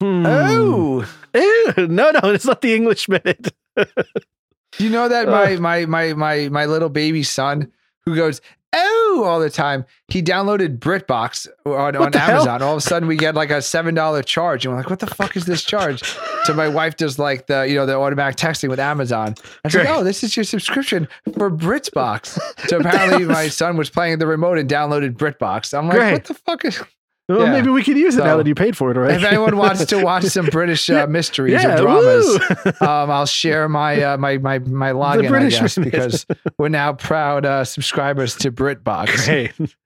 Hmm. 0.00 0.24
Oh, 0.26 1.06
Ew, 1.34 1.86
no, 1.88 2.10
no, 2.10 2.30
it's 2.30 2.46
not 2.46 2.62
the 2.62 2.74
English 2.74 3.08
minute. 3.08 3.52
you 4.78 4.88
know 4.88 5.08
that 5.08 5.28
my 5.28 5.56
my 5.56 5.84
my 5.86 6.14
my 6.14 6.48
my 6.48 6.64
little 6.66 6.88
baby 6.88 7.22
son 7.22 7.70
who 8.06 8.16
goes 8.16 8.40
oh 8.72 9.24
all 9.26 9.40
the 9.40 9.50
time. 9.50 9.84
He 10.08 10.22
downloaded 10.22 10.78
BritBox 10.78 11.48
on, 11.66 11.96
on 11.96 12.10
the 12.10 12.18
hell? 12.18 12.36
Amazon. 12.36 12.62
All 12.62 12.72
of 12.72 12.78
a 12.78 12.80
sudden, 12.80 13.08
we 13.08 13.16
get 13.16 13.34
like 13.34 13.50
a 13.50 13.62
seven 13.62 13.94
dollar 13.94 14.22
charge, 14.22 14.64
and 14.64 14.72
we're 14.72 14.80
like, 14.80 14.90
"What 14.90 14.98
the 14.98 15.06
fuck 15.06 15.36
is 15.36 15.46
this 15.46 15.64
charge?" 15.64 16.02
so 16.44 16.54
my 16.54 16.68
wife 16.68 16.96
does 16.96 17.18
like 17.18 17.46
the 17.46 17.66
you 17.68 17.74
know 17.74 17.86
the 17.86 17.96
automatic 17.96 18.36
texting 18.36 18.68
with 18.68 18.80
Amazon. 18.80 19.34
I 19.38 19.44
was 19.64 19.74
like, 19.74 19.88
"Oh, 19.88 20.04
this 20.04 20.22
is 20.22 20.36
your 20.36 20.44
subscription 20.44 21.08
for 21.34 21.50
BritBox." 21.50 22.38
So 22.68 22.78
apparently, 22.78 23.24
my 23.26 23.48
son 23.48 23.76
was 23.76 23.90
playing 23.90 24.18
the 24.18 24.26
remote 24.26 24.58
and 24.58 24.68
downloaded 24.68 25.14
BritBox. 25.16 25.76
I'm 25.76 25.88
like, 25.88 25.96
Great. 25.96 26.12
"What 26.12 26.24
the 26.24 26.34
fuck 26.34 26.64
is?" 26.64 26.82
Well, 27.30 27.46
Yeah. 27.46 27.52
maybe 27.52 27.70
we 27.70 27.84
could 27.84 27.96
use 27.96 28.16
it 28.16 28.24
now 28.24 28.36
that 28.38 28.46
you 28.48 28.56
paid 28.56 28.76
for 28.76 28.90
it 28.90 28.96
already. 28.96 29.14
If 29.14 29.24
anyone 29.24 29.56
wants 29.56 29.84
to 29.86 30.02
watch 30.02 30.24
some 30.24 30.46
British 30.52 30.90
uh, 30.90 31.06
mysteries 31.06 31.62
yeah, 31.62 31.74
or 31.74 31.82
dramas, 31.82 32.40
um, 32.80 33.08
I'll 33.10 33.24
share 33.26 33.68
my 33.68 34.02
uh, 34.02 34.16
my 34.16 34.38
my 34.38 34.58
my 34.58 34.90
login, 34.90 35.28
British 35.28 35.58
I 35.58 35.60
guess, 35.60 35.78
because 35.78 36.26
we're 36.58 36.70
now 36.70 36.92
proud 36.92 37.46
uh, 37.46 37.64
subscribers 37.64 38.34
to 38.38 38.50
BritBox. 38.50 39.24
Great. 39.58 39.76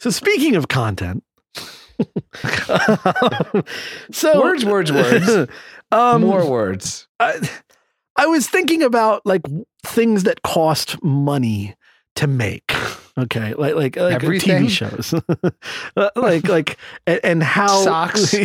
So 0.00 0.10
speaking 0.10 0.54
of 0.54 0.68
content, 0.68 1.24
so 4.12 4.42
Words, 4.42 4.64
words, 4.66 4.92
words. 4.92 5.50
Um, 5.90 6.20
More 6.22 6.48
words. 6.50 7.08
I, 7.20 7.48
I 8.16 8.26
was 8.26 8.48
thinking 8.48 8.82
about 8.82 9.22
like 9.24 9.42
things 9.82 10.24
that 10.24 10.42
cost 10.42 11.02
money 11.02 11.74
to 12.16 12.26
make. 12.26 12.74
Okay, 13.18 13.54
like 13.54 13.74
like 13.74 13.96
like 13.96 13.96
uh, 13.96 14.14
Everything? 14.14 14.66
TV 14.66 14.70
shows, 14.70 15.14
like 16.16 16.46
like 16.46 16.76
and, 17.06 17.20
and 17.24 17.42
how 17.42 17.82
Socks. 17.82 18.34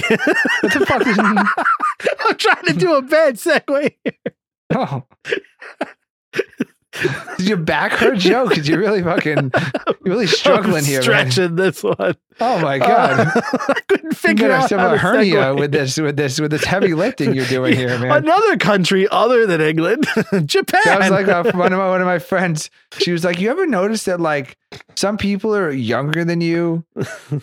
What 0.62 0.74
the 0.74 0.86
fuck 0.88 1.06
is? 1.06 1.20
I'm 2.26 2.38
trying 2.38 2.66
to 2.68 2.74
do 2.74 2.96
a 2.96 3.02
bad 3.02 3.36
segue. 3.36 3.94
Oh. 4.74 5.04
Did 7.38 7.48
your 7.48 7.58
back 7.58 7.94
hurt, 7.94 8.18
Joe? 8.18 8.48
Because 8.48 8.68
you're 8.68 8.80
really 8.80 9.02
fucking, 9.02 9.52
you're 9.54 9.96
really 10.04 10.28
struggling 10.42 10.78
I'm 10.80 10.84
here, 10.84 11.00
man. 11.00 11.32
stretching 11.32 11.56
this 11.56 11.84
one. 11.84 12.16
Oh 12.42 12.60
my 12.60 12.80
god! 12.80 13.28
Uh, 13.28 13.42
I 13.70 13.80
couldn't 13.88 14.16
figure 14.16 14.52
out 14.52 14.66
a 14.66 14.76
to 14.76 14.98
hernia 14.98 15.36
segue. 15.36 15.60
with 15.60 15.72
this, 15.72 15.98
with 15.98 16.18
this, 16.18 16.40
with 16.40 16.52
this 16.52 16.66
heavy 16.66 16.94
lifting 16.94 17.34
you're 17.34 17.46
doing 17.46 17.76
here, 17.78 17.98
man. 17.98 18.12
Another 18.24 18.58
country 18.58 19.08
other 19.10 19.46
than 19.46 19.62
England, 19.62 20.06
Japan. 20.46 20.82
That 20.84 21.00
was 21.00 21.10
like 21.12 21.28
uh, 21.28 21.44
one 21.54 21.72
of 21.72 21.80
my 21.80 21.90
one 21.90 22.02
of 22.02 22.08
my 22.08 22.20
friends. 22.20 22.70
She 22.98 23.12
was 23.14 23.24
like, 23.24 23.40
"You 23.40 23.52
ever 23.52 23.66
notice 23.66 24.04
that 24.06 24.20
like 24.20 24.58
some 24.96 25.18
people 25.18 25.56
are 25.56 25.72
younger 25.72 26.26
than 26.26 26.42
you, 26.42 26.84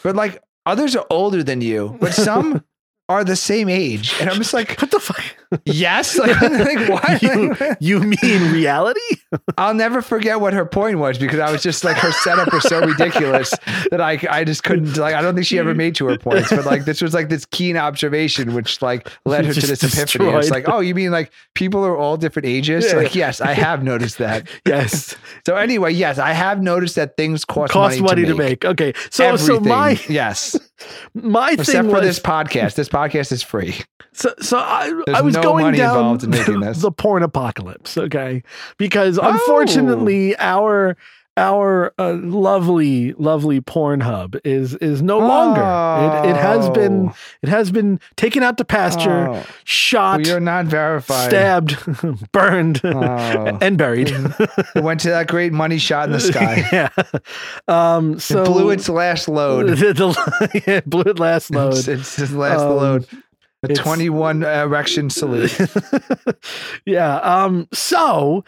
but 0.02 0.14
like 0.14 0.42
others 0.66 0.94
are 0.94 1.06
older 1.08 1.42
than 1.42 1.62
you, 1.62 1.96
but 2.00 2.12
some 2.12 2.64
are 3.08 3.24
the 3.24 3.36
same 3.36 3.68
age?" 3.68 4.14
And 4.20 4.28
I'm 4.28 4.36
just 4.36 4.54
like, 4.54 4.80
what 4.80 4.90
the 4.90 5.00
fuck? 5.00 5.22
"Yes, 5.64 6.18
like, 6.18 6.40
like 6.40 6.88
what?" 6.88 7.22
You, 7.22 7.56
you 7.80 8.00
mean 8.00 8.52
reality? 8.52 9.00
I'll 9.58 9.74
never 9.74 10.02
forget 10.02 10.40
what 10.40 10.52
her 10.52 10.64
point 10.66 10.98
was 10.98 11.18
because 11.18 11.38
I 11.38 11.50
was 11.50 11.62
just 11.62 11.84
like 11.84 11.96
her 11.98 12.12
setup 12.12 12.52
was 12.52 12.64
so 12.64 12.80
ridiculous 12.80 13.54
that 13.90 14.00
I 14.00 14.18
I 14.30 14.44
just 14.44 14.64
couldn't 14.64 14.96
like 14.96 15.14
I 15.14 15.22
don't 15.22 15.34
think 15.34 15.46
she 15.46 15.58
ever 15.58 15.74
made 15.74 15.94
to 15.96 16.06
her 16.06 16.18
points, 16.18 16.50
but 16.50 16.64
like 16.64 16.84
this 16.84 17.02
was 17.02 17.14
like 17.14 17.28
this 17.28 17.44
keen 17.46 17.76
observation 17.76 18.54
which 18.54 18.80
like 18.82 19.10
led 19.24 19.44
her 19.46 19.52
to 19.52 19.66
this 19.66 19.82
epiphany. 19.82 20.30
It's 20.30 20.50
like, 20.50 20.68
oh, 20.68 20.80
you 20.80 20.94
mean 20.94 21.10
like 21.10 21.32
people 21.54 21.84
are 21.84 21.96
all 21.96 22.16
different 22.16 22.46
ages? 22.46 22.86
Yeah. 22.86 22.98
Like, 22.98 23.14
yes, 23.14 23.40
I 23.40 23.52
have 23.52 23.82
noticed 23.82 24.18
that. 24.18 24.48
Yes, 24.66 25.16
So 25.46 25.56
anyway, 25.56 25.92
yes, 25.92 26.18
I 26.18 26.32
have 26.32 26.62
noticed 26.62 26.96
that 26.96 27.16
things 27.16 27.44
cost, 27.44 27.72
cost 27.72 28.00
money, 28.00 28.24
to, 28.24 28.34
make. 28.34 28.38
make. 28.38 28.64
Okay, 28.64 28.92
so 29.10 29.36
so 29.36 29.60
my 29.60 29.98
yes, 30.08 30.56
My 31.14 31.52
Except 31.52 31.68
thing 31.70 31.82
for 31.84 31.96
was 31.96 32.02
this 32.02 32.20
podcast. 32.20 32.74
This 32.74 32.88
podcast 32.88 33.32
is 33.32 33.42
free. 33.42 33.76
so, 34.12 34.32
so 34.40 34.58
I, 34.58 34.92
There's 35.06 35.18
I 35.18 35.20
was 35.22 35.34
no 35.34 35.42
going 35.42 35.74
down 35.74 35.96
involved 35.96 36.24
in 36.24 36.30
making 36.30 36.60
the, 36.60 36.72
the 36.72 36.92
porn 36.92 37.22
apocalypse, 37.22 37.96
okay? 37.98 38.42
Because 38.76 39.18
Oh. 39.18 39.28
unfortunately, 39.28 40.36
our 40.38 40.96
our 41.38 41.94
uh, 41.98 42.14
lovely, 42.14 43.12
lovely 43.14 43.60
Pornhub 43.60 44.38
is 44.44 44.74
is 44.74 45.00
no 45.00 45.18
longer. 45.18 45.60
It, 46.26 46.30
it 46.30 46.36
has 46.36 46.68
been 46.70 47.08
Oh. 47.08 47.14
it 47.42 47.48
has 47.48 47.70
been 47.70 48.00
taken 48.16 48.42
out 48.42 48.58
to 48.58 48.64
pasture, 48.64 49.28
Oh. 49.30 49.46
shot, 49.64 50.18
Well, 50.20 50.26
you're 50.26 50.40
not 50.40 50.66
verified. 50.66 51.30
stabbed, 51.30 51.76
burned, 52.32 52.80
Oh. 52.84 53.58
and 53.62 53.78
buried. 53.78 54.08
It 54.10 54.82
went 54.82 55.00
to 55.00 55.10
that 55.10 55.28
great 55.28 55.52
money 55.52 55.78
shot 55.78 56.06
in 56.06 56.12
the 56.12 56.20
sky. 56.32 56.68
yeah. 56.72 56.88
Um. 57.68 58.18
So 58.18 58.42
it 58.42 58.46
blew 58.46 58.70
its 58.70 58.88
last 58.88 59.28
load. 59.28 59.68
the, 59.68 59.92
the- 59.94 60.62
yeah, 60.66 60.80
blew 60.84 61.02
it 61.02 61.18
last 61.18 61.50
load. 61.50 61.74
It's, 61.74 61.88
it's 61.88 62.18
its 62.18 62.32
last 62.32 62.60
Um, 62.60 62.76
load. 62.76 63.06
A 63.64 63.74
21 63.74 64.44
erection 64.44 65.10
salute. 65.10 65.58
yeah. 66.86 67.16
Um. 67.16 67.68
So 67.72 68.44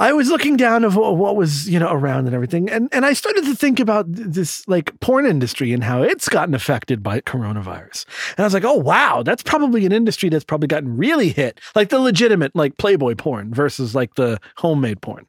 I 0.00 0.14
was 0.14 0.30
looking 0.30 0.56
down 0.56 0.82
of 0.82 0.96
what, 0.96 1.36
was 1.36 1.68
you 1.68 1.78
know 1.78 1.92
around 1.92 2.26
and 2.26 2.34
everything, 2.34 2.70
and 2.70 2.88
and 2.90 3.04
I 3.04 3.12
started 3.12 3.44
to 3.44 3.54
think 3.54 3.78
about 3.78 4.06
this 4.08 4.66
like 4.66 4.98
porn 5.00 5.26
industry 5.26 5.72
and 5.74 5.84
how 5.84 6.02
it's 6.02 6.28
gotten 6.28 6.54
affected 6.54 7.02
by 7.02 7.20
coronavirus. 7.20 8.06
And 8.30 8.40
I 8.40 8.44
was 8.44 8.54
like, 8.54 8.64
oh 8.64 8.74
wow, 8.74 9.22
that's 9.22 9.42
probably 9.42 9.84
an 9.84 9.92
industry 9.92 10.30
that's 10.30 10.44
probably 10.44 10.68
gotten 10.68 10.96
really 10.96 11.28
hit, 11.28 11.60
like 11.74 11.90
the 11.90 11.98
legitimate 12.00 12.56
like 12.56 12.78
Playboy 12.78 13.14
porn 13.14 13.52
versus 13.52 13.94
like 13.94 14.14
the 14.14 14.40
homemade 14.56 15.02
porn. 15.02 15.26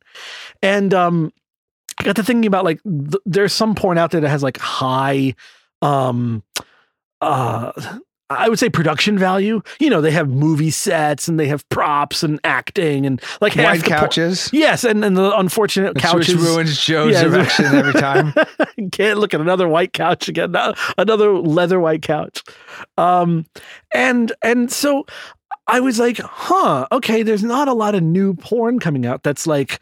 And 0.64 0.94
um, 0.94 1.34
I 2.00 2.04
got 2.04 2.16
to 2.16 2.24
thinking 2.24 2.48
about 2.48 2.64
like 2.64 2.82
th- 2.84 3.22
there's 3.26 3.54
some 3.54 3.76
porn 3.76 3.98
out 3.98 4.12
there 4.12 4.22
that 4.22 4.30
has 4.30 4.42
like 4.42 4.58
high 4.58 5.36
um 5.82 6.44
uh 7.20 7.72
I 8.38 8.50
would 8.50 8.60
say 8.60 8.70
production 8.70 9.17
value. 9.17 9.62
You 9.80 9.89
know, 9.89 10.02
they 10.02 10.12
have 10.12 10.30
movie 10.30 10.72
sets 10.72 11.28
and 11.28 11.39
they 11.39 11.48
have 11.48 11.67
props 11.70 12.24
and 12.24 12.39
acting 12.44 13.06
and 13.06 13.22
like 13.41 13.54
half 13.54 13.78
White 13.78 13.84
couches. 13.84 14.50
yes, 14.54 14.84
and, 14.84 15.04
and 15.06 15.15
the 15.17 15.38
unfortunate 15.38 15.96
Which 15.96 16.04
couches. 16.04 16.36
ruins 16.36 16.80
Joe's 16.84 17.13
Yeah. 17.13 17.26
erection 17.26 17.65
every 17.65 17.94
time. 17.94 18.34
Can't 18.91 19.20
look 19.20 19.34
at 19.34 19.41
another 19.41 19.67
white 19.67 19.94
couch 19.94 20.28
again. 20.28 20.52
no- 20.52 20.74
Another 20.98 21.34
leather 21.34 21.80
white 21.80 22.02
couch. 22.02 22.44
Um, 22.98 23.46
and 23.94 24.32
and 24.44 24.72
so 24.72 25.06
I 25.67 25.80
was 25.80 26.00
like, 26.00 26.17
huh, 26.20 26.88
okay. 26.91 27.24
There's 27.24 27.44
not 27.44 27.67
a 27.67 27.74
lot 27.74 27.96
of 27.96 28.04
new 28.04 28.34
porn 28.34 28.80
coming 28.80 29.06
out. 29.06 29.24
That's 29.24 29.48
like 29.48 29.80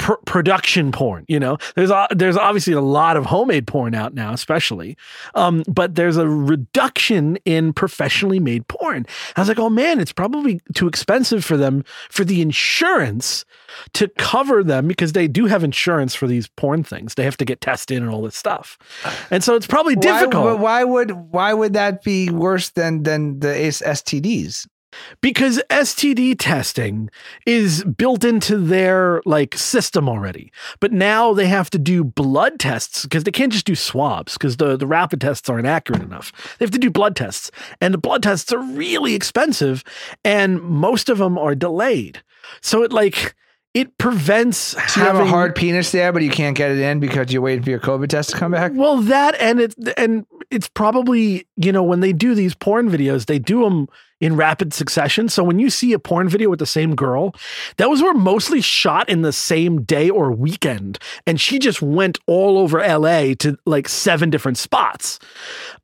pr- 0.00 0.14
production 0.24 0.90
porn. 0.90 1.24
You 1.28 1.38
know, 1.38 1.58
there's 1.76 1.90
a, 1.90 2.08
there's 2.10 2.36
obviously 2.36 2.72
a 2.72 2.80
lot 2.80 3.16
of 3.16 3.26
homemade 3.26 3.66
porn 3.66 3.94
out 3.94 4.14
now, 4.14 4.32
especially. 4.32 4.96
Um, 5.34 5.62
but 5.68 5.94
there's 5.94 6.16
a 6.16 6.28
reduction 6.28 7.36
in 7.44 7.72
professionally 7.72 8.40
made 8.40 8.66
porn. 8.66 9.06
I 9.36 9.40
was 9.42 9.48
like, 9.48 9.58
oh 9.58 9.70
man, 9.70 10.00
it's 10.00 10.12
probably 10.12 10.60
too 10.74 10.88
expensive 10.88 11.44
for 11.44 11.56
them 11.56 11.84
for 12.08 12.24
the 12.24 12.40
insurance 12.40 13.44
to 13.92 14.08
cover 14.18 14.64
them 14.64 14.88
because 14.88 15.12
they 15.12 15.28
do 15.28 15.46
have 15.46 15.62
insurance 15.62 16.14
for 16.14 16.26
these 16.26 16.48
porn 16.48 16.82
things. 16.82 17.14
They 17.14 17.24
have 17.24 17.36
to 17.36 17.44
get 17.44 17.60
tested 17.60 17.98
and 17.98 18.10
all 18.10 18.22
this 18.22 18.36
stuff, 18.36 18.78
and 19.30 19.44
so 19.44 19.54
it's 19.54 19.66
probably 19.66 19.94
Why, 19.94 20.02
difficult 20.02 20.44
but 20.44 20.58
why 20.58 20.82
would 20.82 21.10
why 21.10 21.52
would 21.52 21.74
that 21.74 22.02
be 22.02 22.30
worse 22.30 22.70
than 22.70 23.02
than 23.02 23.40
the 23.40 23.48
STDs? 23.48 24.66
Because 25.20 25.62
STD 25.70 26.36
testing 26.38 27.10
is 27.46 27.84
built 27.84 28.24
into 28.24 28.56
their 28.58 29.22
like 29.24 29.56
system 29.56 30.08
already. 30.08 30.52
But 30.80 30.92
now 30.92 31.32
they 31.32 31.46
have 31.46 31.70
to 31.70 31.78
do 31.78 32.04
blood 32.04 32.58
tests 32.58 33.04
because 33.04 33.24
they 33.24 33.30
can't 33.30 33.52
just 33.52 33.66
do 33.66 33.74
swabs 33.74 34.34
because 34.34 34.56
the, 34.56 34.76
the 34.76 34.86
rapid 34.86 35.20
tests 35.20 35.48
aren't 35.48 35.66
accurate 35.66 36.02
enough. 36.02 36.32
They 36.58 36.64
have 36.64 36.72
to 36.72 36.78
do 36.78 36.90
blood 36.90 37.16
tests, 37.16 37.50
and 37.80 37.94
the 37.94 37.98
blood 37.98 38.22
tests 38.22 38.52
are 38.52 38.62
really 38.62 39.14
expensive, 39.14 39.84
and 40.24 40.60
most 40.60 41.08
of 41.08 41.18
them 41.18 41.38
are 41.38 41.54
delayed. 41.54 42.22
So 42.60 42.82
it 42.82 42.92
like 42.92 43.34
it 43.72 43.96
prevents 43.98 44.58
So 44.92 45.00
you 45.00 45.06
have 45.06 45.16
a 45.16 45.26
hard 45.26 45.54
penis 45.54 45.92
there, 45.92 46.12
but 46.12 46.22
you 46.22 46.30
can't 46.30 46.56
get 46.56 46.72
it 46.72 46.78
in 46.78 46.98
because 46.98 47.32
you're 47.32 47.42
waiting 47.42 47.62
for 47.62 47.70
your 47.70 47.78
COVID 47.78 48.08
test 48.08 48.30
to 48.30 48.36
come 48.36 48.50
back. 48.52 48.72
Well, 48.74 48.98
that 49.02 49.36
and 49.40 49.60
it 49.60 49.74
and 49.96 50.26
it's 50.50 50.68
probably 50.68 51.46
you 51.56 51.70
know 51.70 51.82
when 51.82 52.00
they 52.00 52.12
do 52.12 52.34
these 52.34 52.54
porn 52.54 52.90
videos, 52.90 53.26
they 53.26 53.38
do 53.38 53.62
them 53.62 53.88
in 54.20 54.36
rapid 54.36 54.74
succession. 54.74 55.28
So 55.28 55.44
when 55.44 55.58
you 55.58 55.70
see 55.70 55.92
a 55.92 55.98
porn 55.98 56.28
video 56.28 56.50
with 56.50 56.58
the 56.58 56.66
same 56.66 56.94
girl, 56.94 57.34
those 57.76 58.02
were 58.02 58.12
mostly 58.12 58.60
shot 58.60 59.08
in 59.08 59.22
the 59.22 59.32
same 59.32 59.82
day 59.82 60.10
or 60.10 60.32
weekend, 60.32 60.98
and 61.24 61.40
she 61.40 61.60
just 61.60 61.80
went 61.80 62.18
all 62.26 62.58
over 62.58 62.78
LA 62.80 63.34
to 63.38 63.56
like 63.66 63.88
seven 63.88 64.30
different 64.30 64.58
spots 64.58 65.20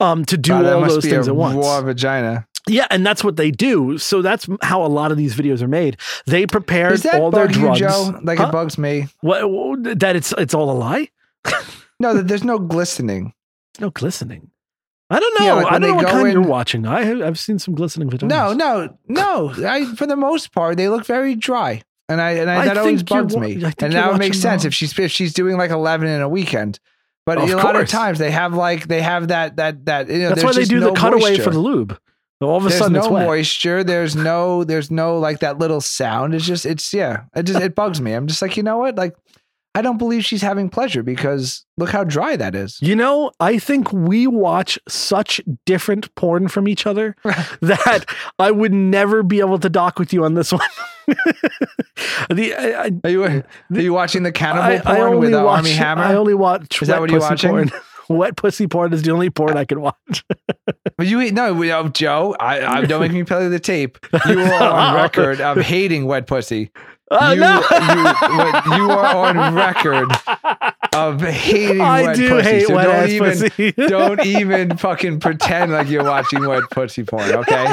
um, 0.01 0.25
to 0.25 0.37
do 0.37 0.53
Wow, 0.53 0.81
all 0.81 0.89
those 0.89 1.05
things 1.05 1.29
at 1.29 1.37
once. 1.37 1.57
Raw 1.65 1.81
vagina. 1.83 2.49
Yeah, 2.69 2.87
and 2.91 3.07
that's 3.07 3.23
what 3.23 3.37
they 3.37 3.51
do. 3.51 3.97
So 3.99 4.23
that's 4.23 4.49
how 4.63 4.85
a 4.85 4.89
lot 4.89 5.13
of 5.13 5.17
these 5.17 5.37
videos 5.37 5.63
are 5.63 5.69
made. 5.69 5.99
They 6.27 6.47
prepare 6.47 6.91
all 7.15 7.31
their 7.31 7.47
bug 7.47 7.55
you, 7.55 7.61
drugs. 7.63 7.79
Joe? 7.81 8.21
Like 8.23 8.39
Huh? 8.39 8.47
it 8.49 8.53
bugs 8.53 8.77
me. 8.77 9.07
What, 9.21 10.01
that 10.01 10.17
it's 10.17 10.33
it's 10.37 10.55
all 10.55 10.71
a 10.71 10.77
lie. 10.79 11.09
No, 11.99 12.13
there's 12.21 12.45
no 12.45 12.59
glistening. 12.59 13.33
No 13.81 13.89
glistening. 13.89 14.51
I 15.09 15.19
don't 15.19 15.41
know. 15.41 15.47
Yeah, 15.47 15.53
like 15.55 15.67
I 15.73 15.79
don't 15.79 15.89
know 15.89 15.95
what 15.95 16.07
kind 16.09 16.27
in- 16.27 16.33
you're 16.35 16.43
watching. 16.43 16.87
I 16.87 17.05
have, 17.05 17.23
I've 17.23 17.39
seen 17.39 17.59
some 17.59 17.75
glistening 17.75 18.11
videos. 18.11 18.29
No, 18.29 18.53
no, 18.53 18.99
no. 19.09 19.55
I, 19.67 19.87
for 19.95 20.07
the 20.07 20.15
most 20.17 20.53
part, 20.53 20.77
they 20.77 20.91
look 20.91 21.07
very 21.07 21.35
dry, 21.35 21.81
and 22.11 22.21
I 22.21 22.33
and 22.33 22.51
I, 22.51 22.57
I 22.63 22.65
that 22.67 22.77
always 22.77 23.03
bugs 23.03 23.35
me. 23.35 23.63
And 23.79 23.95
now 23.95 24.13
it 24.13 24.19
makes 24.19 24.39
sense 24.39 24.65
wrong. 24.65 24.69
if 24.69 24.75
she's 24.75 24.99
if 24.99 25.11
she's 25.11 25.33
doing 25.33 25.57
like 25.57 25.71
eleven 25.71 26.07
in 26.09 26.21
a 26.21 26.29
weekend. 26.29 26.81
But 27.25 27.39
Of 27.39 27.49
a 27.51 27.57
lot 27.57 27.77
of 27.77 27.89
times 27.89 28.19
they 28.19 28.31
have 28.31 28.53
like 28.53 28.89
they 28.89 29.01
have 29.01 29.29
that 29.29 29.57
that 29.57 29.87
that. 29.87 30.11
You 30.11 30.19
know, 30.19 30.29
That's 30.31 30.45
why 30.45 30.53
they 30.53 30.65
do 30.65 30.81
no 30.81 30.91
the 30.93 31.01
cutaway 31.01 31.31
moisture. 31.31 31.45
for 31.45 31.51
the 31.51 31.61
lube. 31.61 31.99
All 32.41 32.57
of 32.57 32.67
a 32.67 32.69
There's 32.69 32.79
sudden, 32.79 32.93
no 32.95 32.99
it's 32.99 33.09
wet. 33.09 33.27
moisture. 33.27 33.83
There's 33.83 34.15
no. 34.15 34.63
There's 34.63 34.91
no 34.91 35.19
like 35.19 35.41
that 35.41 35.59
little 35.59 35.81
sound. 35.81 36.35
It's 36.35 36.45
just. 36.45 36.67
It's 36.67 36.93
yeah. 36.93 37.25
It 37.35 37.45
just 37.45 37.61
it 37.61 37.75
bugs 37.75 38.01
me. 38.01 38.13
I'm 38.13 38.27
just 38.27 38.43
like 38.43 38.57
you 38.57 38.63
know 38.63 38.79
what 38.79 38.97
like. 38.97 39.17
I 39.75 39.83
don't 39.83 39.99
believe 39.99 40.25
she's 40.25 40.41
having 40.41 40.71
pleasure 40.71 41.03
because 41.03 41.67
look 41.77 41.91
how 41.91 42.03
dry 42.03 42.35
that 42.37 42.55
is. 42.55 42.81
You 42.81 42.97
know, 42.97 43.31
I 43.41 43.59
think 43.59 43.93
we 43.93 44.27
watch 44.27 44.79
such 44.89 45.39
different 45.67 46.15
porn 46.15 46.49
from 46.49 46.67
each 46.67 46.87
other 46.87 47.15
that 47.61 48.07
I 48.39 48.53
would 48.53 48.73
never 48.73 49.23
be 49.23 49.41
able 49.41 49.59
to 49.59 49.69
dock 49.69 49.99
with 49.99 50.15
you 50.15 50.25
on 50.25 50.33
this 50.33 50.51
one. 50.51 50.63
the 52.31 52.55
I, 52.59 52.85
I, 52.87 52.91
Are 53.05 53.11
you 53.11 53.25
are 53.25 53.45
you 53.71 53.93
watching 53.93 54.23
the 54.23 54.33
cannibal 54.33 54.63
I, 54.63 54.77
I 54.77 54.97
porn 54.97 55.15
only 55.15 55.19
with 55.19 55.35
uh, 55.35 55.45
watch, 55.45 55.59
Armie 55.59 55.73
Hammer? 55.73 56.03
I 56.03 56.15
only 56.15 56.35
watch 56.35 56.81
Is 56.81 56.89
that 56.89 56.99
what 56.99 57.11
you're 57.11 57.21
watching? 57.21 57.71
Wet 58.09 58.37
pussy 58.37 58.67
porn 58.67 58.93
is 58.93 59.03
the 59.03 59.11
only 59.11 59.31
porn 59.31 59.57
I 59.57 59.65
can 59.65 59.81
watch. 59.81 60.25
But 60.99 61.09
you 61.09 61.31
no, 61.31 61.53
we- 61.53 61.71
oh, 61.73 61.89
Joe. 61.89 62.35
I, 62.41 62.65
I 62.65 62.85
don't 62.87 63.03
make 63.03 63.13
me 63.13 63.23
play 63.23 63.49
the 63.49 63.61
tape. 63.61 63.99
You 64.27 64.41
are 64.41 64.63
on 64.63 64.95
record 65.03 65.43
of 65.43 65.59
hating 65.59 66.07
wet 66.07 66.27
pussy. 66.27 66.71
Oh 67.09 67.33
you, 67.33 67.41
no! 67.41 67.61
you, 67.61 68.77
you 68.79 68.91
are 68.91 69.15
on 69.29 69.55
record 69.55 70.09
of 70.93 71.21
hating 71.21 71.81
I 71.81 72.03
wet 72.03 72.17
do 72.17 72.29
pussy. 72.31 72.49
hate 72.51 72.67
so 72.67 72.75
wet 72.75 72.85
don't 72.87 73.09
even 73.11 73.51
pussy. 73.51 73.73
don't 73.89 74.27
even 74.27 74.77
fucking 74.77 75.21
pretend 75.21 75.71
like 75.73 75.89
you're 75.89 76.03
watching 76.05 76.45
wet 76.47 76.65
pussy 76.73 77.05
porn. 77.05 77.31
Okay, 77.31 77.73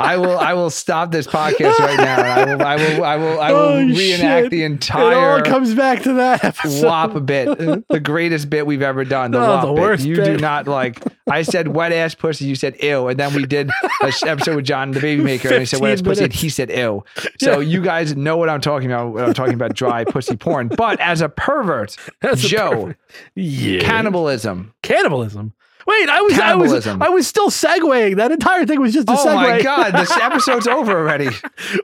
I 0.00 0.16
will 0.18 0.38
I 0.38 0.52
will 0.52 0.68
stop 0.70 1.10
this 1.12 1.26
podcast 1.26 1.78
right 1.78 1.96
now. 1.98 2.20
I 2.22 2.44
will 2.54 2.62
I 2.62 2.76
will 2.76 3.04
I 3.04 3.16
will 3.16 3.40
I 3.40 3.52
will 3.52 3.58
Oh, 3.58 3.78
reenact 3.78 4.44
shit. 4.44 4.50
the 4.50 4.62
it 4.64 4.90
all 4.94 5.40
comes 5.42 5.74
back 5.74 6.02
to 6.02 6.12
that 6.14 6.44
episode. 6.44 6.84
WAP 6.84 7.24
bit, 7.24 7.88
the 7.88 8.00
greatest 8.00 8.50
bit 8.50 8.66
we've 8.66 8.82
ever 8.82 9.04
done. 9.04 9.30
The 9.30 9.38
oh, 9.38 9.48
WAP 9.48 9.62
the 9.66 9.72
bit. 9.72 9.80
worst 9.80 10.04
You 10.04 10.16
do 10.16 10.36
not 10.36 10.66
like. 10.68 11.02
I 11.30 11.40
said 11.40 11.68
wet 11.68 11.92
ass 11.92 12.14
pussy. 12.14 12.44
You 12.44 12.54
said 12.54 12.76
ew, 12.82 13.08
and 13.08 13.18
then 13.18 13.32
we 13.32 13.46
did 13.46 13.70
a 14.02 14.12
sh- 14.12 14.24
episode 14.24 14.56
with 14.56 14.66
John 14.66 14.90
the 14.90 15.00
Baby 15.00 15.22
Maker, 15.22 15.48
and 15.48 15.60
he 15.60 15.64
said 15.64 15.80
wet 15.80 15.92
ass 15.92 16.02
pussy, 16.02 16.24
and 16.24 16.32
he 16.32 16.50
said 16.50 16.68
ew. 16.70 17.02
So 17.40 17.60
you 17.60 17.80
guys 17.80 18.14
know 18.14 18.36
what 18.36 18.50
I'm 18.50 18.60
talking 18.60 18.73
about. 18.82 19.12
When 19.12 19.24
I'm 19.24 19.34
talking 19.34 19.54
about 19.54 19.74
dry 19.74 20.04
pussy 20.08 20.36
porn, 20.36 20.68
but 20.68 20.98
as 21.00 21.20
a 21.20 21.28
pervert, 21.28 21.96
That's 22.20 22.42
a 22.44 22.48
Joe, 22.48 22.70
perfect- 22.70 23.00
Yeah. 23.36 23.80
cannibalism. 23.80 24.74
Cannibalism. 24.82 25.52
Wait, 25.86 26.08
I 26.08 26.22
was 26.22 26.38
I 26.38 26.54
was 26.54 26.86
I 26.86 27.08
was 27.10 27.26
still 27.26 27.50
segueing. 27.50 28.16
That 28.16 28.32
entire 28.32 28.64
thing 28.64 28.80
was 28.80 28.94
just 28.94 29.06
a 29.06 29.12
Oh 29.12 29.16
segue. 29.26 29.34
my 29.34 29.60
god, 29.60 29.90
this 29.92 30.10
episode's 30.16 30.66
over 30.66 30.92
already. 30.92 31.26
Wait, 31.26 31.36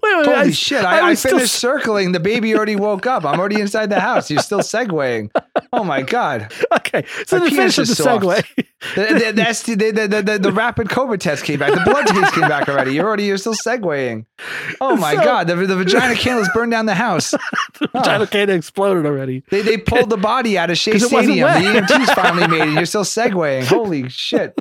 wait, 0.02 0.24
Holy 0.24 0.34
I, 0.36 0.50
shit! 0.52 0.82
I, 0.82 1.08
I, 1.08 1.14
still 1.14 1.36
finished 1.36 1.54
circling. 1.56 2.12
The 2.12 2.20
baby 2.20 2.54
already 2.56 2.76
woke 2.76 3.06
up. 3.06 3.26
I'm 3.26 3.38
already 3.38 3.60
inside 3.60 3.90
the 3.90 4.00
house. 4.00 4.30
You're 4.30 4.40
still 4.40 4.60
segueing. 4.60 5.30
Oh 5.74 5.84
my 5.84 6.00
god. 6.00 6.50
Okay, 6.78 7.04
so 7.26 7.38
My 7.40 7.44
the 7.44 7.50
finish 7.50 7.76
of 7.76 7.86
the 7.88 7.92
is 7.92 7.98
soft. 7.98 8.24
segue. 8.24 8.66
The, 8.94 9.02
the, 9.26 9.32
the, 9.32 9.52
ST 9.52 9.78
the, 9.78 9.90
the, 9.92 10.38
the, 10.38 10.52
rapid 10.52 10.88
COVID 10.88 11.20
test 11.20 11.44
came 11.44 11.58
back. 11.58 11.74
The 11.74 11.82
blood 11.84 12.06
test 12.06 12.32
came 12.32 12.48
back 12.48 12.66
already. 12.66 12.94
You're 12.94 13.06
already 13.06 13.24
you're 13.24 13.36
still 13.36 13.54
segueing. 13.54 14.24
Oh 14.80 14.96
my 14.96 15.16
So- 15.16 15.22
god! 15.22 15.48
The, 15.48 15.54
the 15.54 15.76
vagina 15.76 16.14
candles 16.14 16.48
burned 16.54 16.72
down 16.72 16.86
the 16.86 16.94
house. 16.94 17.30
the 17.78 17.88
Vagina 17.92 18.26
can 18.26 18.48
exploded 18.48 19.04
already. 19.04 19.44
They 19.50 19.60
they 19.60 19.76
pulled 19.76 20.08
the 20.08 20.16
body 20.16 20.56
out 20.56 20.70
of 20.70 20.78
Shea 20.78 20.98
Stadium. 20.98 21.46
The. 21.46 21.80
EMTs 21.80 22.14
finally 22.14 22.48
made 22.48 22.70
it. 22.70 22.74
You're 22.74 22.86
still 22.86 23.04
segueing. 23.04 23.66
Holy 23.66 24.08
shit! 24.08 24.58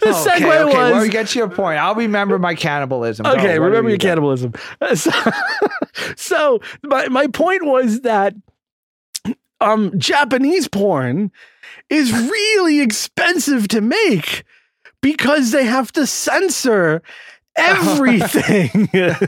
The 0.00 0.08
okay, 0.08 0.44
segue 0.44 0.44
okay. 0.44 0.64
was 0.64 0.74
Well, 0.74 1.00
we 1.00 1.08
get 1.08 1.28
to 1.28 1.38
your 1.38 1.48
point. 1.48 1.78
I'll 1.78 1.94
remember 1.94 2.38
my 2.38 2.54
cannibalism. 2.54 3.26
Okay. 3.26 3.58
what 3.58 3.66
remember 3.66 3.88
your 3.88 3.94
you 3.94 3.98
doing? 3.98 4.10
cannibalism. 4.10 4.52
So, 4.94 5.10
so 6.16 6.60
my 6.82 7.08
my 7.08 7.28
point 7.28 7.64
was 7.64 8.02
that 8.02 8.34
um 9.60 9.98
Japanese 9.98 10.68
porn 10.68 11.30
is 11.90 12.12
really 12.12 12.80
expensive 12.80 13.68
to 13.68 13.80
make 13.80 14.44
because 15.00 15.50
they 15.50 15.64
have 15.64 15.92
to 15.92 16.06
censor 16.06 17.02
everything. 17.56 18.88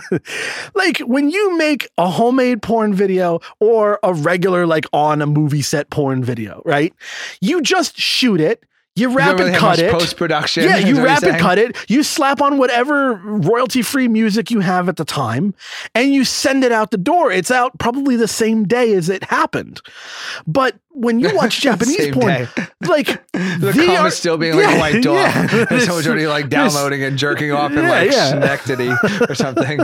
like 0.75 0.99
when 1.01 1.31
you 1.31 1.57
make 1.59 1.89
a 1.99 2.09
homemade 2.09 2.63
porn 2.63 2.95
video 2.95 3.41
or 3.59 3.99
a 4.03 4.15
regular 4.15 4.67
like 4.67 4.87
on 4.93 5.21
a 5.21 5.27
movie 5.27 5.63
set 5.63 5.91
porn 5.91 6.23
video, 6.23 6.63
right? 6.65 6.95
You 7.41 7.61
just 7.61 7.99
shoot 7.99 8.41
it, 8.41 8.65
you 9.01 9.09
wrap 9.11 9.39
really 9.39 9.51
and 9.51 9.59
cut 9.59 9.79
it. 9.79 9.91
post-production. 9.91 10.65
Yeah, 10.65 10.77
you 10.89 11.03
wrap 11.03 11.23
and 11.23 11.39
cut 11.39 11.59
it. 11.59 11.77
You 11.89 12.03
slap 12.03 12.41
on 12.41 12.59
whatever 12.59 13.15
royalty 13.15 13.83
free 13.83 14.09
music 14.09 14.51
you 14.51 14.61
have 14.61 14.89
at 14.89 14.97
the 14.97 15.05
time, 15.05 15.55
and 15.95 16.13
you 16.13 16.25
send 16.25 16.63
it 16.65 16.73
out 16.73 16.91
the 16.91 16.99
door. 16.99 17.33
It's 17.33 17.51
out 17.51 17.79
probably 17.79 18.17
the 18.17 18.29
same 18.29 18.65
day 18.67 18.93
as 18.95 19.09
it 19.09 19.25
happened. 19.25 19.81
But 20.47 20.77
when 20.93 21.21
you 21.21 21.35
watch 21.35 21.61
Japanese 21.63 22.11
porn, 22.15 22.49
like 22.83 23.07
The 23.33 23.73
comments 23.75 24.01
are- 24.01 24.11
still 24.11 24.37
being 24.39 24.57
like 24.57 24.79
wiped 24.79 25.07
off. 25.07 25.17
yeah. 25.17 25.67
And 25.71 25.83
someone's 25.83 26.07
already 26.07 26.27
like 26.27 26.49
downloading 26.49 27.03
and 27.03 27.17
jerking 27.17 27.53
off 27.53 27.73
in 27.73 27.87
like 27.89 28.11
yeah. 28.11 28.29
Schenectady 28.31 28.93
or 29.29 29.35
something. 29.35 29.81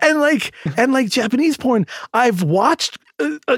and 0.00 0.20
like 0.20 0.52
and 0.76 0.92
like 0.92 1.08
Japanese 1.08 1.56
porn, 1.56 1.86
I've 2.14 2.42
watched 2.42 2.98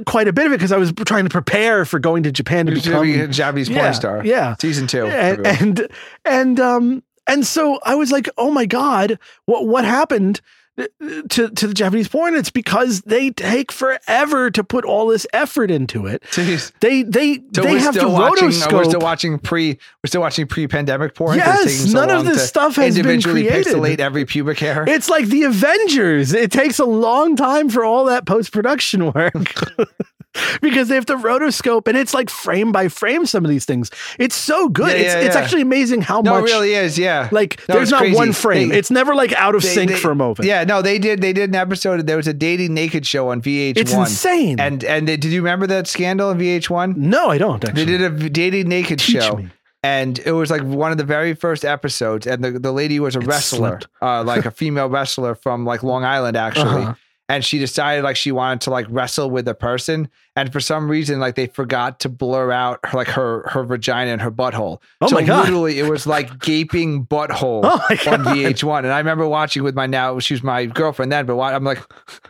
quite 0.07 0.29
a 0.29 0.33
bit 0.33 0.47
of 0.47 0.53
it 0.53 0.57
because 0.57 0.73
I 0.73 0.77
was 0.77 0.93
trying 1.07 1.25
to 1.25 1.31
prepare 1.31 1.85
for 1.85 1.99
going 1.99 2.23
to 2.25 2.33
Japan 2.33 2.67
to 2.67 2.73
You're 2.73 2.83
become 2.83 3.03
be 3.03 3.21
a 3.21 3.29
Japanese 3.29 3.69
porn 3.69 3.81
Yeah, 3.81 3.93
star. 3.93 4.25
yeah. 4.25 4.57
Season 4.61 4.87
two. 4.87 5.07
and, 5.07 5.47
and 5.47 5.89
and 6.25 6.61
um 6.61 7.03
and 7.29 7.47
so 7.47 7.79
I 7.85 7.95
was 7.95 8.11
like, 8.11 8.29
oh 8.37 8.51
my 8.51 8.67
god, 8.67 9.19
what 9.47 9.67
what 9.67 9.85
happened 9.85 10.41
uh, 10.41 10.45
to 10.79 11.51
to 11.51 11.67
the 11.67 11.75
Japanese 11.75 12.09
porn? 12.09 12.35
It's 12.35 12.51
because 12.51 13.03
they 13.03 13.31
take 13.31 13.71
forever 13.71 14.51
to 14.51 14.65
put 14.65 14.85
all 14.85 15.07
this 15.09 15.27
effort 15.33 15.71
into 15.71 16.07
it. 16.07 16.23
Jeez. 16.31 16.73
They 16.81 17.03
they 17.03 17.37
So 17.55 17.63
they 17.63 17.79
have 17.79 17.95
to 17.95 18.09
watching. 18.09 18.49
uh, 18.49 18.69
We're 18.73 18.85
still 18.85 19.01
watching 19.01 19.39
pre. 19.39 19.73
We're 20.03 20.09
still 20.09 20.21
watching 20.23 20.47
pre-pandemic 20.47 21.15
porn. 21.15 21.37
Yes, 21.39 21.91
so 21.91 21.99
none 21.99 22.11
of 22.11 22.25
this 22.25 22.49
stuff 22.49 22.77
has 22.77 22.95
been 22.97 23.05
individually 23.05 23.47
created. 23.47 23.73
pixelate 23.75 24.01
every 24.01 24.25
pubic 24.25 24.59
hair. 24.59 24.85
It's 24.89 25.09
like 25.09 25.27
the 25.27 25.43
Avengers. 25.45 26.33
It 26.33 26.51
takes 26.51 26.79
a 26.79 26.85
long 26.85 27.37
time 27.37 27.69
for 27.69 27.85
all 27.85 28.07
that 28.07 28.27
post 28.27 28.53
production 28.53 29.13
work. 29.13 29.35
because 30.61 30.89
they 30.89 30.95
have 30.95 31.07
to 31.07 31.17
rotoscope 31.17 31.89
and 31.89 31.97
it's 31.97 32.15
like 32.15 32.31
frame 32.31 32.73
by 32.73 32.89
frame 32.89 33.27
some 33.27 33.45
of 33.45 33.51
these 33.51 33.65
things. 33.65 33.91
It's 34.19 34.35
so 34.35 34.69
good. 34.69 34.89
Yeah, 34.89 34.97
it's 35.05 35.15
yeah, 35.15 35.21
it's 35.21 35.35
yeah. 35.35 35.41
actually 35.41 35.63
amazing 35.63 36.03
how 36.03 36.21
no, 36.21 36.41
much 36.41 36.51
it 36.51 36.53
really 36.53 36.75
is. 36.75 36.99
Yeah. 36.99 37.29
like 37.33 37.61
No, 37.69 37.75
there's 37.77 37.91
not 37.91 37.99
crazy. 38.01 38.17
one 38.17 38.33
frame. 38.33 38.69
They- 38.71 38.79
it's 38.79 38.91
never 38.91 39.15
like 39.15 39.33
out 39.35 39.55
of 39.55 39.63
They- 39.63 39.69
sync 39.69 39.91
they- 39.91 39.97
for 39.97 40.11
a 40.11 40.15
moment. 40.15 40.45
Yeah, 40.45 40.65
no, 40.65 40.83
they 40.83 40.99
did. 40.99 41.21
They 41.21 41.33
did 41.33 41.51
an 41.51 41.57
episode. 41.57 42.07
There 42.07 42.17
was 42.17 42.27
a 42.29 42.35
dating 42.35 42.75
naked 42.75 43.07
show 43.07 43.29
on 43.31 43.41
VH1. 43.43 43.77
It's 43.77 43.93
insane. 43.93 44.59
And 44.61 44.83
and 44.85 45.07
they, 45.09 45.17
did 45.17 45.33
you 45.33 45.41
remember 45.41 45.67
that 45.69 45.87
scandal 45.87 46.31
on 46.31 46.39
VH1? 46.39 46.97
no, 46.97 47.29
I 47.31 47.39
don't 47.39 47.65
actually. 47.65 47.85
They 47.85 47.99
did 47.99 48.01
a 48.03 48.29
dating 48.31 48.69
naked 48.69 48.99
Teach 48.99 49.23
show. 49.23 49.37
me. 49.37 49.49
And 49.85 50.21
it 50.25 50.31
was 50.31 50.49
like 50.49 50.63
one 50.63 50.93
of 50.93 50.99
the 50.99 51.03
very 51.05 51.35
first 51.35 51.65
episodes, 51.65 52.25
and 52.25 52.45
the, 52.45 52.53
the 52.53 52.71
lady 52.71 53.01
was 53.01 53.17
a 53.17 53.19
It 53.19 53.27
wrestler, 53.27 53.81
uh, 54.01 54.23
like 54.23 54.47
a 54.47 54.53
female 54.53 54.89
wrestler 54.89 55.35
from 55.35 55.65
like 55.65 55.83
Long 55.83 56.05
Island, 56.05 56.37
actually. 56.37 56.83
Uh-huh. 56.85 56.95
And 57.33 57.43
she 57.43 57.59
decided 57.59 58.05
like 58.05 58.17
she 58.17 58.31
wanted 58.31 58.61
to 58.63 58.71
like 58.71 58.85
wrestle 58.91 59.31
with 59.31 59.49
a 59.49 59.55
person, 59.55 60.11
and 60.37 60.53
for 60.53 60.61
some 60.61 60.87
reason 60.91 61.19
like 61.19 61.35
they 61.35 61.47
forgot 61.47 61.99
to 62.01 62.11
blur 62.11 62.53
out 62.53 62.79
her, 62.85 62.99
like 62.99 63.09
her 63.09 63.49
her 63.49 63.65
vagina 63.65 64.11
and 64.11 64.21
her 64.21 64.31
butthole. 64.31 64.83
Oh 65.01 65.07
so 65.07 65.15
my 65.15 65.23
God. 65.23 65.45
literally, 65.45 65.79
it 65.79 65.89
was 65.89 66.07
like 66.07 66.41
gaping 66.41 67.07
butthole 67.07 67.63
Oh 67.65 67.81
on 67.91 68.25
VH1. 68.25 68.81
And 68.81 68.93
I 68.93 68.99
remember 68.99 69.27
watching 69.27 69.63
with 69.63 69.75
my 69.75 69.87
now 69.87 70.19
she 70.19 70.35
was 70.35 70.43
my 70.43 70.67
girlfriend 70.67 71.11
then, 71.11 71.25
but 71.25 71.41
I'm 71.41 71.65
like, 71.65 71.83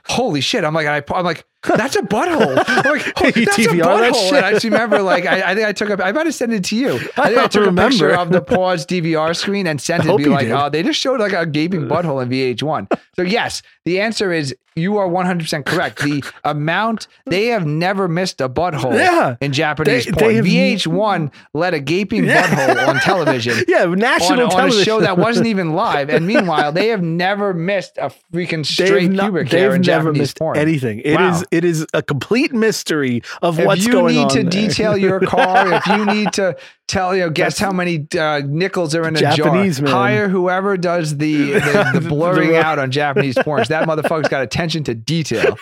holy 0.06 0.40
shit! 0.40 0.62
I'm 0.62 0.72
like 0.72 0.86
I, 0.86 1.02
I'm 1.12 1.24
like 1.24 1.46
that's 1.76 1.96
a 1.96 2.02
butthole. 2.02 2.56
Like 2.56 3.12
oh, 3.22 3.30
that's 3.30 3.58
a 3.58 3.62
that 3.64 3.70
butthole. 3.70 4.14
shit? 4.14 4.34
And 4.34 4.44
I 4.46 4.50
just 4.52 4.64
remember 4.64 5.00
like 5.02 5.26
I, 5.26 5.52
I 5.52 5.54
think 5.54 5.66
I 5.68 5.72
took 5.72 5.90
a 5.90 6.04
I 6.04 6.12
might 6.12 6.26
have 6.26 6.34
sent 6.34 6.52
it 6.52 6.64
to 6.64 6.76
you. 6.76 6.94
I 7.16 7.28
think 7.28 7.38
I, 7.38 7.46
took 7.46 7.66
a 7.66 7.72
picture 7.72 8.10
of 8.16 8.30
the 8.30 8.40
paused 8.42 8.88
DVR 8.88 9.36
screen 9.36 9.66
and 9.66 9.80
sent 9.80 10.04
it 10.04 10.08
and 10.08 10.18
be 10.18 10.26
like, 10.26 10.46
did. 10.46 10.52
oh, 10.52 10.68
they 10.70 10.82
just 10.82 10.98
showed 11.00 11.20
like 11.20 11.32
a 11.32 11.46
gaping 11.46 11.82
butthole 11.88 12.22
in 12.22 12.28
VH1. 12.28 12.98
So 13.16 13.22
yes, 13.22 13.62
the 13.84 14.00
answer 14.00 14.32
is 14.32 14.54
you 14.74 14.96
are 14.96 15.06
100% 15.06 15.66
correct. 15.66 16.00
The 16.02 16.24
amount 16.44 17.06
they 17.26 17.48
have 17.48 17.66
never 17.66 18.08
missed 18.08 18.40
a 18.40 18.48
butthole 18.48 18.94
Yeah. 18.94 19.36
in 19.42 19.52
Japanese 19.52 20.06
They- 20.06 20.12
porn. 20.12 20.28
they 20.28 20.34
have- 20.36 20.44
VH1 20.46 21.30
let 21.52 21.74
a 21.74 21.78
gaping 21.80 22.24
Yeah. 22.24 22.46
butthole 22.46 22.88
on 22.88 22.96
television. 23.00 23.64
Yeah, 23.68 23.82
On, 23.84 23.98
national 23.98 24.50
on 24.50 24.68
a 24.68 24.72
show 24.72 25.00
that 25.00 25.18
wasn't 25.18 25.46
even 25.48 25.74
live, 25.74 26.08
and 26.08 26.26
meanwhile 26.26 26.72
they 26.72 26.88
have 26.88 27.02
never 27.02 27.52
missed 27.52 27.98
a 27.98 28.10
freaking 28.32 28.66
They've 28.76 28.86
straight 28.88 29.10
not- 29.10 29.24
pubic 29.32 29.48
hair 29.52 29.68
they've 29.70 29.76
in 29.76 29.82
never 29.82 30.04
Japanese 30.04 30.18
missed 30.20 30.38
porn. 30.38 30.56
anything. 30.56 31.00
It 31.00 31.12
is 31.12 31.16
Wow. 31.18 31.42
It 31.52 31.64
is 31.64 31.86
a 31.94 32.02
complete 32.02 32.52
mystery 32.52 33.22
of 33.42 33.58
If 33.60 33.66
what's 33.66 33.86
going 33.86 34.18
on. 34.18 34.26
If 34.30 34.34
you 34.34 34.42
need 34.42 34.50
to 34.50 34.56
there. 34.58 34.68
detail 34.68 34.96
your 34.96 35.20
car, 35.26 35.72
if 35.74 35.86
you 35.86 36.04
need 36.06 36.32
to 36.32 36.56
tell 36.88 37.14
you 37.14 37.22
know, 37.22 37.30
guess 37.30 37.58
That's- 37.58 37.66
how 37.70 37.72
many 37.72 38.06
uh, 38.18 38.40
nickels 38.46 38.94
are 38.94 39.06
in 39.06 39.16
a 39.16 39.20
Japanese 39.20 39.76
jar, 39.78 39.84
man. 39.84 39.92
hire 39.94 40.28
whoever 40.28 40.76
does 40.76 41.16
the 41.18 41.52
the, 41.52 41.90
the 42.00 42.00
blurring 42.08 42.56
out 42.56 42.78
on 42.78 42.90
Japanese 42.90 43.36
porn. 43.38 43.64
That 43.68 43.86
motherfucker's 43.86 44.28
got 44.28 44.42
attention 44.42 44.84
to 44.84 44.94
detail. 44.94 45.56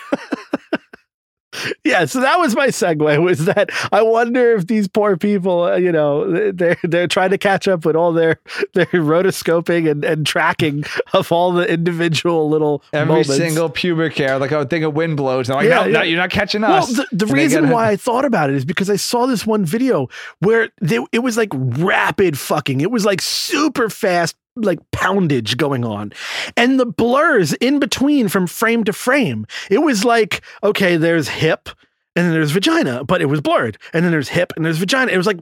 Yeah, 1.85 2.05
so 2.05 2.21
that 2.21 2.39
was 2.39 2.55
my 2.55 2.69
segue. 2.69 3.23
Was 3.23 3.45
that 3.47 3.71
I 3.93 4.03
wonder 4.03 4.53
if 4.55 4.67
these 4.67 4.87
poor 4.89 5.17
people, 5.17 5.65
uh, 5.65 5.77
you 5.77 5.91
know, 5.93 6.53
they're 6.53 6.77
they're 6.85 7.09
trying 7.09 7.31
to 7.31 7.39
catch 7.39 7.67
up 7.69 7.85
with 7.85 7.97
all 7.97 8.13
their 8.13 8.39
their 8.75 8.87
rotoscoping 8.87 9.91
and, 9.91 10.05
and 10.05 10.27
tracking 10.27 10.85
of 11.13 11.31
all 11.33 11.53
the 11.53 11.71
individual 11.71 12.49
little 12.49 12.83
Every 12.93 13.07
moments. 13.07 13.37
single 13.37 13.69
pubic 13.69 14.17
hair, 14.17 14.39
like 14.39 14.53
a 14.53 14.65
thing 14.67 14.85
of 14.85 14.95
wind 14.95 15.17
blows. 15.17 15.49
And 15.49 15.59
I'm 15.59 15.65
like, 15.65 15.71
Yeah, 15.71 15.87
no, 15.87 15.99
no, 16.01 16.03
you're 16.03 16.19
not 16.19 16.31
catching 16.31 16.63
Well, 16.63 16.85
us. 16.85 16.93
the, 16.97 17.07
the 17.13 17.27
reason 17.27 17.71
why 17.71 17.89
I 17.91 17.97
thought 17.97 18.25
about 18.25 18.51
it 18.51 18.57
is 18.57 18.65
because 18.65 18.89
I 18.91 18.97
saw 18.97 19.27
this 19.27 19.47
one 19.47 19.65
video 19.65 20.09
where 20.41 20.71
they, 20.81 20.99
it 21.13 21.21
was 21.21 21.37
like 21.37 21.49
rapid 21.53 22.39
fucking. 22.39 22.81
It 22.81 22.91
was 22.91 23.05
like 23.05 23.21
super 23.21 23.89
fast, 23.91 24.37
like 24.65 24.79
poundage 24.93 25.57
going 25.57 25.85
on. 25.85 26.13
And 26.57 26.79
the 26.79 26.87
blurs 26.87 27.53
in 27.55 27.79
between 27.79 28.29
from 28.29 28.47
frame 28.47 28.85
to 28.85 28.93
frame, 28.93 29.47
it 29.71 29.79
was 29.79 30.05
like, 30.05 30.43
okay, 30.63 30.97
there's 30.97 31.29
hip 31.29 31.69
and 32.17 32.27
then 32.27 32.33
there's 32.33 32.51
vagina, 32.51 33.05
but 33.05 33.23
it 33.23 33.27
was 33.27 33.41
blurred. 33.41 33.79
And 33.93 34.05
then 34.05 34.13
there's 34.13 34.29
hip 34.29 34.53
and 34.57 34.65
there's 34.65 34.79
vagina. 34.79 35.13
It 35.13 35.17
was 35.17 35.27
like 35.27 35.39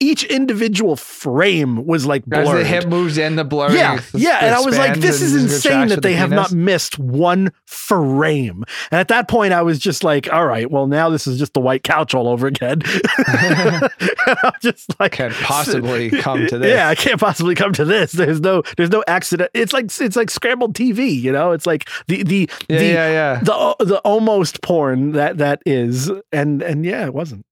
each 0.00 0.24
individual 0.24 0.96
frame 0.96 1.84
was 1.84 2.06
like 2.06 2.22
as 2.32 2.44
blurred. 2.44 2.64
the 2.64 2.68
hip 2.68 2.86
moves 2.86 3.18
in, 3.18 3.36
the 3.36 3.44
blur. 3.44 3.70
Yeah, 3.70 4.00
yeah, 4.14 4.38
and 4.42 4.54
I 4.54 4.60
was 4.60 4.78
like, 4.78 4.96
"This 4.96 5.20
is 5.20 5.34
insane 5.34 5.88
that 5.88 5.88
with 5.88 5.94
the 5.96 6.00
they 6.00 6.14
have 6.14 6.30
not 6.30 6.52
missed 6.52 6.98
one 6.98 7.52
frame." 7.66 8.64
And 8.90 8.98
at 8.98 9.08
that 9.08 9.28
point, 9.28 9.52
I 9.52 9.60
was 9.60 9.78
just 9.78 10.02
like, 10.02 10.32
"All 10.32 10.46
right, 10.46 10.70
well, 10.70 10.86
now 10.86 11.10
this 11.10 11.26
is 11.26 11.38
just 11.38 11.52
the 11.52 11.60
white 11.60 11.84
couch 11.84 12.14
all 12.14 12.28
over 12.28 12.46
again." 12.46 12.82
I'm 13.28 14.52
just 14.60 14.98
like, 14.98 15.12
Can't 15.12 15.34
possibly 15.34 16.10
come 16.10 16.46
to 16.46 16.58
this. 16.58 16.70
Yeah, 16.70 16.88
I 16.88 16.94
can't 16.94 17.20
possibly 17.20 17.54
come 17.54 17.72
to 17.74 17.84
this. 17.84 18.12
There's 18.12 18.40
no, 18.40 18.62
there's 18.76 18.90
no 18.90 19.04
accident. 19.06 19.50
It's 19.54 19.72
like 19.72 19.86
it's 20.00 20.16
like 20.16 20.30
scrambled 20.30 20.74
TV. 20.74 21.20
You 21.20 21.32
know, 21.32 21.52
it's 21.52 21.66
like 21.66 21.88
the 22.08 22.22
the 22.22 22.48
Yeah, 22.68 22.78
the 22.78 22.84
yeah, 22.86 23.10
yeah. 23.10 23.40
the 23.40 23.76
the 23.84 23.98
almost 23.98 24.62
porn 24.62 25.12
that 25.12 25.38
that 25.38 25.62
is, 25.66 26.10
and 26.32 26.62
and 26.62 26.84
yeah, 26.86 27.04
it 27.04 27.12
wasn't. 27.12 27.44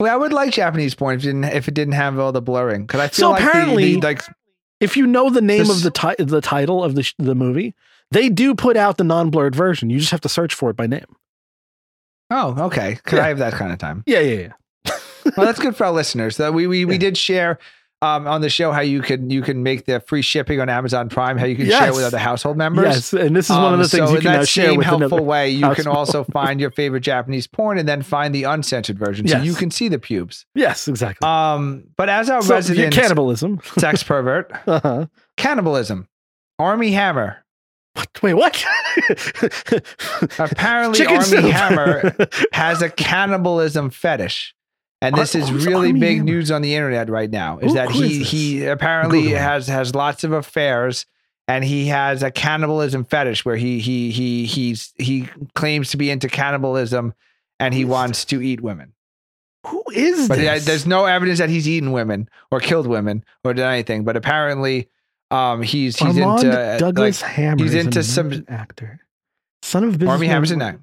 Well, 0.00 0.12
I 0.12 0.16
would 0.16 0.32
like 0.32 0.52
Japanese 0.52 0.94
porn 0.94 1.16
if 1.16 1.20
it 1.22 1.26
didn't 1.26 1.44
if 1.44 1.68
it 1.68 1.74
didn't 1.74 1.92
have 1.94 2.18
all 2.18 2.32
the 2.32 2.40
blurring. 2.42 2.86
Because 2.86 3.00
I 3.00 3.08
feel 3.08 3.12
So 3.26 3.30
like 3.32 3.42
the- 3.42 3.48
apparently- 3.50 3.94
the, 3.94 4.00
like 4.00 4.22
if 4.80 4.96
you 4.96 5.06
know 5.06 5.28
the 5.30 5.42
name 5.42 5.58
This- 5.66 5.70
of 5.76 5.82
the 5.82 5.90
ti- 5.90 6.24
the 6.24 6.40
title 6.40 6.82
of 6.82 6.94
the 6.94 7.02
sh- 7.02 7.14
the 7.18 7.34
movie, 7.34 7.74
they 8.10 8.28
do 8.30 8.54
put 8.54 8.76
out 8.78 8.96
the 8.96 9.04
non 9.04 9.28
blurred 9.30 9.54
version. 9.54 9.90
You 9.90 9.98
just 9.98 10.10
have 10.10 10.22
to 10.22 10.28
search 10.28 10.54
for 10.54 10.70
it 10.70 10.76
by 10.76 10.86
name. 10.86 11.04
oh 12.30 12.56
okay, 12.66 12.94
because 12.94 13.18
Yeah. 13.18 13.24
I 13.24 13.28
have 13.28 13.38
that 13.38 13.52
kind 13.52 13.72
of 13.72 13.78
time. 13.78 14.02
Yeah, 14.06 14.20
yeah, 14.20 14.40
yeah. 14.86 14.92
well, 15.36 15.46
that's 15.46 15.58
good 15.64 15.76
for 15.76 15.84
our 15.84 15.92
listeners. 15.92 16.38
That 16.38 16.54
we 16.54 16.66
we, 16.66 16.84
we 16.86 16.94
Yeah. 16.94 16.98
did 16.98 17.18
share 17.18 17.58
um, 18.02 18.26
on 18.26 18.40
the 18.40 18.48
show 18.48 18.72
how 18.72 18.80
you 18.80 19.02
can 19.02 19.28
you 19.28 19.42
can 19.42 19.62
make 19.62 19.84
the 19.84 20.00
free 20.00 20.22
shipping 20.22 20.60
on 20.60 20.68
Amazon 20.68 21.08
Prime. 21.08 21.36
How 21.36 21.44
you 21.44 21.56
can 21.56 21.66
share 21.66 21.92
with 21.92 22.02
other 22.04 22.18
household 22.18 22.56
members. 22.56 22.84
Yes, 22.84 23.12
and 23.12 23.36
this 23.36 23.50
is 23.50 23.56
one 23.56 23.66
of 23.66 23.72
Um, 23.74 23.78
the 23.80 23.88
things 23.88 24.08
so 24.08 24.14
you 24.14 24.20
can 24.20 24.32
that 24.32 24.48
share 24.48 24.68
same 24.68 24.78
with 24.78 24.86
helpful 24.86 25.24
way, 25.24 25.50
you 25.50 25.70
can 25.74 25.86
also 25.86 26.24
find 26.32 26.60
your 26.60 26.70
favorite 26.70 27.00
Japanese 27.00 27.46
porn 27.46 27.78
and 27.78 27.86
then 27.86 28.02
find 28.02 28.34
the 28.34 28.44
uncensored 28.44 28.98
version, 28.98 29.28
so 29.28 29.38
you 29.38 29.54
can 29.54 29.70
see 29.70 29.88
the 29.88 29.98
pubes. 29.98 30.46
Yes, 30.54 30.88
exactly. 30.88 31.26
Um, 31.26 31.84
but 31.96 32.08
as 32.08 32.30
our 32.30 32.40
so, 32.42 32.54
resident 32.54 32.94
cannibalism. 32.94 33.60
sex 33.76 34.02
pervert, 34.02 34.50
uh-huh. 34.66 35.06
cannibalism, 35.36 36.08
Armie 36.58 36.92
Hammer. 36.92 37.44
What? 37.94 38.22
Wait, 38.22 38.34
what? 38.34 38.64
Apparently, 40.38 40.98
Chicken 40.98 41.16
Armie 41.16 41.24
soup. 41.24 41.44
Hammer 41.44 42.14
has 42.52 42.82
a 42.82 42.88
cannibalism 42.88 43.90
fetish. 43.90 44.54
And 45.02 45.16
this 45.16 45.34
is 45.34 45.50
really 45.50 45.92
big 45.92 46.22
news 46.24 46.50
on 46.50 46.60
the 46.62 46.74
internet 46.74 47.08
right 47.08 47.30
now. 47.30 47.58
Is 47.58 47.68
Who- 47.68 47.74
that 47.74 47.90
he 47.90 48.22
he 48.22 48.66
apparently 48.66 49.22
Google 49.22 49.38
has 49.38 49.66
has 49.68 49.94
lots 49.94 50.24
of 50.24 50.32
affairs 50.32 51.06
and 51.48 51.64
he 51.64 51.86
has 51.86 52.22
a 52.22 52.30
cannibalism 52.30 53.04
fetish 53.04 53.44
where 53.44 53.56
he 53.56 53.80
he 53.80 54.10
he 54.10 54.44
he's 54.44 54.92
he 54.98 55.28
claims 55.54 55.90
to 55.92 55.96
be 55.96 56.10
into 56.10 56.28
cannibalism 56.28 57.14
and 57.58 57.72
he 57.74 57.84
wants 57.84 58.24
to 58.26 58.42
eat 58.42 58.60
women. 58.60 58.92
Who 59.66 59.82
is 59.94 60.28
But 60.28 60.38
this? 60.38 60.64
there's 60.64 60.86
no 60.86 61.04
evidence 61.06 61.38
that 61.38 61.48
he's 61.50 61.68
eaten 61.68 61.92
women 61.92 62.28
or 62.50 62.60
killed 62.60 62.86
women 62.86 63.24
or 63.44 63.52
done 63.54 63.72
anything. 63.72 64.04
But 64.04 64.16
apparently, 64.16 64.88
um, 65.30 65.62
he's 65.62 65.96
he's 65.98 66.18
Armand 66.18 66.44
into 66.44 66.58
uh, 66.60 66.78
Douglas 66.78 67.20
like, 67.22 67.30
Hammer. 67.32 67.62
he's 67.62 67.74
into 67.74 68.02
some- 68.02 68.44
actor. 68.48 69.00
Son 69.62 69.84
of 69.84 70.02
a 70.02 70.06
Armie. 70.06 70.26
Hammer's 70.28 70.50
in 70.50 70.58
that. 70.60 70.78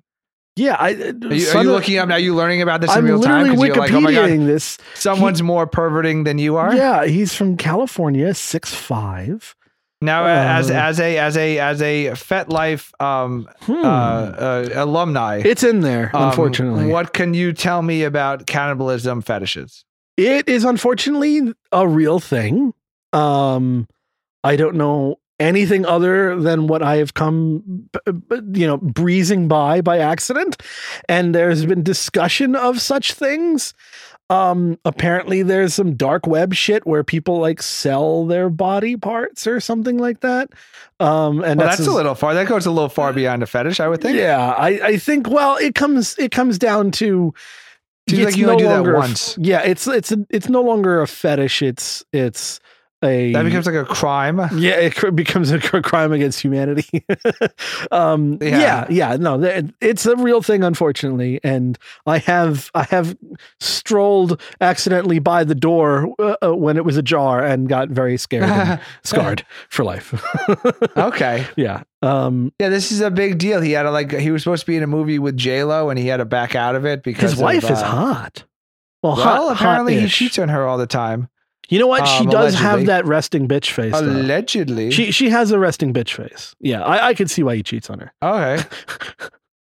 Yeah, 0.58 0.76
I, 0.80 0.89
Are 0.89 0.93
you, 1.34 1.49
are 1.51 1.64
you 1.64 1.72
looking 1.72 1.97
up? 1.97 2.10
Are 2.10 2.20
you 2.20 2.34
learning 2.36 2.62
about 2.62 2.82
this 2.82 2.91
in 2.91 2.97
I'm 2.97 3.05
real 3.05 3.22
time? 3.22 3.43
literally 3.47 3.70
'Cause 3.70 3.76
you're 3.78 3.78
like, 3.78 3.91
oh 3.93 4.01
my 4.01 4.12
god, 4.12 4.30
Wikipediaing 4.30 4.47
this. 4.47 4.78
someone's 4.95 5.41
more 5.43 5.68
perverting 5.68 6.24
than 6.24 6.39
you 6.39 6.55
are. 6.58 6.76
Yeah, 6.76 7.05
he's 7.05 7.34
from 7.36 7.58
California, 7.58 8.34
six 8.34 8.74
five. 8.74 9.55
Now, 10.01 10.26
uh, 10.26 10.28
as 10.30 10.70
Uh, 10.70 10.74
as 10.76 10.99
a 10.99 11.18
as 11.18 11.38
a 11.38 11.58
as 11.60 11.82
a 11.82 12.05
FetLife 12.12 12.91
um, 13.01 13.47
Hmm. 13.66 13.74
uh, 13.74 13.88
uh, 13.88 14.70
alumni, 14.76 15.41
it's 15.43 15.64
in 15.64 15.82
there, 15.82 16.12
um, 16.16 16.30
unfortunately. 16.30 16.88
what 16.88 17.14
can 17.14 17.34
you 17.34 17.51
tell 17.53 17.82
me 17.82 18.03
about 18.03 18.45
cannibalism 18.45 19.22
fetishes? 19.22 19.86
It 20.18 20.47
is 20.49 20.64
unfortunately 20.66 21.53
a 21.72 21.88
real 21.88 22.20
thing. 22.20 22.74
Um, 23.14 23.88
I 24.43 24.55
don't 24.55 24.76
know 24.76 25.18
anything 25.40 25.86
other 25.86 26.40
than 26.40 26.68
what 26.68 26.82
I 26.82 26.98
have 26.98 27.14
come, 27.14 27.90
you 28.54 28.68
know, 28.68 28.78
breezing 28.78 29.48
by 29.48 29.82
by 29.82 30.00
accident. 30.00 30.62
And 31.08 31.34
there's 31.36 31.66
been 31.66 31.84
discussion 31.84 32.56
of 32.56 32.82
such 32.82 33.14
things. 33.14 33.74
Um, 34.30 34.78
apparently 34.84 35.42
there's 35.42 35.74
some 35.74 35.96
dark 35.96 36.28
web 36.28 36.54
shit 36.54 36.86
where 36.86 37.04
people 37.04 37.40
like 37.40 37.62
sell 37.62 38.26
their 38.26 38.50
body 38.50 38.98
parts 38.98 39.48
or 39.48 39.62
something 39.62 39.98
like 39.98 40.20
that. 40.20 40.50
Um, 41.00 41.44
and 41.44 41.60
Well, 41.60 41.68
that's, 41.68 41.78
that's, 41.78 41.88
a 41.88 41.94
little 41.94 42.16
far. 42.16 42.34
That 42.34 42.48
goes 42.48 42.66
a 42.66 42.72
little 42.72 42.90
far 42.90 43.14
beyond 43.14 43.42
a 43.44 43.46
fetish, 43.46 43.80
I 43.80 43.88
would 43.88 44.02
think. 44.02 44.18
yeah, 44.18 44.50
I, 44.50 44.68
I 44.84 44.98
think 44.98 45.30
well, 45.30 45.56
it 45.58 45.76
comes 45.76 46.18
it 46.18 46.32
comes 46.32 46.58
down 46.58 46.92
to 46.92 47.34
Seems 48.10 48.20
like 48.20 48.28
it's 48.30 48.38
you 48.38 48.50
only 48.50 48.64
do 48.64 48.70
that 48.70 48.76
longer 48.76 48.96
a 48.96 48.98
f- 48.98 49.04
once. 49.08 49.38
Yeah, 49.40 49.62
it's 49.62 49.86
it's 49.88 50.12
a, 50.12 50.26
it's 50.30 50.50
no 50.50 50.62
longer 50.62 51.02
a 51.02 51.08
fetish. 51.08 51.62
It's 51.62 52.04
it's 52.12 52.60
a 53.04 53.32
That 53.34 53.43
becomes 53.43 53.66
like 53.68 53.76
a 53.76 53.86
crime. 53.86 54.39
yeah, 54.58 54.74
it 54.80 55.16
becomes 55.16 55.52
a 55.52 55.60
crime 55.60 56.12
against 56.12 56.41
humanity. 56.41 57.06
um, 57.91 58.38
Yeah. 58.41 58.60
yeah. 58.60 58.86
yeah, 58.89 59.16
no, 59.18 59.41
it's 59.82 60.06
a 60.06 60.16
real 60.16 60.41
thing, 60.41 60.64
unfortunately. 60.64 61.39
And 61.43 61.78
I 62.06 62.18
have 62.20 62.72
I 62.74 62.84
have 62.84 63.16
strolled 63.60 64.41
accidentally 64.62 65.20
by 65.20 65.43
the 65.43 65.56
door 65.56 66.14
uh, 66.20 66.36
uh, 66.43 66.56
when 66.56 66.78
it 66.78 66.86
was 66.86 66.98
ajar 66.98 67.43
and 67.43 67.70
got 67.70 67.89
very 67.89 68.18
scared 68.18 68.43
and 68.50 68.80
scarred 69.04 69.45
for 69.70 69.84
life. 69.84 70.14
okay. 70.98 71.45
yeah, 71.56 71.84
um, 72.02 72.52
Yeah, 72.60 72.70
this 72.70 72.91
is 72.91 73.02
a 73.02 73.12
big 73.12 73.38
deal. 73.38 73.62
He 73.62 73.72
had 73.74 73.84
to 73.84 73.91
like 73.91 74.12
he 74.12 74.32
was 74.32 74.43
supposed 74.43 74.62
to 74.62 74.68
be 74.68 74.78
in 74.78 74.84
a 74.84 74.88
movie 74.88 75.20
with 75.20 75.38
J 75.38 75.64
Lo, 75.64 75.89
and 75.89 76.00
he 76.00 76.08
had 76.08 76.18
to 76.18 76.26
back 76.26 76.56
out 76.56 76.76
of 76.76 76.86
it 76.86 77.04
because 77.04 77.32
his 77.32 77.39
wife 77.39 77.64
of, 77.66 77.72
is 77.72 77.80
uh, 77.80 77.86
hot. 77.86 78.43
Well, 79.04 79.16
Well, 79.16 79.24
hot, 79.50 79.56
apparently 79.56 79.93
he 79.93 80.00
hot-ish. 80.02 80.18
cheats 80.18 80.39
on 80.39 80.50
her 80.50 80.66
all 80.68 80.78
the 80.78 80.88
time. 80.88 81.30
You 81.70 81.80
know 81.80 81.88
what? 81.88 82.07
she 82.07 82.24
um, 82.24 82.30
does 82.30 82.55
have 82.55 82.86
that 82.86 83.05
resting 83.05 83.47
bitch 83.47 83.72
face. 83.72 83.91
though. 83.93 83.99
Allegedly. 83.99 84.91
She 84.91 85.11
she 85.11 85.30
has 85.30 85.51
a 85.51 85.59
resting 85.59 85.93
bitch 85.93 86.13
face. 86.15 86.55
Yeah, 86.59 86.82
I, 86.82 87.07
I 87.09 87.13
could 87.13 87.30
see 87.30 87.43
why 87.43 87.55
he 87.57 87.63
cheats 87.63 87.89
on 87.89 87.99
her. 87.99 88.13
okay. 88.22 88.63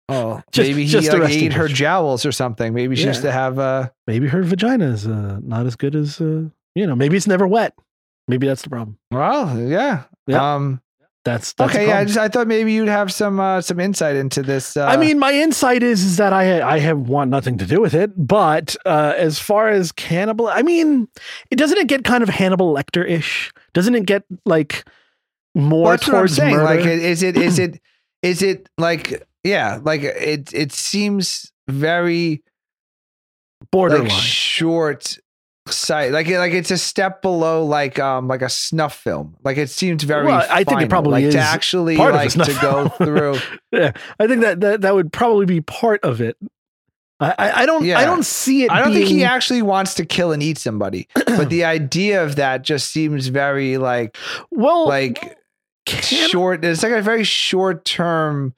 Oh, 0.09 0.41
Just- 0.53 0.69
maybe 0.69 0.83
he 0.85 0.87
just 0.89 1.11
like, 1.11 1.19
resting 1.19 1.43
ate 1.47 1.53
her 1.53 1.67
bitch. 1.67 1.73
jowls 1.73 2.25
or 2.25 2.31
something. 2.31 2.73
Maybe 2.73 2.95
she 2.95 3.01
Yeah. 3.01 3.07
used 3.09 3.23
to 3.23 3.31
have 3.31 3.59
uh 3.59 3.89
Maybe 4.07 4.27
her 4.29 4.41
vagina 4.41 4.85
is 4.85 5.05
uh, 5.05 5.39
not 5.43 5.65
as 5.65 5.75
good 5.75 5.95
as 5.95 6.21
uh, 6.21 6.43
you 6.75 6.87
know. 6.87 6.95
Maybe 6.95 7.17
it's 7.17 7.27
never 7.27 7.45
wet. 7.45 7.73
Maybe 8.29 8.47
that's 8.47 8.61
the 8.61 8.69
problem. 8.69 8.97
well, 9.11 9.59
yeah. 9.59 10.03
Yeah. 10.25 10.55
Um 10.55 10.81
That's, 11.27 11.51
that's 11.51 11.75
okay, 11.75 11.87
yeah, 11.87 11.99
I 11.99 12.05
just 12.05 12.17
I 12.17 12.29
thought 12.29 12.47
maybe 12.47 12.71
you'd 12.71 12.87
have 12.87 13.11
some 13.11 13.37
uh 13.37 13.59
some 13.59 13.81
insight 13.81 14.15
into 14.15 14.41
this 14.41 14.77
uh 14.77 14.85
I 14.85 14.95
mean, 14.95 15.19
my 15.19 15.33
insight 15.33 15.83
is 15.83 16.01
is 16.01 16.15
that 16.15 16.31
I 16.31 16.61
I 16.61 16.79
have 16.79 16.97
want 16.99 17.29
nothing 17.29 17.57
to 17.57 17.65
do 17.65 17.81
with 17.81 17.93
it. 17.93 18.11
But 18.15 18.77
uh, 18.85 19.13
as 19.17 19.37
far 19.37 19.67
as 19.67 19.91
cannibal, 19.91 20.47
I 20.47 20.61
mean, 20.61 21.09
it 21.51 21.57
doesn't 21.57 21.77
it 21.77 21.87
get 21.87 22.05
kind 22.05 22.23
of 22.23 22.29
Hannibal 22.29 22.73
Lecter 22.73 23.05
ish? 23.05 23.51
Doesn't 23.73 23.93
it 23.93 24.05
get 24.05 24.23
like 24.45 24.85
more 25.53 25.83
well, 25.83 25.91
that's 25.91 26.07
what 26.07 26.15
I'm 26.15 26.19
towards 26.21 26.39
murder? 26.39 26.63
Like 26.63 26.85
is 26.85 27.23
it 27.23 27.35
is 27.35 27.59
it 27.65 27.81
is 28.21 28.41
it 28.41 28.69
like 28.77 29.27
yeah, 29.43 29.79
like 29.83 30.03
it 30.03 30.53
it 30.53 30.71
seems 30.71 31.51
very 31.67 32.41
borderline? 33.69 34.07
like 34.07 34.11
short 34.13 35.17
sight 35.71 36.11
like 36.11 36.27
like 36.27 36.53
it's 36.53 36.71
a 36.71 36.77
step 36.77 37.21
below 37.21 37.63
like 37.65 37.99
um 37.99 38.27
like 38.27 38.41
a 38.41 38.49
snuff 38.49 38.95
film 38.95 39.35
like 39.43 39.57
it 39.57 39.69
seems 39.69 40.03
very 40.03 40.25
Well, 40.25 40.45
I 40.49 40.63
think 40.63 40.81
it 40.81 40.89
probably 40.89 41.11
like 41.11 41.23
is 41.25 41.33
to 41.35 41.39
actually 41.39 41.97
like 41.97 42.31
to 42.31 42.57
go 42.61 42.89
through 42.97 43.37
yeah, 43.71 43.91
I 44.19 44.27
think 44.27 44.41
that, 44.41 44.59
that 44.61 44.81
that 44.81 44.95
would 44.95 45.11
probably 45.11 45.45
be 45.45 45.61
part 45.61 46.03
of 46.03 46.21
it. 46.21 46.37
I 47.19 47.33
I, 47.37 47.65
don't 47.65 47.83
Yeah. 47.83 47.97
I 47.99 48.05
don't 48.05 48.25
see 48.25 48.63
it. 48.63 48.71
I 48.71 48.79
don't 48.79 48.93
think 48.93 49.07
he 49.07 49.23
actually 49.23 49.63
wants 49.63 49.95
to 49.95 50.05
kill 50.05 50.31
and 50.31 50.43
eat 50.43 50.57
somebody 50.57 51.07
but 51.13 51.49
the 51.49 51.63
idea 51.65 52.23
of 52.23 52.35
that 52.35 52.61
just 52.61 52.91
seems 52.91 53.27
very 53.27 53.77
like 53.77 54.17
well 54.51 54.87
like 54.87 55.37
can- 55.85 56.29
short 56.29 56.63
it's 56.63 56.83
like 56.83 56.91
a 56.91 57.01
very 57.01 57.23
short 57.23 57.85
term 57.85 58.53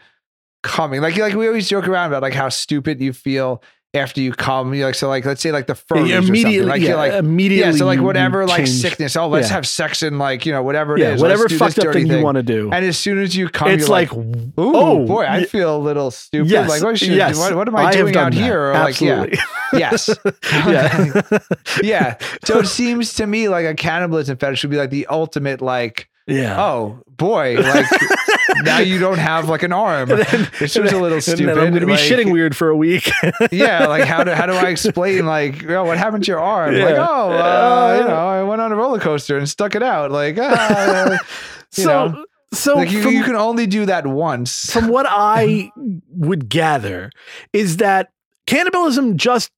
coming 0.61 1.01
like 1.01 1.15
like 1.17 1.33
we 1.35 1.47
always 1.47 1.69
joke 1.69 1.87
around 1.87 2.07
about 2.07 2.21
like 2.21 2.33
how 2.33 2.49
stupid 2.49 2.99
you 2.99 3.13
feel 3.13 3.63
after 3.95 4.21
you 4.21 4.31
come 4.31 4.71
you 4.75 4.85
like 4.85 4.93
so 4.93 5.07
like 5.09 5.25
let's 5.25 5.41
say 5.41 5.51
like 5.51 5.65
the 5.65 5.73
furries 5.73 6.09
Yeah, 6.09 6.19
immediately, 6.19 6.61
like 6.69 6.79
yeah, 6.81 6.89
you're 6.89 6.97
like 6.97 7.13
immediately. 7.13 7.71
yeah, 7.71 7.77
so 7.77 7.85
like 7.87 7.99
whatever 7.99 8.45
like 8.45 8.57
change- 8.65 8.69
sickness. 8.69 9.15
Oh, 9.15 9.27
let's 9.27 9.47
Yeah. 9.47 9.55
have 9.55 9.67
sex 9.67 10.03
and 10.03 10.19
like 10.19 10.45
you 10.45 10.51
know 10.51 10.61
whatever 10.61 10.95
it 10.95 10.99
is. 10.99 11.03
yeah, 11.03 11.09
Let's 11.11 11.21
whatever 11.23 11.49
fucked 11.49 11.79
up 11.79 11.85
dirty 11.85 12.03
thing 12.03 12.19
you 12.19 12.23
want 12.23 12.35
to 12.35 12.43
do. 12.43 12.69
And 12.71 12.85
as 12.85 12.99
soon 12.99 13.17
as 13.19 13.35
you 13.35 13.49
come, 13.49 13.69
it's 13.71 13.81
you're 13.87 13.89
like, 13.89 14.11
like, 14.13 14.25
ooh, 14.27 14.51
oh, 14.57 15.05
boy, 15.07 15.25
I 15.25 15.45
feel 15.45 15.75
a 15.75 15.79
little 15.79 16.11
stupid. 16.11 16.51
yes, 16.51 16.69
like, 16.69 16.83
what, 16.83 16.99
should, 16.99 17.09
yes, 17.09 17.37
what, 17.39 17.55
what 17.55 17.67
am 17.67 17.75
I, 17.75 17.85
have 17.85 17.93
doing 17.93 18.15
out 18.15 18.31
that. 18.33 18.39
here? 18.39 18.59
Or 18.61 18.73
Absolutely. 18.73 19.37
like, 19.37 19.39
yeah, 19.73 19.79
yes, 19.79 20.09
yeah, 20.53 21.21
yeah. 21.81 22.17
So 22.45 22.59
it 22.59 22.67
seems 22.67 23.13
to 23.15 23.25
me 23.25 23.49
like 23.49 23.65
a 23.65 23.73
cannibalism 23.73 24.37
fetish 24.37 24.63
would 24.63 24.71
be 24.71 24.77
like 24.77 24.89
the 24.91 25.07
ultimate, 25.07 25.61
like, 25.61 26.08
yeah. 26.29 26.61
oh 26.61 27.01
boy, 27.19 27.57
like 27.59 27.85
now 28.63 28.79
you 28.79 28.97
don't 28.97 29.19
have 29.19 29.47
like 29.47 29.63
an 29.63 29.71
arm. 29.71 30.09
It 30.11 30.69
seems 30.69 30.91
a 30.91 30.99
little 30.99 31.21
stupid. 31.21 31.49
I'm 31.49 31.55
going 31.55 31.73
to 31.73 31.79
be 31.81 31.91
like- 31.91 31.99
shitting 31.99 32.31
weird 32.31 32.55
for 32.55 32.69
a 32.69 32.75
week. 32.75 33.11
yeah, 33.51 33.85
like 33.87 34.05
how 34.05 34.23
do 34.23 34.31
how 34.31 34.45
do 34.47 34.53
I 34.53 34.69
explain 34.69 35.25
like 35.25 35.63
oh, 35.69 35.83
what 35.85 35.97
happened 35.97 36.23
to 36.23 36.31
your 36.31 36.39
arm? 36.39 36.75
Like 36.75 36.95
oh, 36.95 37.31
uh, 37.31 37.97
you 38.01 38.07
know, 38.07 38.15
I 38.15 38.43
went 38.43 38.61
on 38.61 38.71
a 38.71 38.75
roller 38.75 38.99
coaster 38.99 39.37
and 39.37 39.47
stuck 39.47 39.75
it 39.75 39.83
out. 39.83 40.11
Like 40.11 40.37
ah, 40.39 41.11
you 41.75 41.83
so, 41.83 42.07
know. 42.07 42.25
so 42.53 42.75
like 42.75 42.91
you, 42.91 43.03
from, 43.03 43.13
you 43.13 43.23
can 43.23 43.35
only 43.35 43.67
do 43.67 43.85
that 43.85 44.07
once. 44.07 44.71
from 44.71 44.87
what 44.87 45.05
I 45.07 45.71
would 46.09 46.49
gather 46.49 47.11
is 47.53 47.77
that 47.77 48.11
cannibalism 48.47 49.17
just 49.17 49.51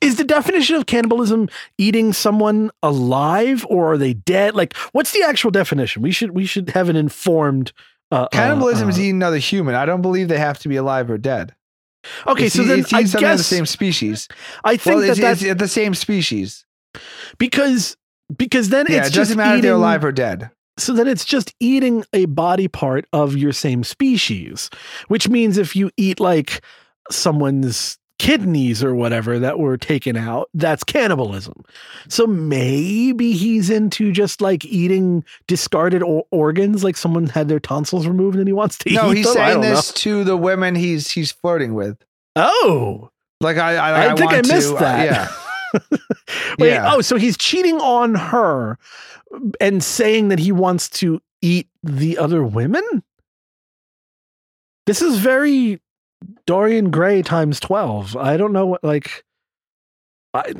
is 0.00 0.16
the 0.16 0.24
definition 0.24 0.76
of 0.76 0.86
cannibalism 0.86 1.48
eating 1.78 2.12
someone 2.12 2.70
alive 2.82 3.64
or 3.68 3.92
are 3.92 3.98
they 3.98 4.12
dead? 4.14 4.54
Like, 4.54 4.76
what's 4.92 5.12
the 5.12 5.22
actual 5.22 5.50
definition? 5.50 6.02
We 6.02 6.10
should 6.10 6.32
we 6.32 6.44
should 6.46 6.70
have 6.70 6.88
an 6.88 6.96
informed. 6.96 7.72
Uh, 8.10 8.28
Cannibalism 8.28 8.86
uh, 8.88 8.90
is 8.90 9.00
eating 9.00 9.16
another 9.16 9.38
human. 9.38 9.74
I 9.74 9.86
don't 9.86 10.02
believe 10.02 10.28
they 10.28 10.38
have 10.38 10.58
to 10.60 10.68
be 10.68 10.76
alive 10.76 11.10
or 11.10 11.18
dead. 11.18 11.54
okay. 12.26 12.46
It's 12.46 12.54
So 12.54 12.62
then 12.64 12.80
it's 12.80 12.92
I 12.92 12.98
eating 12.98 13.08
something 13.08 13.30
of 13.30 13.38
the 13.38 13.44
same 13.44 13.66
species. 13.66 14.28
I 14.64 14.76
think 14.76 14.96
Well, 14.96 15.00
that 15.06 15.10
it's, 15.12 15.20
that's 15.20 15.42
it's 15.42 15.60
the 15.60 15.68
same 15.68 15.94
species. 15.94 16.64
because 17.38 17.96
because 18.36 18.68
then 18.68 18.86
Yeah, 18.88 18.98
it's 18.98 19.08
it 19.08 19.12
just 19.12 19.30
doesn't 19.30 19.36
matter 19.38 19.56
if 19.56 19.62
they're 19.62 19.70
eating- 19.72 19.80
alive 19.80 20.04
or 20.04 20.12
dead. 20.12 20.50
So 20.76 20.92
then 20.92 21.06
it's 21.06 21.24
just 21.24 21.54
eating 21.60 22.04
a 22.12 22.24
body 22.26 22.66
part 22.68 23.06
of 23.12 23.36
your 23.36 23.52
same 23.52 23.84
species, 23.84 24.70
which 25.06 25.28
means 25.28 25.56
if 25.56 25.76
you 25.76 25.90
eat 25.96 26.18
like 26.18 26.62
someone's 27.12 27.96
kidneys 28.24 28.82
or 28.82 28.94
whatever 28.94 29.38
that 29.38 29.58
were 29.58 29.76
taken 29.76 30.16
out, 30.16 30.48
that's 30.54 30.82
cannibalism. 30.82 31.62
So 32.08 32.26
maybe 32.26 33.32
he's 33.32 33.68
into 33.68 34.12
just 34.12 34.40
like 34.40 34.64
eating 34.64 35.24
discarded 35.46 36.02
o- 36.02 36.26
organs, 36.30 36.82
like 36.82 36.96
someone 36.96 37.26
had 37.26 37.48
their 37.48 37.60
tonsils 37.60 38.06
removed 38.06 38.38
and 38.38 38.48
he 38.48 38.52
wants 38.54 38.78
to 38.78 38.92
No, 38.92 39.12
eat 39.12 39.18
he's 39.18 39.32
them. 39.34 39.42
I 39.42 39.50
saying 39.50 39.60
this 39.60 39.92
to 39.92 40.24
the 40.24 40.36
women 40.38 40.74
he's 40.74 41.10
he's 41.10 41.32
flirting 41.32 41.74
with. 41.74 41.98
Oh, 42.34 43.10
Like 43.40 43.58
I, 43.58 43.76
I, 43.76 44.12
I, 44.12 44.16
think 44.16 44.32
I 44.32 44.36
missed 44.38 44.70
to, 44.70 44.76
uh, 44.76 44.80
that. 44.80 45.04
yeah, 45.04 45.88
Wait, 46.58 46.70
Yeah. 46.70 46.94
oh, 46.94 47.00
so 47.02 47.16
he's 47.16 47.36
cheating 47.36 47.76
on 47.80 48.14
her 48.14 48.78
and 49.60 49.82
saying 49.84 50.28
that 50.28 50.38
he 50.38 50.50
wants 50.50 50.88
to 50.88 51.20
eat 51.42 51.68
the 51.82 52.16
other 52.16 52.42
women? 52.42 52.82
This 54.86 55.02
is 55.02 55.18
very 55.18 55.80
Dorian 56.46 56.90
Gray 56.90 57.22
times 57.22 57.60
12. 57.60 58.16
I 58.16 58.36
don't 58.36 58.52
know 58.52 58.66
what, 58.66 58.84
like, 58.84 59.24
I, 60.32 60.52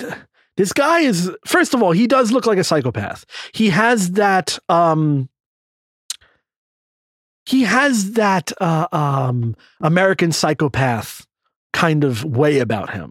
this 0.56 0.72
guy 0.72 1.00
is, 1.00 1.30
first 1.46 1.74
of 1.74 1.82
all, 1.82 1.92
he 1.92 2.06
does 2.06 2.30
look 2.32 2.46
like 2.46 2.58
a 2.58 2.64
psychopath. 2.64 3.24
He 3.52 3.70
has 3.70 4.12
that, 4.12 4.58
um, 4.68 5.28
he 7.46 7.62
has 7.64 8.12
that, 8.12 8.52
uh, 8.60 8.86
um, 8.92 9.54
American 9.80 10.32
psychopath 10.32 11.26
kind 11.72 12.04
of 12.04 12.24
way 12.24 12.58
about 12.60 12.90
him. 12.90 13.10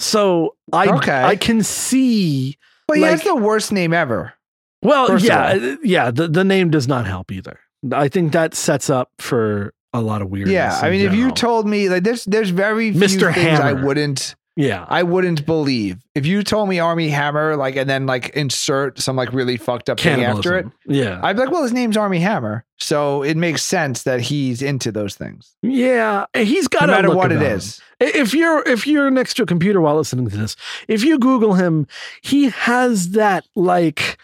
So 0.00 0.56
I, 0.72 0.88
Okay. 0.88 1.22
I 1.24 1.36
can 1.36 1.62
see 1.62 2.56
But 2.86 2.98
he 2.98 3.02
has 3.04 3.22
the 3.22 3.34
worst 3.36 3.72
name 3.72 3.92
ever. 3.92 4.34
well, 4.82 5.18
yeah, 5.20 5.76
yeah. 5.82 6.10
The, 6.10 6.28
the 6.28 6.44
name 6.44 6.70
does 6.70 6.86
not 6.86 7.06
help 7.06 7.32
either. 7.32 7.58
I 7.92 8.08
think 8.08 8.32
that 8.32 8.54
sets 8.54 8.90
up 8.90 9.10
for 9.18 9.72
a 9.92 10.00
lot 10.00 10.22
of 10.22 10.28
weirdness. 10.30 10.52
Yeah, 10.52 10.78
I 10.82 10.90
mean, 10.90 11.00
if 11.06 11.14
you 11.14 11.30
told 11.32 11.66
me 11.66 11.88
like 11.88 12.02
there's 12.04 12.24
there's 12.24 12.50
very 12.50 12.92
few 12.92 13.00
Mr. 13.00 13.32
things 13.34 13.58
I 13.60 13.72
wouldn't 13.72 14.34
Yeah. 14.56 14.84
I 14.88 15.02
wouldn't 15.04 15.46
believe 15.46 15.98
if 16.16 16.26
you 16.26 16.42
told 16.42 16.68
me 16.68 16.80
Armie 16.80 17.10
Hammer, 17.10 17.54
like, 17.56 17.76
and 17.76 17.88
then 17.88 18.06
like 18.06 18.30
insert 18.30 18.98
some 18.98 19.14
like 19.14 19.32
really 19.32 19.56
fucked 19.56 19.88
up 19.88 20.00
thing 20.00 20.24
after 20.24 20.58
it. 20.58 20.66
Yeah. 20.86 21.20
I'd 21.22 21.36
be 21.36 21.42
like, 21.42 21.52
well, 21.52 21.62
his 21.62 21.72
name's 21.72 21.96
Armie 21.96 22.18
Hammer, 22.18 22.64
so 22.76 23.22
it 23.22 23.36
makes 23.36 23.62
sense 23.62 24.02
that 24.02 24.20
he's 24.20 24.60
into 24.60 24.90
those 24.90 25.14
things, 25.14 25.54
yeah. 25.62 26.26
He's 26.34 26.66
got 26.68 26.86
no 26.88 26.92
a 26.92 26.96
matter 26.96 27.14
what 27.14 27.30
it 27.30 27.40
him. 27.40 27.52
is. 27.52 27.80
If 28.00 28.34
you're 28.34 28.62
if 28.68 28.86
you're 28.86 29.10
next 29.10 29.34
to 29.34 29.44
a 29.44 29.46
computer 29.46 29.80
while 29.80 29.96
listening 29.96 30.28
to 30.28 30.36
this, 30.36 30.54
if 30.88 31.02
you 31.04 31.18
Google 31.18 31.54
him, 31.54 31.86
he 32.22 32.50
has 32.50 33.10
that 33.10 33.44
like 33.54 34.18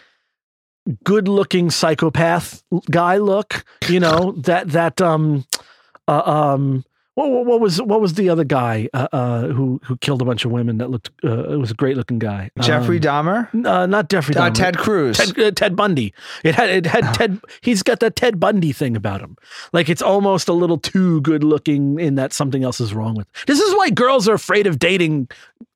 good 1.03 1.27
looking 1.27 1.69
psychopath 1.69 2.63
guy 2.89 3.17
look. 3.17 3.65
You 3.87 3.99
know 3.99 4.31
that 4.37 4.69
that 4.69 5.01
um 5.01 5.45
uh, 6.07 6.21
um. 6.25 6.85
What, 7.15 7.31
what 7.31 7.45
what 7.45 7.61
was 7.61 7.81
what 7.81 8.01
was 8.01 8.15
the 8.15 8.27
other 8.27 8.43
guy 8.43 8.89
uh, 8.93 9.07
uh, 9.13 9.47
who 9.47 9.79
who 9.85 9.95
killed 9.95 10.21
a 10.21 10.25
bunch 10.25 10.43
of 10.43 10.51
women 10.51 10.79
that 10.79 10.89
looked 10.89 11.11
uh, 11.23 11.53
it 11.53 11.55
was 11.55 11.71
a 11.71 11.73
great 11.73 11.95
looking 11.95 12.19
guy 12.19 12.51
Jeffrey 12.59 12.97
um, 12.97 13.03
Dahmer, 13.03 13.65
uh, 13.65 13.85
not 13.85 14.09
Jeffrey 14.09 14.35
uh, 14.35 14.49
Dahmer. 14.49 14.53
Ted 14.53 14.77
Cruz. 14.77 15.17
Ted, 15.17 15.39
uh, 15.39 15.51
Ted 15.51 15.77
Bundy. 15.77 16.13
It 16.43 16.55
had 16.55 16.69
it 16.69 16.85
had 16.85 17.13
Ted. 17.13 17.39
He's 17.61 17.83
got 17.83 18.01
that 18.01 18.17
Ted 18.17 18.37
Bundy 18.37 18.73
thing 18.73 18.97
about 18.97 19.21
him. 19.21 19.37
Like 19.71 19.87
it's 19.87 20.01
almost 20.01 20.49
a 20.49 20.53
little 20.53 20.77
too 20.77 21.21
good 21.21 21.41
looking 21.41 22.01
in 22.01 22.15
that 22.15 22.33
something 22.33 22.65
else 22.65 22.81
is 22.81 22.93
wrong 22.93 23.15
with. 23.15 23.27
This 23.47 23.61
is 23.61 23.73
why 23.75 23.91
girls 23.91 24.27
are 24.27 24.33
afraid 24.33 24.67
of 24.67 24.77
dating. 24.77 25.29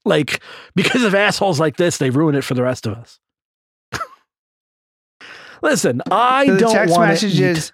Like 0.04 0.42
because 0.76 1.04
of 1.04 1.16
assholes 1.16 1.58
like 1.58 1.78
this, 1.78 2.00
they 2.00 2.10
ruin 2.10 2.36
it 2.36 2.44
for 2.44 2.54
the 2.54 2.64
rest 2.64 2.86
of 2.86 2.96
us. 2.96 3.18
Listen, 5.62 6.02
I 6.12 6.46
So 6.46 6.58
don't 6.58 6.62
want 6.64 6.74
text 6.74 6.96
want 6.98 7.10
messages, 7.10 7.72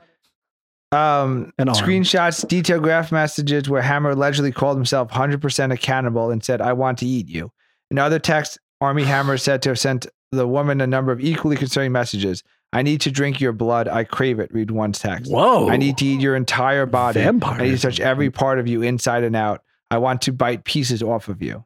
um, 0.92 1.54
screenshots, 1.60 2.48
detailed 2.48 2.84
graph 2.84 3.12
messages 3.12 3.70
where 3.70 3.82
Hammer 3.82 4.12
allegedly 4.12 4.52
called 4.52 4.78
himself 4.78 5.12
100% 5.12 5.74
a 5.74 5.78
cannibal 5.78 6.32
and 6.32 6.44
said, 6.44 6.62
"I 6.62 6.74
want 6.74 7.00
to 7.00 7.06
eat 7.06 7.28
you." 7.28 7.52
In 7.92 8.00
other 8.00 8.20
texts, 8.20 8.58
Armie 8.82 9.04
Hammer 9.04 9.36
is 9.36 9.44
said 9.44 9.62
to 9.64 9.70
have 9.70 9.80
sent 9.80 10.08
the 10.32 10.48
woman 10.48 10.82
a 10.82 10.88
number 10.88 11.12
of 11.12 11.20
equally 11.22 11.56
concerning 11.56 11.92
messages. 11.92 12.44
I 12.74 12.82
need 12.82 13.02
to 13.02 13.12
drink 13.12 13.40
your 13.40 13.54
blood. 13.54 13.88
I 13.88 14.04
crave 14.04 14.40
it. 14.40 14.54
Read 14.54 14.72
one 14.72 14.92
text. 14.92 15.32
Whoa! 15.32 15.70
I 15.70 15.78
need 15.78 15.98
to 15.98 16.06
eat 16.06 16.20
your 16.20 16.36
entire 16.36 16.86
body. 16.86 17.22
Vampire. 17.22 17.62
I 17.62 17.64
need 17.66 17.76
to 17.78 17.82
touch 17.82 18.00
every 18.00 18.30
part 18.30 18.60
of 18.60 18.68
you 18.68 18.82
inside 18.82 19.24
and 19.24 19.36
out. 19.36 19.62
I 19.92 19.98
want 19.98 20.22
to 20.24 20.34
bite 20.34 20.66
pieces 20.66 21.02
off 21.02 21.30
of 21.30 21.42
you. 21.42 21.64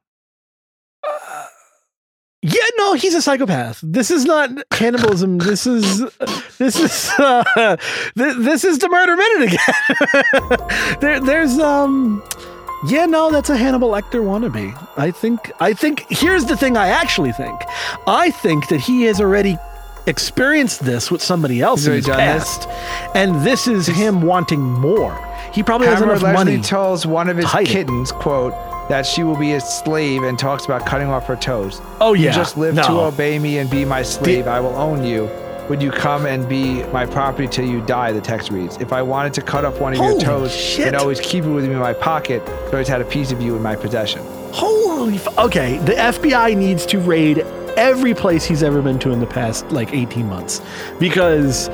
No, 2.80 2.94
he's 2.94 3.14
a 3.14 3.22
psychopath. 3.22 3.82
This 3.84 4.10
is 4.10 4.24
not 4.24 4.50
cannibalism. 4.70 5.38
this 5.40 5.68
is 5.68 6.00
this 6.58 6.80
is 6.80 7.12
uh, 7.20 7.76
th- 8.18 8.38
this 8.38 8.64
is 8.64 8.80
the 8.80 8.88
murder 8.88 9.18
minute 9.18 9.54
again. 9.54 10.98
there, 11.02 11.20
there's 11.20 11.60
um, 11.60 12.24
yeah, 12.88 13.06
no, 13.06 13.32
that's 13.32 13.50
a 13.50 13.58
Hannibal 13.58 13.90
Lecter 13.90 14.24
wannabe. 14.24 14.74
I 14.96 15.12
think. 15.12 15.52
I 15.60 15.74
think. 15.74 16.06
Here's 16.10 16.46
the 16.46 16.56
thing. 16.56 16.78
I 16.78 16.88
actually 16.88 17.34
think. 17.34 17.60
I 18.08 18.32
think 18.32 18.70
that 18.70 18.80
he 18.80 19.04
has 19.04 19.20
already 19.20 19.58
experienced 20.08 20.86
this 20.86 21.12
with 21.12 21.22
somebody 21.22 21.62
else 21.62 21.86
in 21.86 21.92
his 21.92 22.06
done 22.06 22.18
this? 22.18 22.66
past, 22.66 22.70
and 23.14 23.46
this 23.46 23.68
is 23.68 23.88
him 23.88 24.22
wanting 24.22 24.62
more. 24.62 25.14
He 25.54 25.64
probably 25.64 25.88
has 25.88 26.02
enough 26.02 26.22
money. 26.22 26.62
tells 26.62 27.06
one 27.06 27.28
of 27.28 27.36
his 27.36 27.46
hide 27.48 27.68
it. 27.68 27.72
kittens, 27.72 28.14
quote, 28.14 28.54
that 28.90 29.06
she 29.06 29.24
will 29.24 29.38
be 29.38 29.50
his 29.50 29.64
slave 29.64 30.24
and 30.24 30.38
talks 30.38 30.66
about 30.66 30.86
cutting 30.86 31.08
off 31.08 31.26
her 31.28 31.36
toes. 31.36 31.80
oh 32.02 32.14
You 32.14 32.26
yeah, 32.26 32.32
just 32.34 32.58
live 32.58 32.76
no. 32.76 32.84
to 32.84 32.92
obey 33.02 33.40
me 33.40 33.60
and 33.60 33.70
be 33.70 33.86
my 33.86 34.02
slave. 34.02 34.48
I 34.48 34.60
will 34.60 34.76
own 34.76 35.04
you. 35.04 35.30
Would 35.70 35.84
you 35.84 35.92
come 35.92 36.26
and 36.26 36.50
be 36.50 36.82
my 36.86 37.06
property 37.06 37.48
till 37.48 37.66
you 37.66 37.80
die? 37.86 38.12
The 38.12 38.22
text 38.22 38.50
reads. 38.50 38.78
If 38.78 38.92
I 38.92 39.04
wanted 39.04 39.36
to 39.36 39.42
cut 39.44 39.64
off 39.66 39.80
one 39.80 39.94
of 39.94 40.00
Holy 40.00 40.14
your 40.14 40.22
toes 40.22 40.56
shit. 40.56 40.88
and 40.88 40.96
always 40.96 41.20
keep 41.20 41.44
it 41.44 41.50
with 41.50 41.66
me 41.66 41.74
in 41.74 41.80
my 41.80 41.94
pocket, 41.94 42.42
I 42.48 42.72
always 42.72 42.88
had 42.88 43.02
a 43.02 43.06
piece 43.06 43.32
of 43.32 43.40
you 43.40 43.56
in 43.56 43.62
my 43.62 43.76
possession. 43.76 44.24
Holy 44.52 45.18
f- 45.18 45.38
okay, 45.38 45.78
the 45.78 45.94
FBI 45.94 46.58
needs 46.58 46.88
to 46.88 47.00
raid 47.00 47.40
every 47.78 48.16
place 48.16 48.44
he's 48.46 48.64
ever 48.64 48.82
been 48.82 48.98
to 49.00 49.12
in 49.12 49.20
the 49.20 49.28
past 49.28 49.72
like 49.72 49.94
18 49.94 50.28
months 50.28 50.60
because 51.00 51.70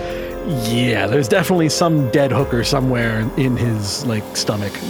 yeah, 0.69 1.07
there's 1.07 1.29
definitely 1.29 1.69
some 1.69 2.11
dead 2.11 2.31
hooker 2.33 2.65
somewhere 2.65 3.21
in 3.37 3.55
his 3.55 4.05
like 4.05 4.35
stomach. 4.35 4.73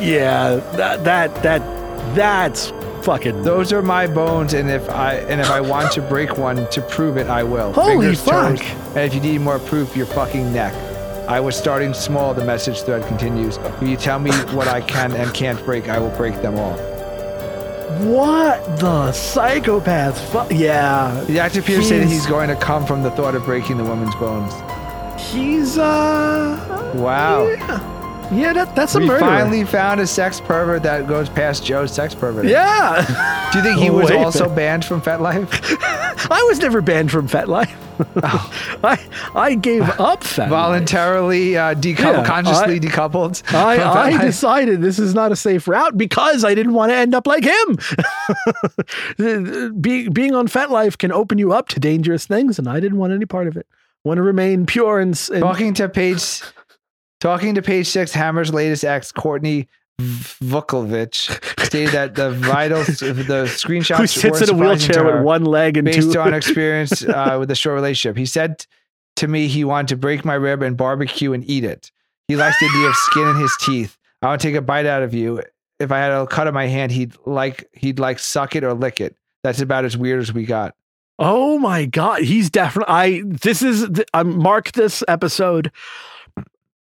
yeah, 0.00 0.56
that 0.76 1.04
that 1.04 1.34
that 1.42 1.60
that's 2.14 2.72
fucking 3.02 3.42
Those 3.42 3.72
are 3.72 3.82
my 3.82 4.06
bones, 4.06 4.54
and 4.54 4.70
if 4.70 4.88
I 4.90 5.14
and 5.14 5.40
if 5.40 5.50
I 5.50 5.60
want 5.60 5.92
to 5.92 6.02
break 6.02 6.36
one 6.38 6.68
to 6.70 6.80
prove 6.82 7.16
it, 7.16 7.26
I 7.28 7.42
will. 7.42 7.72
Holy 7.72 7.92
Fingers, 8.14 8.24
toes, 8.24 8.60
fuck. 8.60 8.96
and 8.96 8.98
if 8.98 9.14
you 9.14 9.20
need 9.20 9.40
more 9.40 9.58
proof, 9.58 9.96
your 9.96 10.06
fucking 10.06 10.52
neck. 10.52 10.74
I 11.28 11.40
was 11.40 11.56
starting 11.56 11.92
small. 11.92 12.32
The 12.32 12.44
message 12.44 12.80
thread 12.82 13.06
continues. 13.06 13.58
If 13.58 13.82
you 13.88 13.96
tell 13.96 14.18
me 14.18 14.30
what 14.54 14.66
I 14.68 14.80
can 14.80 15.12
and 15.12 15.32
can't 15.34 15.62
break, 15.64 15.88
I 15.88 15.98
will 15.98 16.10
break 16.16 16.40
them 16.42 16.56
all. 16.58 16.76
what 18.04 18.64
the 18.78 19.12
psychopath 19.12 20.18
fu- 20.32 20.54
yeah. 20.54 21.24
The 21.26 21.38
actor 21.40 21.60
appears 21.60 21.88
say 21.88 21.98
that 21.98 22.06
He's- 22.06 22.22
he's 22.22 22.26
going 22.26 22.48
to 22.48 22.56
come 22.56 22.86
from 22.86 23.02
the 23.02 23.10
thought 23.10 23.34
of 23.34 23.44
breaking 23.44 23.76
the 23.78 23.84
woman's 23.84 24.14
bones. 24.16 24.52
He's 25.20 25.76
uh 25.78 26.92
Wow. 26.96 27.46
yeah. 27.48 27.80
Yeah, 28.30 28.52
that, 28.52 28.76
that's 28.76 28.94
a 28.94 28.98
we 28.98 29.06
murder. 29.06 29.20
finally 29.20 29.64
found 29.64 30.00
a 30.00 30.06
sex 30.06 30.38
pervert 30.40 30.82
that 30.82 31.06
goes 31.08 31.30
past 31.30 31.64
Joe's 31.64 31.92
sex 31.94 32.14
pervert. 32.14 32.44
yeah. 32.46 33.48
Do 33.52 33.58
you 33.58 33.64
think 33.64 33.78
he 33.80 33.88
was 33.90 34.10
Way 34.10 34.18
also 34.22 34.54
banned 34.54 34.84
from 34.84 35.00
FetLife? 35.00 35.48
I 36.30 36.42
was 36.48 36.58
never 36.58 36.82
banned 36.82 37.10
from 37.10 37.26
FetLife. 37.26 37.74
I 38.84 38.98
I 39.34 39.54
gave 39.54 39.82
up 39.82 40.22
FetLife. 40.22 40.50
Voluntarily 40.50 41.56
uh, 41.56 41.74
decoupled, 41.74 41.96
Yeah, 42.18 42.24
consciously 42.26 42.74
I- 42.76 42.78
decoupled. 42.78 43.54
I, 43.54 44.12
I 44.12 44.22
decided 44.24 44.82
this 44.82 44.98
is 44.98 45.14
not 45.14 45.32
a 45.32 45.36
safe 45.36 45.66
route 45.66 45.96
because 45.96 46.44
I 46.44 46.54
didn't 46.54 46.74
want 46.74 46.90
to 46.92 46.96
end 46.96 47.14
up 47.14 47.26
like 47.26 47.44
him. 47.44 47.78
Be, 49.80 50.08
being 50.08 50.34
on 50.34 50.48
FetLife 50.48 50.98
can 50.98 51.12
open 51.12 51.38
you 51.38 51.52
up 51.52 51.68
to 51.68 51.80
dangerous 51.80 52.26
things, 52.26 52.58
and 52.58 52.68
I 52.68 52.78
didn't 52.80 52.98
want 52.98 53.12
any 53.12 53.26
part 53.26 53.48
of 53.48 53.56
it. 53.56 53.66
want 54.04 54.18
to 54.18 54.22
remain 54.22 54.66
pure 54.66 55.00
and, 55.00 55.18
and 55.32 55.40
Talking 55.42 55.74
to 55.74 55.88
page, 55.88 56.42
talking 57.20 57.54
to 57.54 57.62
page 57.62 57.88
six, 57.88 58.12
Hammer's 58.12 58.52
latest 58.52 58.84
ex, 58.84 59.12
Courtney 59.12 59.68
Vucekovich, 60.00 61.64
stated 61.64 61.92
that 61.92 62.14
the 62.14 62.30
vital, 62.30 62.78
the 62.84 63.44
screenshots 63.46 63.98
who 63.98 64.06
sits 64.06 64.40
were 64.40 64.44
in 64.44 64.54
a 64.54 64.58
wheelchair 64.58 65.04
with 65.04 65.24
one 65.24 65.44
leg 65.44 65.76
and 65.76 65.84
based 65.84 66.12
two. 66.12 66.20
on 66.20 66.34
experience 66.34 67.04
uh, 67.04 67.36
with 67.38 67.50
a 67.50 67.54
short 67.54 67.74
relationship. 67.74 68.16
He 68.16 68.26
said 68.26 68.64
to 69.16 69.28
me 69.28 69.48
he 69.48 69.64
wanted 69.64 69.88
to 69.88 69.96
break 69.96 70.24
my 70.24 70.34
rib 70.34 70.62
and 70.62 70.76
barbecue 70.76 71.32
and 71.32 71.48
eat 71.48 71.64
it. 71.64 71.90
He 72.28 72.36
likes 72.36 72.58
the 72.60 72.66
idea 72.66 72.88
of 72.88 72.94
skin 72.94 73.28
in 73.28 73.36
his 73.36 73.56
teeth. 73.60 73.98
I 74.22 74.26
want 74.26 74.40
to 74.40 74.48
take 74.48 74.56
a 74.56 74.62
bite 74.62 74.86
out 74.86 75.02
of 75.02 75.14
you. 75.14 75.42
If 75.80 75.92
I 75.92 75.98
had 75.98 76.10
a 76.10 76.26
cut 76.26 76.46
on 76.46 76.54
my 76.54 76.66
hand, 76.66 76.92
he'd 76.92 77.14
like 77.24 77.68
he'd 77.72 77.98
like 77.98 78.18
suck 78.18 78.54
it 78.54 78.64
or 78.64 78.74
lick 78.74 79.00
it. 79.00 79.16
That's 79.42 79.60
about 79.60 79.84
as 79.84 79.96
weird 79.96 80.20
as 80.20 80.32
we 80.32 80.44
got. 80.44 80.74
Oh 81.18 81.58
my 81.58 81.86
god, 81.86 82.22
he's 82.22 82.50
definitely. 82.50 82.94
I 82.94 83.22
this 83.24 83.62
is 83.62 83.88
I 84.12 84.22
mark 84.22 84.72
this 84.72 85.02
episode. 85.08 85.72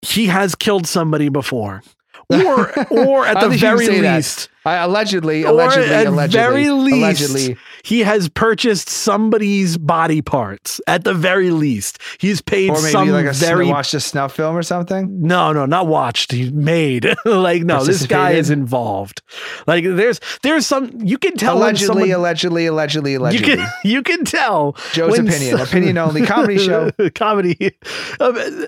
He 0.05 0.27
has 0.27 0.55
killed 0.55 0.87
somebody 0.87 1.29
before, 1.29 1.83
or 2.31 2.79
or 2.91 3.27
at 3.27 3.35
the 3.41 3.51
think 3.51 3.63
you 3.63 3.69
can 3.69 3.79
very 3.79 4.01
least, 4.01 4.49
I 4.65 4.77
allegedly, 4.77 5.45
Or 5.45 5.49
allegedly, 5.51 5.91
at 5.95 6.07
allegedly, 6.07 6.41
very 6.41 6.71
least, 6.71 6.97
allegedly. 7.31 7.57
he 7.85 8.01
has 8.01 8.29
purchased 8.31 8.89
somebody's 8.89 9.77
body 9.77 10.23
parts. 10.23 10.81
At 10.87 11.05
the 11.05 11.13
very 11.13 11.51
least, 11.51 11.99
he's 12.19 12.41
paid 12.41 12.71
Or 12.71 12.77
maybe 12.81 12.91
some 12.91 13.09
like 13.11 13.27
a 13.27 13.33
very. 13.33 13.67
watched 13.67 13.93
a 13.95 14.01
snuff 14.01 14.35
film 14.35 14.57
or 14.57 14.63
something. 14.63 15.21
no, 15.21 15.53
no, 15.53 15.67
not 15.67 15.87
watched. 15.87 16.33
He's 16.33 16.51
made. 16.53 17.15
like 17.27 17.63
no, 17.63 17.85
this 17.85 18.07
guy 18.07 18.33
is 18.33 18.49
involved. 18.51 19.21
Like 19.67 19.85
there's 19.85 20.19
there's 20.43 20.67
some 20.67 20.91
you 21.03 21.19
can 21.19 21.37
tell 21.37 21.59
Allegedly, 21.59 21.87
someone, 21.87 22.11
allegedly, 22.11 22.67
allegedly, 22.67 23.13
you 23.13 23.41
can 23.41 23.67
you 23.85 24.03
can 24.03 24.25
tell 24.25 24.77
Joe's 24.93 25.19
opinion, 25.19 25.59
some- 25.59 25.61
opinion 25.67 25.99
only, 25.99 26.25
comedy 26.25 26.59
show. 26.59 26.91
comedy. 27.15 27.77
Um, 28.19 28.67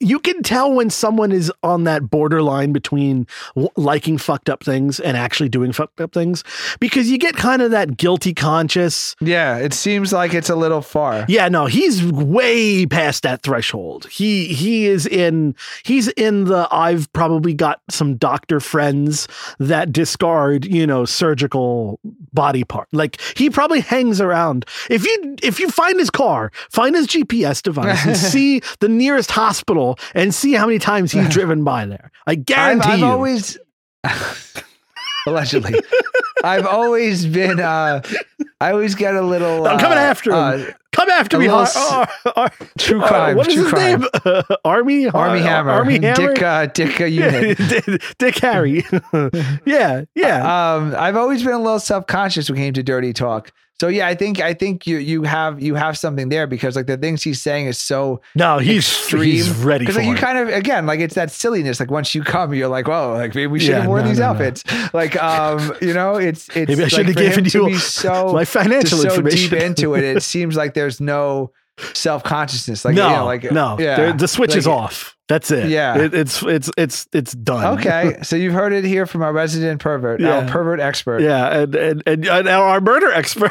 you 0.00 0.18
can 0.20 0.42
tell 0.42 0.72
when 0.72 0.90
someone 0.90 1.32
is 1.32 1.50
on 1.62 1.84
that 1.84 2.10
borderline 2.10 2.72
between 2.72 3.26
liking 3.76 4.18
fucked 4.18 4.50
up 4.50 4.62
things 4.62 5.00
and 5.00 5.16
actually 5.16 5.37
doing 5.46 5.70
fucked 5.72 6.00
up 6.00 6.12
things 6.12 6.42
because 6.80 7.10
you 7.10 7.18
get 7.18 7.36
kind 7.36 7.62
of 7.62 7.70
that 7.70 7.96
guilty 7.96 8.32
conscious. 8.34 9.14
Yeah, 9.20 9.58
it 9.58 9.74
seems 9.74 10.12
like 10.12 10.32
it's 10.34 10.48
a 10.48 10.56
little 10.56 10.80
far. 10.82 11.26
Yeah, 11.28 11.48
no, 11.48 11.66
he's 11.66 12.02
way 12.02 12.86
past 12.86 13.22
that 13.24 13.42
threshold. 13.42 14.06
He 14.06 14.46
he 14.54 14.86
is 14.86 15.06
in 15.06 15.54
he's 15.84 16.08
in 16.08 16.44
the 16.44 16.66
I've 16.72 17.12
probably 17.12 17.52
got 17.52 17.80
some 17.90 18.16
doctor 18.16 18.58
friends 18.60 19.28
that 19.58 19.92
discard, 19.92 20.64
you 20.64 20.86
know, 20.86 21.04
surgical 21.04 22.00
body 22.32 22.64
part. 22.64 22.88
Like 22.92 23.20
he 23.36 23.50
probably 23.50 23.80
hangs 23.80 24.20
around. 24.20 24.64
If 24.88 25.04
you 25.04 25.36
if 25.42 25.60
you 25.60 25.68
find 25.68 25.98
his 25.98 26.08
car, 26.10 26.50
find 26.70 26.94
his 26.94 27.06
GPS 27.06 27.62
device 27.62 28.06
and 28.06 28.16
see 28.32 28.62
the 28.80 28.88
nearest 28.88 29.30
hospital 29.30 29.98
and 30.14 30.34
see 30.34 30.54
how 30.54 30.66
many 30.66 30.78
times 30.78 31.12
he's 31.12 31.28
driven 31.38 31.64
by 31.64 31.84
there. 31.84 32.10
I 32.26 32.32
I've, 32.32 32.44
guarantee 32.46 32.88
I've 32.88 32.98
you. 33.00 33.04
always 33.04 33.58
allegedly. 35.26 35.74
I've 36.44 36.66
always 36.66 37.26
been. 37.26 37.60
uh 37.60 38.02
I 38.60 38.72
always 38.72 38.94
get 38.96 39.14
a 39.14 39.22
little. 39.22 39.66
I'm 39.68 39.78
coming 39.78 39.98
uh, 39.98 40.02
after 40.02 40.30
him. 40.32 40.36
uh, 40.68 40.72
Come 40.92 41.10
after 41.10 41.38
me, 41.38 41.46
A 41.46 41.48
be 41.48 41.54
little 41.54 41.66
hard. 41.72 42.52
True 42.76 43.00
crime, 43.00 43.36
what 43.36 43.46
is 43.46 43.54
true 43.54 43.62
his 43.64 43.72
crime. 43.72 44.00
name? 44.24 44.42
Armie 44.64 45.06
Armie 45.08 45.40
Hammer. 45.40 45.70
Armie 45.70 46.00
Hammer. 46.00 46.34
Dick, 46.34 46.42
uh, 46.42 46.66
Dick 46.66 47.00
uh, 47.00 47.04
Unit. 47.04 47.56
Dick, 47.68 48.02
Dick 48.18 48.38
Harry. 48.38 48.84
yeah, 49.64 50.04
yeah. 50.16 50.74
Um, 50.74 50.94
I've 50.98 51.14
always 51.14 51.44
been 51.44 51.52
a 51.52 51.62
little 51.62 51.78
self 51.78 52.06
conscious 52.08 52.50
when 52.50 52.58
it 52.58 52.62
came 52.62 52.74
to 52.74 52.82
dirty 52.82 53.12
talk. 53.12 53.52
So 53.80 53.86
yeah, 53.86 54.08
I 54.08 54.16
think 54.16 54.40
I 54.40 54.54
think 54.54 54.86
you 54.88 54.96
you 54.98 55.22
have 55.22 55.62
you 55.62 55.76
have 55.76 55.96
something 55.96 56.28
there 56.30 56.48
because 56.48 56.74
like 56.74 56.86
the 56.86 56.96
things 56.96 57.22
he's 57.22 57.40
saying 57.40 57.66
is 57.66 57.78
so 57.78 58.20
no, 58.34 58.58
he's 58.58 58.78
extreme. 58.78 59.22
he's 59.22 59.50
ready 59.50 59.84
Because 59.84 59.96
like 59.96 60.06
you 60.06 60.14
it. 60.14 60.18
kind 60.18 60.36
of 60.36 60.48
again 60.48 60.84
like 60.84 60.98
it's 60.98 61.14
that 61.14 61.30
silliness. 61.30 61.78
Like 61.78 61.90
once 61.90 62.12
you 62.14 62.24
come, 62.24 62.52
you're 62.54 62.66
like, 62.68 62.88
whoa, 62.88 63.12
like 63.14 63.34
maybe 63.36 63.46
we 63.46 63.60
should 63.60 63.70
Yeah, 63.70 63.78
have 63.80 63.86
worn 63.86 64.02
no, 64.02 64.08
these 64.08 64.18
no, 64.18 64.24
no. 64.26 64.30
outfits. 64.32 64.64
Like 64.92 65.14
um, 65.22 65.72
you 65.80 65.94
know, 65.94 66.16
it's 66.16 66.48
it's 66.56 66.68
Maybe 66.68 66.80
I 66.80 66.84
like, 66.86 66.90
should 66.90 67.06
have 67.06 67.16
given 67.16 67.44
you 67.44 67.78
so 67.78 68.32
my 68.32 68.44
financial 68.44 68.98
so 68.98 69.08
information. 69.10 69.50
deep 69.50 69.60
into 69.62 69.94
it. 69.94 70.02
It 70.02 70.22
seems 70.24 70.56
like 70.56 70.74
there's 70.74 71.00
no 71.00 71.52
self 71.94 72.22
consciousness. 72.24 72.84
Like 72.84 72.94
no, 72.94 73.08
you 73.08 73.16
know, 73.16 73.24
like 73.24 73.52
no, 73.52 73.76
yeah, 73.78 74.12
the 74.12 74.28
switch 74.28 74.54
is 74.56 74.66
off. 74.66 75.14
That's 75.28 75.50
it. 75.50 75.68
Yeah. 75.68 75.98
It, 75.98 76.14
it's 76.14 76.42
it's 76.42 76.70
it's 76.78 77.06
it's 77.12 77.32
done. 77.34 77.78
Okay, 77.78 78.16
so 78.22 78.34
you've 78.34 78.54
heard 78.54 78.72
it 78.72 78.82
here 78.82 79.04
from 79.04 79.22
our 79.22 79.30
resident 79.32 79.78
pervert, 79.78 80.20
Yeah. 80.20 80.38
our 80.38 80.48
pervert 80.48 80.80
expert. 80.80 81.20
Yeah, 81.20 81.48
and 81.60 81.74
and, 81.74 82.02
and, 82.06 82.26
and 82.26 82.48
our 82.48 82.80
murder 82.80 83.12
expert. 83.12 83.50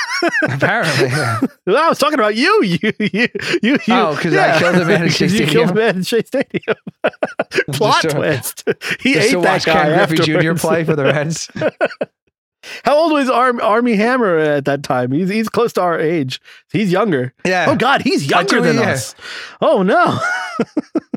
Apparently, 0.44 1.08
yeah. 1.08 1.40
Well, 1.66 1.76
I 1.84 1.88
was 1.90 1.98
talking 1.98 2.18
about 2.18 2.34
you. 2.34 2.62
You, 2.64 2.78
you, 2.98 3.08
you. 3.12 3.28
you 3.62 3.78
Oh, 3.90 4.18
'cause 4.18 4.34
I 4.34 4.58
killed 4.58 4.76
a 4.76 4.84
man 4.86 5.02
in 5.04 5.08
Shea 5.10 5.26
'Cause 5.26 5.32
You 5.34 5.46
Stadium? 5.46 5.48
killed 5.50 5.70
a 5.70 5.74
man 5.74 5.96
in 5.96 6.02
Shea 6.02 6.22
Stadium. 6.24 6.76
Plot 7.72 8.02
twist. 8.08 8.64
He 9.00 9.12
Just 9.14 9.28
ate 9.28 9.32
to 9.32 9.40
that 9.40 9.52
watch 9.52 9.64
guy 9.66 9.72
Ken 9.84 10.08
Griffey 10.08 10.24
Jr. 10.40 10.54
play 10.54 10.84
for 10.84 10.96
the 10.96 11.04
Reds. 11.04 11.50
How 12.84 12.96
old 12.96 13.12
was 13.12 13.30
Arm, 13.30 13.60
Armie 13.60 13.96
Hammer 13.96 14.38
at 14.38 14.64
that 14.66 14.82
time? 14.82 15.12
He's 15.12 15.28
he's 15.28 15.48
close 15.48 15.72
to 15.74 15.80
our 15.80 15.98
age. 15.98 16.40
He's 16.72 16.92
younger. 16.92 17.34
Yeah. 17.44 17.66
Oh 17.68 17.76
God, 17.76 18.02
he's 18.02 18.28
younger 18.28 18.60
than 18.60 18.78
us. 18.78 19.14
Oh 19.60 19.82
no. 19.82 20.18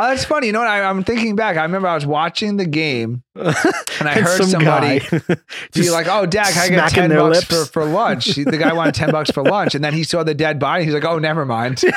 Oh, 0.00 0.08
that's 0.10 0.24
funny. 0.24 0.46
You 0.46 0.52
know 0.52 0.60
what? 0.60 0.68
I, 0.68 0.82
I'm 0.88 1.02
thinking 1.02 1.34
back. 1.34 1.56
I 1.56 1.62
remember 1.62 1.88
I 1.88 1.94
was 1.94 2.06
watching 2.06 2.56
the 2.56 2.66
game 2.66 3.22
and 3.34 3.48
I 4.00 4.12
And 4.14 4.24
heard 4.24 4.36
some 4.38 4.46
somebody 4.48 5.00
be 5.74 5.90
like, 5.90 6.06
"Oh, 6.08 6.24
Dak, 6.24 6.56
I 6.56 6.68
got 6.68 6.90
ten 6.90 7.10
bucks 7.10 7.42
for, 7.44 7.64
for 7.64 7.84
lunch." 7.84 8.26
The 8.36 8.58
guy 8.58 8.72
wanted 8.72 8.94
ten 8.94 9.10
bucks 9.10 9.30
for 9.30 9.42
lunch, 9.48 9.74
and 9.74 9.82
then 9.82 9.92
he 9.94 10.04
saw 10.04 10.22
the 10.22 10.34
dead 10.34 10.58
body. 10.60 10.84
He's 10.84 10.94
like, 10.94 11.04
"Oh, 11.04 11.18
never 11.18 11.44
mind." 11.44 11.80
so 11.80 11.88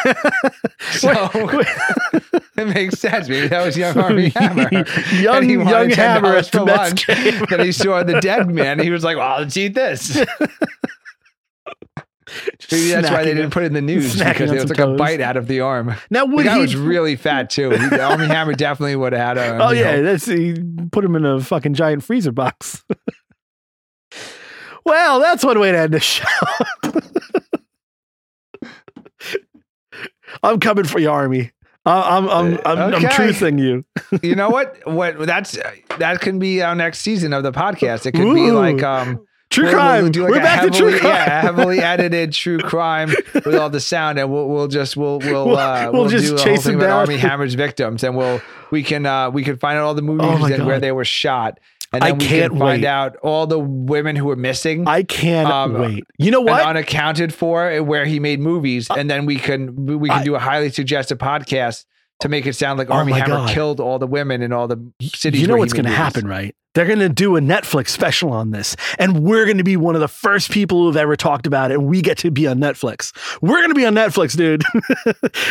it 2.58 2.68
makes 2.74 2.99
sense. 2.99 3.30
Maybe 3.30 3.47
that 3.47 3.64
was 3.66 3.78
young 3.78 3.97
Armie 3.97 4.30
Hammer. 4.30 4.70
Young- 5.14 5.36
And 5.38 5.45
he 5.45 5.54
young 5.54 5.89
$10 5.89 5.93
Hammer 5.95 6.43
for 6.43 6.62
lunch. 6.62 7.06
game. 7.08 7.45
Then 7.49 7.60
he 7.62 7.72
saw 7.72 8.04
the 8.04 8.20
dead 8.20 8.49
man. 8.49 8.80
He 8.80 8.89
was 8.89 9.04
like, 9.04 9.18
"Well, 9.18 9.39
let's 9.41 9.56
eat 9.58 9.74
this." 9.76 10.18
Maybe 12.71 12.89
that's 12.89 13.09
why 13.09 13.23
they 13.23 13.34
didn't 13.34 13.51
put 13.51 13.63
it 13.63 13.67
in 13.67 13.73
the 13.73 13.82
news 13.82 14.15
snacking 14.15 14.27
because 14.34 14.51
it 14.51 14.53
was 14.55 14.61
some 14.63 14.69
like 14.69 14.79
a 14.79 14.93
bite 14.95 15.21
out 15.21 15.38
of 15.38 15.47
the 15.47 15.59
arm. 15.61 15.93
Now 16.09 16.25
The 16.25 16.43
guy 16.43 16.55
he? 16.55 16.61
was 16.61 16.75
really 16.75 17.15
fat 17.15 17.49
too. 17.49 17.71
He, 17.71 17.99
Armie 17.99 18.27
Hammer 18.27 18.53
definitely 18.53 18.95
would 18.95 19.13
have 19.13 19.38
had 19.38 19.38
a. 19.38 19.63
oh 19.63 19.71
yeah, 19.71 19.97
know, 19.97 20.03
that's 20.03 20.25
he 20.25 20.55
put 20.91 21.03
him 21.03 21.15
in 21.15 21.25
a 21.25 21.41
fucking 21.41 21.73
giant 21.73 22.03
freezer 22.03 22.32
box. 22.32 22.84
well, 24.86 25.19
that's 25.19 25.43
one 25.43 25.59
way 25.59 25.71
to 25.71 25.77
end 25.77 25.93
the 25.93 25.99
show. 25.99 26.25
I'm 30.43 30.59
coming 30.59 30.86
for 30.86 30.99
you, 30.99 31.09
Armie. 31.09 31.51
I'm 31.86 32.29
I'm 32.29 32.59
I'm, 32.65 32.77
I'm 32.79 32.93
Okay. 32.95 33.07
truthing 33.07 33.59
you. 33.59 33.84
you 34.21 34.36
know 34.36 34.49
what? 34.49 34.77
What 34.86 35.17
that's 35.25 35.57
that 35.97 36.21
can 36.21 36.38
be 36.39 36.61
our 36.61 36.75
next 36.75 36.99
season 36.99 37.34
of 37.34 37.43
the 37.43 37.51
podcast. 37.51 38.05
It 38.05 38.11
could 38.13 38.34
be 38.34 38.47
Ooh. 38.47 38.53
like 38.53 38.84
um 38.84 39.25
True 39.52 39.66
we'll- 39.66 39.74
crime. 39.74 40.02
we'll 40.04 40.12
do 40.12 40.24
like 40.24 40.32
We're 40.32 40.39
back 40.39 40.62
heavily, 40.62 40.72
to 40.72 40.78
true 40.78 40.99
crime. 40.99 41.14
Yeah, 41.14 41.41
heavily 41.41 41.80
edited 41.84 42.32
true 42.34 42.58
crime 42.58 43.10
with 43.34 43.54
all 43.56 43.70
the 43.70 43.80
sound, 43.80 44.18
and 44.18 44.32
we'll 44.32 44.47
we'll 44.47 44.68
just 44.68 44.97
we'll 44.97 45.20
we'll 45.20 45.45
We'll- 45.47 45.58
uh, 45.58 45.89
we'll 45.91 46.02
we'll, 46.04 46.10
just 46.10 46.36
do 46.38 46.43
chase 46.43 46.64
thing 46.64 46.74
him 46.76 46.80
about. 46.80 47.02
Armie 47.02 47.18
Hammer's 47.20 47.54
victims, 47.54 48.04
and 48.04 48.16
we'll 48.18 48.41
we 48.72 48.82
can 48.82 49.06
uh 49.06 49.30
we 49.30 49.43
can 49.43 49.58
find 49.58 49.78
out 49.78 49.84
all 49.84 49.93
the 49.93 50.02
movies 50.02 50.26
Oh 50.30 50.45
and 50.45 50.66
where 50.66 50.80
they 50.80 50.91
were 50.93 51.04
shot, 51.06 51.60
and 51.91 52.02
I 52.04 52.08
then 52.12 52.18
we 52.20 52.26
can't 52.26 52.52
can 52.54 52.60
find 52.60 52.82
wait. 52.84 52.88
out 52.88 53.18
all 53.18 53.45
the 53.45 53.60
women 53.60 54.16
who 54.16 54.26
were 54.26 54.38
missing. 54.38 54.88
I 54.88 55.04
can't 55.04 55.49
Um, 55.49 55.74
wait. 55.74 56.04
You 56.18 56.32
know 56.32 56.39
and 56.39 56.47
what? 56.49 56.66
unaccounted 56.66 57.34
for 57.34 57.84
where 57.84 58.06
he 58.06 58.20
made 58.22 58.39
movies, 58.39 58.88
and 58.89 59.10
then 59.10 59.26
we 59.26 59.36
can 59.38 59.86
we 59.99 60.08
can 60.08 60.20
I- 60.20 60.24
do 60.24 60.36
a 60.36 60.39
highly 60.39 60.70
suggested 60.72 61.20
podcast 61.20 61.84
to 62.22 62.30
make 62.30 62.45
it 62.47 62.53
sound 62.53 62.80
like 62.80 62.89
Oh 62.89 62.93
Armie 62.93 63.11
Hammer 63.13 63.28
God. 63.28 63.49
killed 63.49 63.80
all 63.80 63.99
the 63.99 64.07
women 64.07 64.41
in 64.41 64.53
all 64.53 64.67
the 64.67 64.78
cities. 65.01 65.41
you 65.41 65.47
know 65.47 65.57
what's 65.57 65.74
going 65.74 65.86
to 65.86 65.91
happen, 65.91 66.28
right? 66.28 66.55
They're 66.74 66.86
going 66.86 66.99
to 66.99 67.09
do 67.09 67.36
a 67.36 67.41
Netflix 67.41 67.89
special 67.89 68.32
on 68.32 68.51
this, 68.51 68.78
and 68.97 69.24
we're 69.26 69.43
going 69.43 69.57
to 69.57 69.63
be 69.63 69.76
one 69.76 69.93
of 69.95 69.99
the 69.99 70.07
first 70.07 70.51
people 70.51 70.86
who've 70.86 70.95
ever 70.95 71.17
talked 71.17 71.45
about 71.45 71.69
it. 71.69 71.74
And 71.74 71.88
we 71.88 72.01
get 72.01 72.17
to 72.19 72.32
be 72.32 72.47
on 72.47 72.59
Netflix. 72.59 73.11
We're 73.41 73.57
going 73.57 73.72
to 73.72 73.76
be 73.76 73.86
on 73.86 73.93
Netflix, 73.93 74.38
dude. 74.38 74.63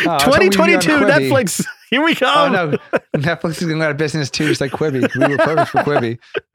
Oh, 0.03 0.09
I 0.15 0.17
thought 0.23 0.39
we'd 0.39 0.51
be 0.51 0.57
on 0.57 0.81
2022 0.81 0.91
Netflix. 1.05 1.65
Here 1.91 2.01
we 2.03 2.15
Oh 2.21 2.49
no, 2.49 2.77
Netflix 3.15 3.51
is 3.51 3.59
going 3.59 3.73
to 3.73 3.75
go 3.75 3.81
out 3.81 3.91
of 3.91 3.97
business 3.97 4.29
too, 4.31 4.47
just 4.47 4.61
like 4.61 4.71
Quibi. 4.71 5.13
We 5.15 5.35
were 5.35 5.37
perfect 5.37 5.69
for 5.69 5.79
Quibi. 5.79 6.17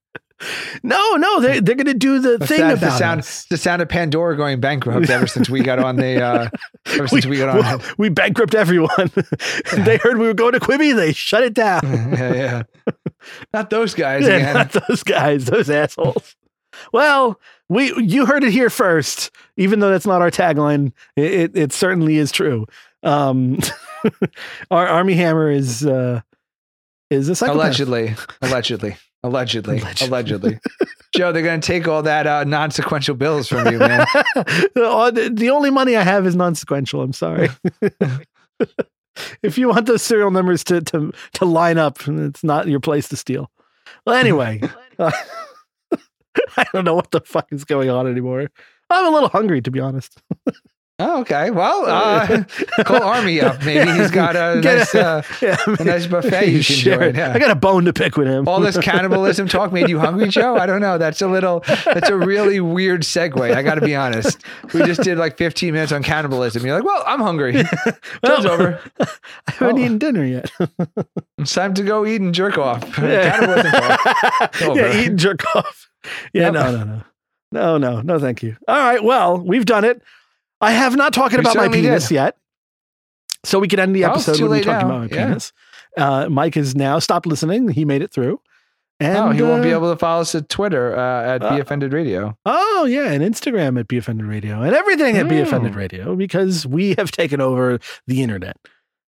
no, 0.83 1.15
no, 1.17 1.41
they're, 1.41 1.61
they're 1.61 1.75
going 1.75 1.87
to 1.87 1.95
do 1.95 2.19
the 2.19 2.39
The 2.39 2.47
thing 2.47 2.59
sound, 2.59 2.73
about 2.73 2.81
the 2.81 2.99
sound, 2.99 3.21
us. 3.21 3.45
the 3.47 3.57
sound 3.57 3.83
of 3.83 3.89
Pandora 3.89 4.37
going 4.37 4.61
bankrupt 4.61 5.09
ever 5.09 5.27
since 5.27 5.49
we 5.49 5.63
got 5.63 5.79
on 5.79 5.97
the, 5.97 6.23
uh, 6.23 6.49
ever 6.87 7.09
since 7.09 7.27
we, 7.27 7.39
got 7.39 7.49
on. 7.51 7.59
well, 7.59 7.83
we 7.99 8.09
bankrupt 8.11 8.55
everyone. 8.55 9.11
they 9.77 9.97
heard 9.97 10.19
we 10.19 10.27
were 10.27 10.35
going 10.35 10.53
to 10.53 10.61
Quibi. 10.61 10.95
They 10.95 11.13
shut 11.13 11.43
it 11.43 11.55
down. 11.55 11.81
yeah, 11.85 12.35
yeah. 12.35 12.63
Not 13.53 13.71
those 13.71 13.95
guys 13.95 14.23
Yeah, 14.27 14.37
again. 14.37 14.55
not 14.55 14.73
those 14.89 15.03
guys, 15.03 15.47
those 15.47 15.71
assholes. 15.71 16.37
Well, 16.93 17.41
we 17.69 17.93
you 18.03 18.27
heard 18.27 18.45
it 18.45 18.53
here 18.53 18.69
first. 18.71 19.31
Even 19.57 19.81
though 19.81 19.91
that's 19.91 20.07
not 20.07 20.21
our 20.21 20.31
tagline, 20.31 20.93
it, 21.17 21.33
it, 21.33 21.57
it 21.57 21.73
certainly 21.73 22.17
is 22.19 22.31
true. 22.31 22.67
Um, 23.03 23.59
our 24.71 24.87
Armie 24.87 25.15
Hammer 25.15 25.51
is 25.51 25.87
uh, 25.87 26.21
is 27.11 27.29
a 27.31 27.35
psychopath. 27.35 27.57
Allegedly, 27.63 28.15
allegedly, 28.43 28.97
allegedly, 29.23 29.79
Allegedly. 29.79 30.07
allegedly. 30.09 30.59
Joe, 31.15 31.33
they're 31.33 31.43
going 31.43 31.61
to 31.61 31.67
take 31.67 31.89
all 31.89 32.03
that 32.03 32.27
uh, 32.27 32.45
non-sequential 32.45 33.15
bills 33.17 33.49
from 33.49 33.73
you, 33.73 33.79
man. 33.79 34.07
The, 34.75 35.31
the 35.33 35.51
only 35.51 35.71
money 35.71 35.97
I 35.97 36.03
have 36.03 36.27
is 36.27 36.35
non-sequential. 36.37 37.01
I'm 37.03 37.13
sorry. 37.13 37.49
if 39.43 39.57
you 39.59 39.69
want 39.69 39.87
those 39.87 40.03
serial 40.03 40.31
numbers 40.31 40.63
to 40.65 40.81
to 40.83 41.13
to 41.35 41.45
line 41.45 41.79
up, 41.79 41.99
it's 42.07 42.45
not 42.45 42.67
your 42.69 42.81
place 42.81 43.09
to 43.09 43.17
steal. 43.17 43.51
Well, 44.05 44.17
anyway, 44.17 44.61
uh, 44.99 45.13
I 46.57 46.65
don't 46.73 46.85
know 46.85 46.95
what 46.95 47.11
the 47.11 47.21
fuck 47.21 47.53
is 47.53 47.65
going 47.65 47.89
on 47.91 48.07
anymore. 48.07 48.49
I'm 48.91 49.07
a 49.07 49.11
little 49.11 49.29
hungry, 49.29 49.61
to 49.63 49.71
be 49.71 49.81
honest. 49.81 50.21
Oh, 50.99 51.21
okay. 51.21 51.51
Well, 51.51 51.85
uh, 51.87 52.45
call 52.85 53.03
Armie 53.03 53.43
up. 53.43 53.63
Maybe 53.67 53.91
he's 53.91 54.11
got 54.11 54.35
a 54.35 54.63
Get 54.63 54.79
nice, 54.79 54.95
a- 54.95 55.07
uh, 55.07 55.23
Yeah, 55.43 55.57
a 55.67 55.85
nice 55.85 56.07
buffet 56.07 56.47
you 56.47 56.53
can 56.55 56.63
Sure. 56.63 56.97
join. 56.97 57.15
Yeah. 57.15 57.35
I 57.35 57.39
got 57.39 57.51
a 57.51 57.55
bone 57.55 57.85
to 57.85 57.93
pick 57.93 58.17
with 58.17 58.27
him. 58.29 58.49
all 58.49 58.61
this 58.61 58.79
cannibalism 58.79 59.47
talk 59.47 59.73
made 59.73 59.91
you 59.91 59.99
hungry, 59.99 60.29
Joe? 60.29 60.57
I 60.57 60.65
don't 60.65 60.81
know. 60.81 60.97
That's 60.97 61.21
a 61.21 61.29
little, 61.29 61.61
that's 61.85 62.09
a 62.09 62.17
really 62.17 62.61
weird 62.61 63.03
segue. 63.03 63.55
I 63.55 63.63
got 63.63 63.75
to 63.75 63.83
be 63.83 63.95
honest. 63.95 64.43
We 64.73 64.85
just 64.85 65.03
did 65.03 65.19
like 65.19 65.37
15 65.37 65.75
minutes 65.75 65.93
on 65.93 66.03
cannibalism. 66.03 66.65
You're 66.65 66.77
like, 66.77 66.87
well, 66.87 67.03
I'm 67.07 67.21
hungry. 67.21 67.63
Show's 68.25 68.47
over. 68.47 68.81
I 68.99 69.07
haven't 69.49 69.79
Oh. 69.79 69.85
eaten 69.85 69.99
dinner 69.99 70.25
yet. 70.25 70.51
It's 71.37 71.53
time 71.53 71.75
to 71.75 71.83
go 71.83 72.07
eat 72.07 72.23
and 72.23 72.35
jerk 72.35 72.57
off. 72.57 72.83
Yeah. 72.99 73.39
Cannibalism 73.39 73.71
talk. 73.73 74.77
Yeah, 74.77 74.99
eat 74.99 75.09
and 75.09 75.19
jerk 75.19 75.45
off. 75.55 75.91
Yeah, 76.33 76.45
Yep. 76.45 76.53
no, 76.55 76.71
no, 76.71 76.85
no. 76.85 77.03
No, 77.53 77.79
no, 77.79 78.01
no, 78.01 78.19
thank 78.19 78.43
you. 78.43 78.57
All 78.67 78.77
right, 78.79 79.05
well, 79.05 79.39
we've 79.39 79.67
done 79.67 79.85
it. 79.85 80.01
I 80.61 80.73
have 80.73 80.97
not 80.97 81.13
talked 81.13 81.35
We 81.35 81.41
about 81.41 81.57
my 81.57 81.69
penis 81.69 82.09
did. 82.09 82.15
yet. 82.15 82.37
So 83.45 83.59
we 83.59 83.69
could 83.69 83.79
end 83.79 83.95
the 83.95 84.05
Oh, 84.07 84.11
episode 84.13 84.41
when 84.41 84.51
we 84.51 84.61
talked 84.63 84.83
now. 84.83 84.89
about 84.97 85.11
my 85.11 85.17
Yeah. 85.17 85.27
penis. 85.27 85.53
Uh, 85.97 86.29
Mike 86.29 86.55
has 86.57 86.75
now 86.75 86.99
stopped 86.99 87.27
listening. 87.27 87.69
He 87.69 87.85
made 87.85 88.03
it 88.03 88.13
through. 88.13 88.41
And, 88.99 89.19
oh, 89.19 89.31
he 89.31 89.43
won't 89.43 89.63
be 89.63 89.73
uh, 89.73 89.77
able 89.77 89.93
to 89.93 89.99
follow 89.99 90.23
us 90.23 90.35
at 90.35 90.49
Twitter 90.49 90.97
uh, 90.97 91.23
at 91.35 91.43
uh, 91.43 91.55
Be 91.55 91.61
Offended 91.61 91.93
Radio. 91.93 92.37
Oh, 92.47 92.87
yeah, 92.87 93.11
and 93.13 93.23
Instagram 93.23 93.79
at 93.79 93.89
Be 93.89 93.99
Offended 93.99 94.25
Radio 94.27 94.63
and 94.63 94.75
everything 94.75 95.19
at 95.19 95.29
Be 95.29 95.35
Mm. 95.37 95.43
Offended 95.43 95.75
Radio 95.75 96.17
because 96.17 96.67
we 96.67 96.95
have 96.97 97.11
taken 97.11 97.41
over 97.43 97.79
the 98.07 98.23
internet. 98.23 98.57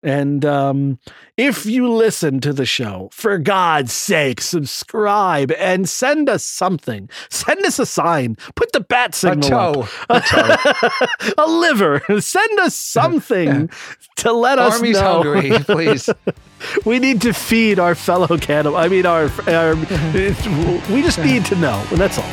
And 0.06 0.46
um, 0.46 1.00
if 1.36 1.66
you 1.66 1.92
listen 1.92 2.40
to 2.42 2.54
the 2.54 2.66
show, 2.66 3.10
for 3.12 3.40
God's 3.40 3.92
sake, 3.92 4.40
subscribe 4.40 5.52
and 5.54 5.90
send 5.90 6.30
us 6.30 6.44
something. 6.44 7.10
Send 7.30 7.66
us 7.66 7.80
a 7.80 7.88
sign. 7.88 8.38
Put 8.54 8.72
the 8.72 8.82
bat 8.82 9.16
A 9.16 9.18
signal 9.18 9.54
up. 9.56 9.74
toe. 9.74 9.88
A 10.10 10.22
toe. 10.22 11.34
a 11.44 11.48
liver. 11.50 12.02
Send 12.22 12.60
us 12.60 12.76
something 12.76 13.70
to 14.18 14.32
let 14.32 14.60
us 14.60 14.74
know. 14.74 14.78
Armie's 14.78 15.00
hungry, 15.00 15.50
please. 15.60 16.10
We 16.86 17.00
need 17.00 17.22
to 17.22 17.34
feed 17.34 17.80
our 17.80 17.94
fellow 17.94 18.38
cannibal. 18.38 18.78
I 18.78 18.88
mean, 18.88 19.06
our, 19.06 19.30
our 19.48 19.76
we 20.90 21.02
just 21.04 21.20
need 21.20 21.46
to 21.46 21.56
know. 21.58 21.86
And 21.92 22.00
that's 22.00 22.18
all. 22.18 22.30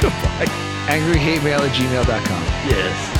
Goodbye. 0.00 0.46
Angryhatemail 0.86 1.58
at 1.58 1.74
gmail.com. 1.74 2.42
Yes. 2.70 3.13